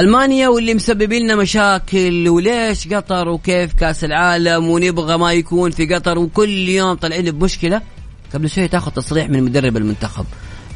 ألمانيا 0.00 0.48
واللي 0.48 0.74
مسببين 0.74 1.22
لنا 1.22 1.36
مشاكل 1.36 2.28
وليش 2.28 2.88
قطر 2.88 3.28
وكيف 3.28 3.72
كأس 3.72 4.04
العالم 4.04 4.68
ونبغى 4.68 5.16
ما 5.16 5.32
يكون 5.32 5.70
في 5.70 5.94
قطر 5.94 6.18
وكل 6.18 6.68
يوم 6.68 6.94
طالعين 6.94 7.30
بمشكلة؟ 7.30 7.82
قبل 8.34 8.50
شوي 8.50 8.68
تاخذ 8.68 8.90
تصريح 8.90 9.28
من 9.28 9.42
مدرب 9.42 9.76
المنتخب. 9.76 10.24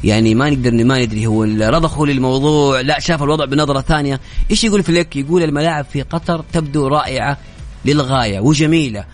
يعني 0.03 0.35
ما 0.35 0.49
نقدر 0.49 0.83
ما 0.83 1.05
ندري 1.05 1.27
هو 1.27 1.43
رضخوا 1.43 2.07
للموضوع 2.07 2.81
لا 2.81 2.99
شاف 2.99 3.23
الوضع 3.23 3.45
بنظرة 3.45 3.81
ثانية. 3.81 4.19
إيش 4.51 4.63
يقول 4.63 4.83
فليك 4.83 5.15
يقول 5.15 5.43
الملاعب 5.43 5.85
في 5.85 6.01
قطر 6.01 6.43
تبدو 6.53 6.87
رائعة 6.87 7.37
للغاية 7.85 8.39
وجميلة 8.39 9.05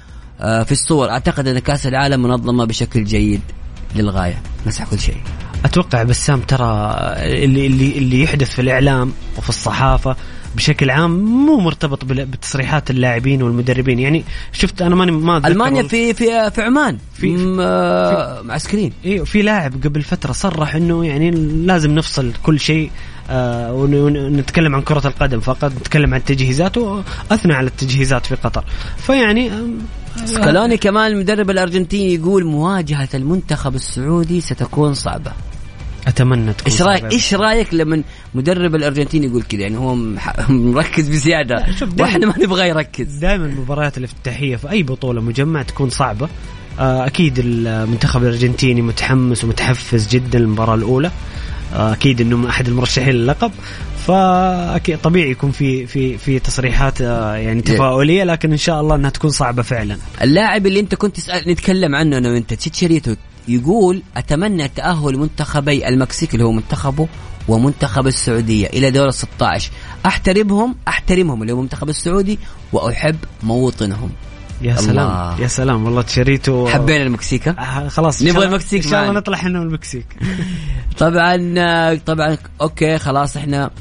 آه، 0.41 0.63
في 0.63 0.71
الصور. 0.71 1.09
أعتقد 1.09 1.47
أن 1.47 1.59
كأس 1.59 1.87
العالم 1.87 2.21
منظمة 2.23 2.65
بشكل 2.65 3.03
جيد. 3.03 3.41
للغاية 3.95 4.41
مسح 4.65 4.83
كل 4.89 4.99
شيء. 4.99 5.17
أتوقع 5.65 6.03
بسام 6.03 6.39
ترى 6.39 6.95
اللي 7.17 7.67
اللي 7.67 7.97
اللي 7.97 8.21
يحدث 8.23 8.49
في 8.51 8.61
الإعلام 8.61 9.13
وفي 9.37 9.49
الصحافة 9.49 10.15
بشكل 10.55 10.89
عام 10.89 11.11
مو 11.45 11.57
مرتبط 11.59 12.05
بتصريحات 12.05 12.89
اللاعبين 12.89 13.43
والمدربين. 13.43 13.99
يعني 13.99 14.23
شفت 14.51 14.81
أنا 14.81 14.95
ماني 14.95 15.11
ما 15.11 15.47
ألمانيا. 15.47 15.83
في 15.83 16.13
في 16.13 16.51
في 16.51 16.61
عمان 16.61 16.97
في- 17.13 17.37
م- 17.37 17.57
آه، 17.61 18.41
معسكرين 18.41 18.93
أيوه 19.05 19.25
في 19.25 19.41
لاعب 19.41 19.73
قبل 19.83 20.01
فترة 20.01 20.31
صرح 20.31 20.75
إنه 20.75 21.05
يعني 21.05 21.31
لازم 21.65 21.95
نفصل 21.95 22.31
كل 22.43 22.59
شيء 22.59 22.91
آه 23.29 23.73
ون- 23.73 23.93
ون- 23.93 24.17
ونتكلم 24.17 24.75
عن 24.75 24.81
كرة 24.81 25.07
القدم 25.07 25.39
فقط 25.39 25.63
نتكلم 25.79 26.13
عن 26.13 26.19
التجهيزات 26.19 26.77
وأثنى 26.77 27.53
على 27.53 27.67
التجهيزات 27.67 28.25
في 28.25 28.35
قطر. 28.35 28.63
فيعني 28.97 29.51
سكالوني 30.25 30.77
كمان 30.77 31.11
المدرب 31.11 31.49
الأرجنتيني 31.49 32.13
يقول 32.13 32.45
مواجهة 32.45 33.09
المنتخب 33.13 33.75
السعودي 33.75 34.41
ستكون 34.41 34.93
صعبة. 34.93 35.31
أتمنى 36.07 36.53
تكون 36.53 36.71
إيش 36.71 36.81
رايك. 36.81 37.11
إيش 37.11 37.33
رأيك 37.33 37.73
لما 37.73 38.03
مدرب 38.35 38.75
الارجنتين 38.75 39.23
يقول 39.23 39.43
كذا؟ 39.43 39.61
يعني 39.61 39.77
هو 39.77 39.95
مركز 40.49 41.09
بزيادة. 41.09 41.65
وإحنا 41.99 42.25
ما 42.25 42.33
نبغى 42.39 42.69
يركز. 42.69 43.15
دائما 43.15 43.45
المباريات 43.45 43.97
الافتتاحية 43.97 44.55
في 44.55 44.69
أي 44.69 44.83
بطولة 44.83 45.21
مجمع 45.21 45.61
تكون 45.61 45.89
صعبة. 45.89 46.29
آه، 46.79 47.05
أكيد 47.05 47.39
المنتخب 47.39 48.23
الأرجنتيني 48.23 48.81
متحمس 48.81 49.43
ومتحفز 49.43 50.07
جدا 50.07 50.39
للمباراة 50.39 50.75
الأولى. 50.75 51.11
آه، 51.73 51.93
أكيد 51.93 52.21
انه 52.21 52.37
من 52.37 52.45
أحد 52.45 52.67
المرشحين 52.67 53.13
للقب. 53.15 53.51
فأكيد 54.09 54.97
طبيعي 54.97 55.31
يكون 55.31 55.51
في 55.51 55.85
في 55.87 56.17
في 56.17 56.39
تصريحات 56.39 57.01
آه، 57.01 57.35
يعني 57.35 57.61
تفاؤلية 57.61 58.23
لكن 58.23 58.51
إن 58.51 58.57
شاء 58.57 58.81
الله 58.81 58.95
إنها 58.95 59.09
تكون 59.09 59.29
صعبة 59.29 59.61
فعلا 59.61 59.97
اللاعب 60.21 60.67
اللي 60.67 60.79
أنت 60.79 60.95
كنت 60.95 61.15
تسأل 61.15 61.51
نتكلم 61.51 61.95
عنه 61.95 62.17
أنا 62.17 62.29
وأنت 62.29 62.53
تشيتشيريتو 62.53 63.15
يقول 63.47 64.01
أتمنى 64.17 64.67
تأهل 64.67 65.17
منتخبي 65.17 65.87
المكسيك 65.87 66.33
اللي 66.33 66.45
هو 66.45 66.51
منتخبه 66.51 67.07
ومنتخب 67.47 68.07
السعودية 68.07 68.67
إلى 68.67 68.91
دور 68.91 69.07
ال 69.07 69.13
16 69.13 69.71
أحترمهم 70.05 70.75
أحترمهم 70.87 71.41
اللي 71.41 71.53
هو 71.53 71.57
المنتخب 71.57 71.89
السعودي 71.89 72.39
وأحب 72.73 73.15
موطنهم 73.43 74.09
يا 74.61 74.71
الله. 74.71 74.81
سلام 74.81 75.41
يا 75.41 75.47
سلام 75.47 75.85
والله 75.85 76.01
تشريتو 76.01 76.67
حبينا 76.67 77.03
المكسيك؟ 77.03 77.47
آه، 77.47 77.87
خلاص 77.87 78.23
نبغى 78.23 78.45
المكسيك 78.45 78.83
إن 78.83 78.91
شاء 78.91 79.01
الله. 79.03 79.13
نطلع 79.13 79.37
إحنا 79.37 79.59
من 79.59 79.65
المكسيك 79.65 80.05
طبعا 80.99 81.95
طبعا 82.05 82.37
okay 82.61 82.97
خلاص 82.97 83.37
إحنا 83.37 83.71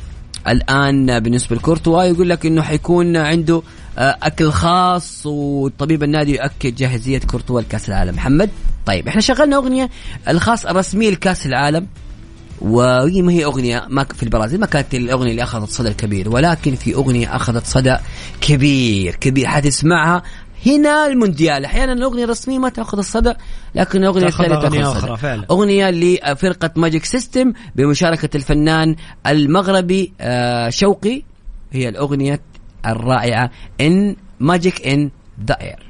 الآن 0.49 1.21
بالنسبة 1.21 1.57
لكورتوا 1.57 2.05
يقول 2.05 2.29
لك 2.29 2.47
إنه 2.47 2.63
حيكون 2.63 3.17
عنده 3.17 3.63
آه، 3.99 4.17
أكل 4.23 4.51
خاص 4.51 5.27
وطبيب 5.27 6.03
النادي 6.03 6.37
يؤكد 6.37 6.75
جاهزية 6.75 7.19
كورتوا 7.19 7.61
لكأس 7.61 7.89
العالم. 7.89 8.15
محمد؟ 8.15 8.51
طيب 8.87 9.09
إحنا 9.09 9.21
شغلنا 9.21 9.57
أغنية 9.57 9.91
الخاص 10.29 10.67
الرسمية 10.67 11.11
لكأس 11.11 11.47
العالم. 11.47 11.87
وهي 12.61 13.23
ما 13.23 13.33
هي 13.33 13.45
أغنية؟ 13.45 13.87
ما 13.89 14.05
في 14.05 14.23
البرازيل 14.23 14.61
ما 14.61 14.67
كانت 14.67 14.95
الأغنية 14.95 15.31
اللي 15.31 15.43
أخذت 15.43 15.71
صدى 15.71 15.89
الكبير 15.89 16.29
ولكن 16.29 16.75
في 16.75 16.95
أغنية 16.95 17.37
أخذت 17.37 17.67
صدى 17.67 17.97
كبير 18.41 19.15
كبير. 19.15 19.47
حتسمعها 19.47 20.23
هنا 20.67 21.07
المونديال. 21.07 21.65
أحيانا 21.65 21.93
الأغنية 21.93 22.25
الرسمية 22.25 22.59
ما 22.59 22.69
تأخذ 22.69 22.99
الصدى 22.99 23.35
لكن 23.75 23.99
الاغنيه 23.99 24.27
الثانية 24.27 24.55
أغنية 24.55 24.81
تأخذ 24.81 24.97
أخرى 24.97 25.09
صدى 25.09 25.17
فعلا. 25.17 25.47
أغنية 25.51 25.91
لفرقة 25.91 26.71
Magic 26.77 27.05
System 27.05 27.53
بمشاركة 27.77 28.37
الفنان 28.37 28.97
المغربي 29.27 30.13
آه، 30.21 30.69
شوقي. 30.71 31.23
هي 31.73 31.89
الأغنية 31.89 32.41
الرائعة 32.87 33.51
إن 33.81 34.17
Magic 34.41 34.87
in 34.87 35.11
the 35.47 35.57
Air. 35.61 35.89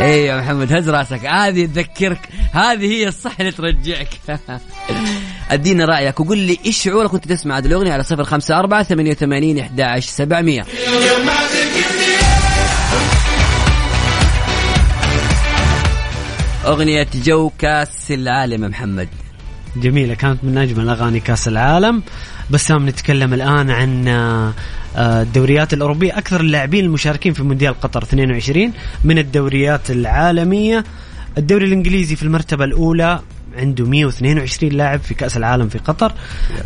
إيه 0.00 0.26
يا 0.26 0.40
محمد 0.40 0.72
هز 0.72 0.90
راسك. 0.90 1.26
هذه 1.26 1.66
تذكرك. 1.66 2.28
هذه 2.52 2.86
هي 2.86 3.08
الصح 3.08 3.40
اللي 3.40 3.52
ترجعك. 3.52 4.08
أدينا 5.50 5.84
رأيك 5.84 6.20
وقول 6.20 6.38
لي 6.38 6.58
إيش 6.66 6.82
شعورك 6.82 7.12
وأنت 7.12 7.28
تسمع 7.28 7.58
هذه 7.58 7.66
الأغنية 7.66 7.92
على 7.92 8.02
صفر 8.02 8.24
خمسة 8.24 8.58
أربعة 8.58 8.82
ثمانية 8.82 9.10
وثمانين 9.10 9.58
أحد 9.58 9.80
عشر 9.80 10.08
سبعمية. 10.08 10.64
أغنية 16.66 17.06
جو 17.14 17.50
كاس 17.58 18.10
العالم 18.10 18.60
محمد. 18.60 19.08
جميلة 19.76 20.14
كانت 20.14 20.44
من 20.44 20.58
أجمل 20.58 20.88
أغاني 20.88 21.20
كأس 21.20 21.48
العالم. 21.48 22.02
بسام 22.50 22.88
نتكلم 22.88 23.34
الآن 23.34 23.70
عن 23.70 24.08
آه، 24.08 24.52
الدوريات 24.96 25.72
الأوروبية. 25.72 26.18
أكثر 26.18 26.40
اللاعبين 26.40 26.84
المشاركين 26.84 27.32
في 27.32 27.42
مونديال 27.42 27.80
قطر 27.80 28.02
22 28.02 28.72
من 29.04 29.18
الدوريات 29.18 29.90
العالمية. 29.90 30.84
الدوري 31.38 31.64
الإنجليزي 31.64 32.16
في 32.16 32.22
المرتبة 32.22 32.64
الأولى 32.64 33.20
عنده 33.56 33.84
122 33.84 34.72
لاعب 34.72 35.00
في 35.00 35.14
كأس 35.14 35.36
العالم 35.36 35.68
في 35.68 35.78
قطر. 35.78 36.12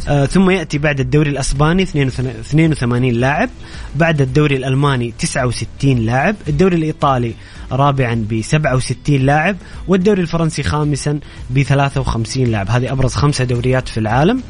آه 0.09 0.26
ثم 0.26 0.51
يأتي 0.51 0.78
بعد 0.78 1.01
الدوري 1.01 1.30
الأسباني 1.30 1.82
82 1.82 3.12
لاعب. 3.12 3.51
بعد 3.97 4.20
الدوري 4.20 4.57
الألماني 4.57 5.14
69 5.18 5.99
لاعب. 5.99 6.36
الدوري 6.49 6.76
الإيطالي 6.76 7.34
رابعا 7.72 8.26
ب 8.30 8.41
67 8.43 9.16
لاعب. 9.16 9.57
والدوري 9.88 10.22
الفرنسي 10.22 10.62
خامسا 10.62 11.18
ب 11.51 11.62
53 11.62 12.45
لاعب. 12.45 12.70
هذه 12.70 12.93
أبرز 12.93 13.14
خمسة 13.14 13.45
دوريات 13.45 13.88
في 13.88 14.01
العالم 14.01 14.43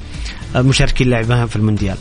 آه، 0.56 0.62
مشاركين 0.62 1.10
لعبها 1.10 1.46
في 1.46 1.56
المونديال. 1.56 1.96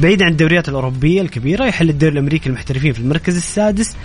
بعيد 0.00 0.22
عن 0.22 0.32
الدوريات 0.32 0.68
الأوروبية 0.68 1.22
الكبيرة 1.22 1.64
يحل 1.64 1.90
الدوري 1.90 2.12
الأمريكي 2.12 2.48
المحترفين 2.48 2.92
في 2.92 2.98
المركز 2.98 3.36
السادس 3.36 3.96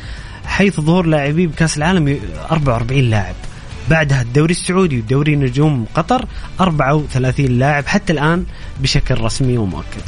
حيث 0.45 0.79
ظهور 0.79 1.05
لاعبي 1.05 1.47
بكأس 1.47 1.77
العالم 1.77 2.19
44 2.51 3.01
لاعب. 3.01 3.35
بعدها 3.89 4.21
الدوري 4.21 4.51
السعودي 4.51 4.97
ودوري 4.97 5.35
نجوم 5.35 5.85
قطر 5.95 6.25
34 6.61 7.45
لاعب 7.45 7.87
حتى 7.87 8.13
الآن 8.13 8.45
بشكل 8.79 9.21
رسمي 9.21 9.57
ومؤكد. 9.57 10.01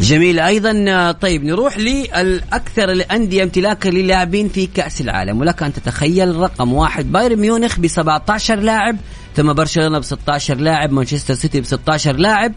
جميل. 0.00 0.40
أيضا 0.40 0.84
آه، 0.88 1.12
طيب 1.12 1.44
نروح 1.44 1.78
للأكثر 1.78 2.92
الانديه 2.92 3.42
امتلاكا 3.42 3.88
للاعبين 3.88 4.48
في 4.48 4.66
كأس 4.66 5.00
العالم. 5.00 5.40
ولك 5.40 5.62
أن 5.62 5.72
تتخيل 5.72 6.36
رقم 6.36 6.72
واحد 6.72 7.12
بايرن 7.12 7.38
ميونخ 7.40 7.78
ب 7.78 7.86
17 7.86 8.56
لاعب 8.56 8.96
ثم 9.36 9.52
برشلونة 9.52 9.98
ب 9.98 10.02
16 10.02 10.54
لاعب 10.56 10.92
مانشستر 10.92 11.34
سيتي 11.34 11.60
ب 11.60 11.64
16 11.64 12.16
لاعب 12.16 12.52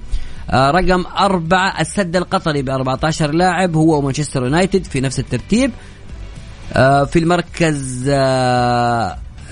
آه، 0.49 0.72
رقم 0.72 1.05
أربعة 1.18 1.82
السد 1.82 2.16
القطري 2.16 2.61
ب 2.61 2.70
14 2.70 3.32
لاعب 3.32 3.76
هو 3.76 3.97
ومانشستر 3.97 4.43
يونايتد 4.43 4.84
في 4.84 5.01
نفس 5.01 5.20
الترتيب. 5.20 5.72
آه، 6.74 7.03
في 7.03 7.20
المركز 7.20 8.09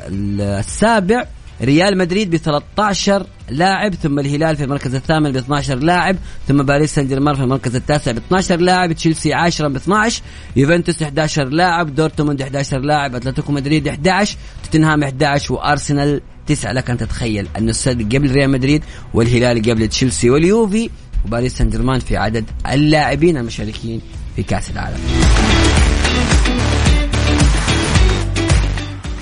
السابع 0.10 1.26
ريال 1.62 1.98
مدريد 1.98 2.30
ب 2.30 2.38
13 2.38 3.26
لاعب 3.50 3.96
ثم 3.96 4.20
الهلال 4.20 4.58
في 4.58 4.64
المركز 4.64 4.96
الثامن 4.96 5.32
ب 5.32 5.36
12 5.36 5.76
لاعب 5.76 6.16
ثم 6.48 6.64
باريس 6.64 6.96
سان 6.96 7.08
جيرمان 7.08 7.36
في 7.36 7.42
المركز 7.42 7.76
التاسع 7.76 8.12
ب 8.12 8.18
12 8.18 8.60
لاعب 8.60 8.94
تشيلسي 8.94 9.34
10 9.34 9.68
ب 9.68 9.76
12 9.76 10.22
يوفنتوس 10.56 11.04
11 11.04 11.50
لاعب 11.50 11.96
دورتموند 11.96 12.42
11 12.42 12.80
لاعب 12.80 13.16
أتلتيكو 13.16 13.52
مدريد 13.52 13.88
11 13.88 14.38
توتنهام 14.64 15.04
11 15.04 15.54
وأرسنال 15.54 16.22
9 16.48 16.72
لك 16.72 16.90
أن 16.90 16.98
تتخيل 16.98 17.48
أن 17.58 17.70
السد 17.70 18.16
قبل 18.16 18.32
ريال 18.32 18.50
مدريد 18.50 18.84
والهلال 19.14 19.62
قبل 19.62 19.88
تشيلسي 19.88 20.30
واليوفي 20.30 20.90
وباريس 21.26 21.58
سان 21.58 21.70
جيرمان 21.70 22.00
في 22.00 22.18
عدد 22.18 22.46
اللاعبين 22.72 23.38
المشاركين 23.38 24.02
في 24.36 24.44
كأس 24.44 24.72
العالم. 24.72 25.00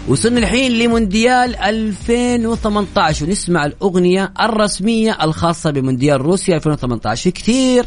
وصلنا 0.10 0.40
الحين 0.40 0.72
لمونديال 0.72 1.56
2018 1.56 3.26
ونسمع 3.26 3.66
الأغنية 3.66 4.34
الرسمية 4.42 5.18
الخاصة 5.22 5.72
بمونديال 5.72 6.22
روسيا 6.22 6.56
2018 6.56 7.24
في 7.24 7.32
كثير 7.32 7.86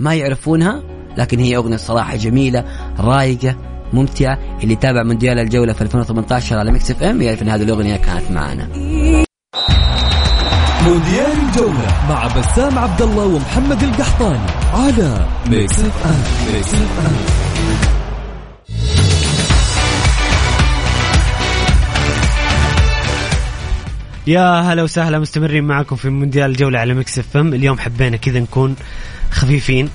ما 0.00 0.14
يعرفونها 0.14 0.82
لكن 1.18 1.38
هي 1.38 1.56
أغنية 1.56 1.76
صراحة 1.76 2.16
جميلة 2.16 2.64
رايقة 2.98 3.56
ممتعة. 3.92 4.38
اللي 4.62 4.76
تابع 4.76 5.02
مونديال 5.02 5.38
الجولة 5.38 5.72
في 5.72 5.82
2018 5.82 6.58
على 6.58 6.72
Mix 6.72 6.90
FM 6.90 7.22
يعرف 7.22 7.42
إن 7.42 7.48
هذه 7.48 7.62
الأغنية 7.62 7.96
كانت 7.96 8.30
معنا. 8.30 8.68
مونديال 10.84 11.32
الجولة 11.48 12.06
مع 12.08 12.26
بسام 12.26 12.78
عبد 12.78 13.02
الله 13.02 13.26
ومحمد 13.26 13.82
القحطاني 13.82 14.46
على 14.72 15.26
Mix 15.50 15.78
FM 15.80 16.54
Mix 16.54 16.74
FM. 16.74 17.85
يا 24.26 24.60
هلا 24.60 24.82
وسهلا 24.82 25.18
مستمرين 25.18 25.64
معكم 25.64 25.96
في 25.96 26.10
مونديال 26.10 26.50
الجولة 26.50 26.78
على 26.78 26.94
Mix 26.94 27.18
FM. 27.18 27.54
اليوم 27.54 27.78
حبينا 27.78 28.16
كذا 28.16 28.40
نكون 28.40 28.76
خفيفين. 29.30 29.88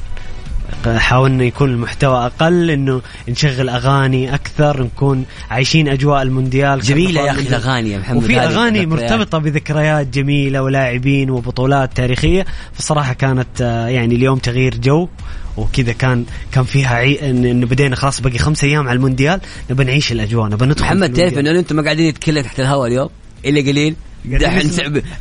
حاولنا 0.97 1.43
يكون 1.43 1.69
المحتوى 1.69 2.25
أقل 2.25 2.69
إنه 2.71 3.01
نشغل 3.29 3.69
أغاني 3.69 4.35
أكثر 4.35 4.83
نكون 4.83 5.25
عايشين 5.49 5.87
أجواء 5.87 6.21
المونديال. 6.21 6.79
جميلة 6.81 7.21
يا 7.21 7.31
أخي 7.31 7.43
كأنه- 7.43 7.47
الأغاني 7.47 7.91
يا 7.91 7.99
محمد 7.99 8.23
وفي 8.23 8.39
أغاني. 8.39 8.85
مرتبطة 8.85 9.37
بذكريات 9.37 10.07
جميلة 10.07 10.61
ولاعبين 10.63 11.29
وبطولات 11.29 11.97
تاريخية. 11.97 12.45
فصراحة 12.73 13.13
كانت 13.13 13.61
آه، 13.61 13.87
يعني 13.87 14.15
اليوم 14.15 14.39
تغيير 14.39 14.77
جو 14.77 15.07
وكذا 15.57 15.91
كان 15.91 16.25
كان 16.51 16.63
فيها 16.63 16.95
عي... 16.95 17.29
انه 17.29 17.65
بدينا 17.65 17.95
خلاص 17.95 18.21
باقي 18.21 18.37
خمسة 18.37 18.67
أيام 18.67 18.87
على 18.87 18.95
المونديال 18.95 19.39
نبى 19.71 19.83
نعيش 19.83 20.11
الأجواء 20.11 20.49
نبى 20.49 20.65
ندخل 20.65 20.85
محمد 20.85 21.13
تعرف. 21.13 21.37
إنه 21.37 21.59
أنتم 21.59 21.75
ما 21.75 21.83
قاعدين 21.83 22.09
نتكلم 22.09 22.43
تحت 22.43 22.59
الهواء 22.59 22.87
اليوم؟ 22.87 23.09
إلا 23.45 23.61
قليل. 23.71 23.95
دحين 24.25 24.71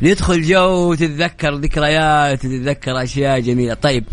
ندخل 0.01 0.41
جو 0.41 0.91
وتتذكر 0.91 1.55
ذكريات 1.55 2.45
وتتذكر 2.45 3.03
أشياء 3.03 3.39
جميلة. 3.39 3.73
طيب 3.73 4.03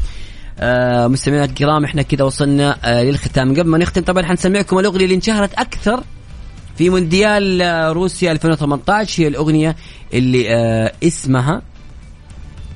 آه 0.61 1.07
مستمعينا 1.07 1.45
الكرام 1.45 1.85
إحنا 1.85 2.03
كده 2.03 2.27
وصلنا 2.27 2.77
آه 2.85 3.03
للختام. 3.03 3.51
قبل 3.51 3.69
ما 3.69 3.79
نختم 3.79 4.03
طبعا 4.03 4.23
حنسمعكم 4.27 4.79
الأغنية 4.79 5.05
اللي 5.05 5.15
انشهرت 5.15 5.55
أكثر 5.55 6.03
في 6.79 6.91
مونديال 6.91 7.63
آه، 7.63 7.93
روسيا 7.93 8.33
2018 8.33 9.23
هي 9.23 9.29
الأغنية 9.29 9.77
اللي 10.15 10.55
آه 10.55 10.93
اسمها 11.05 11.63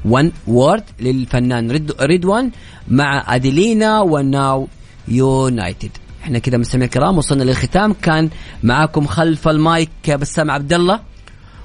One 0.04 0.32
World 0.46 0.84
للفنان 1.00 1.70
ريد 1.70 1.92
ريدوان 2.00 2.50
مع 2.88 3.34
أديلينا 3.34 4.00
و 4.00 4.17
Now 4.17 4.68
United 5.08 5.90
إحنا 6.22 6.38
كده 6.38 6.58
مستمعينا 6.58 6.84
الكرام 6.84 7.18
وصلنا 7.18 7.42
للختام. 7.44 7.92
كان 7.92 8.30
معاكم 8.62 9.06
خلف 9.06 9.48
المايك 9.48 10.10
بسام 10.10 10.50
عبد 10.50 10.72
الله 10.72 11.00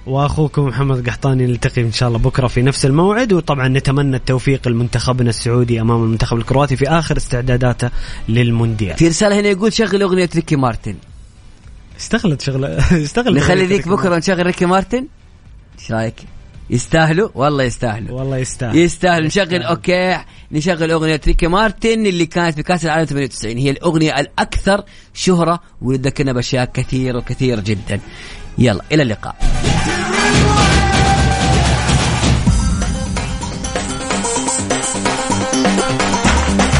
واخوكم 0.07 0.65
محمد 0.65 1.09
قحطاني 1.09 1.45
نلتقي 1.45 1.81
إن 1.81 1.91
شاء 1.91 2.09
الله 2.09 2.19
بكرة 2.19 2.47
في 2.47 2.61
نفس 2.61 2.85
الموعد 2.85 3.33
وطبعا 3.33 3.67
نتمنى 3.67 4.15
التوفيق 4.15 4.67
لمنتخبنا 4.67 5.29
السعودي 5.29 5.81
أمام 5.81 6.03
المنتخب 6.03 6.37
الكرواتي 6.37 6.75
في 6.75 6.89
آخر 6.89 7.17
استعداداته 7.17 7.89
للمونديال. 8.29 8.97
في 8.97 9.07
رسالة 9.07 9.39
هنا 9.39 9.47
يقول 9.47 9.73
شغل 9.73 10.01
أغنية 10.01 10.29
ريكي 10.35 10.55
مارتن. 10.55 10.95
اشتغلت 11.97 12.41
شغله 12.41 12.67
اشتغلت 13.03 13.37
نخلي 13.37 13.65
ذيك 13.65 13.87
بكرة 13.87 14.17
نشغل 14.17 14.45
ريكي 14.45 14.65
مارتن؟ 14.65 15.07
إيش 15.79 15.91
رأيك؟ 15.91 16.15
يستاهلوا؟ 16.69 17.29
والله 17.35 17.63
يستاهلوا. 17.63 18.19
والله 18.19 18.37
يستاهل. 18.37 18.77
يستاهل. 18.77 19.25
نشغل 19.25 19.63
okay. 19.63 20.17
نشغل 20.51 20.91
أغنية 20.91 21.21
ريكي 21.27 21.47
مارتن 21.47 22.05
اللي 22.05 22.25
كانت 22.25 22.55
في 22.55 22.63
كأس 22.63 22.85
العالم 22.85 23.05
98 23.05 23.57
هي 23.57 23.69
الأغنية 23.69 24.19
الأكثر 24.19 24.83
شهرة 25.13 25.59
وتذكرنا 25.81 26.33
بأشياء 26.33 26.65
كثير 26.65 27.17
وكثير 27.17 27.59
جدا. 27.59 27.99
يلا 28.57 28.81
إلى 28.91 29.03
اللقاء. 29.03 29.66
Whoa! 30.47 30.76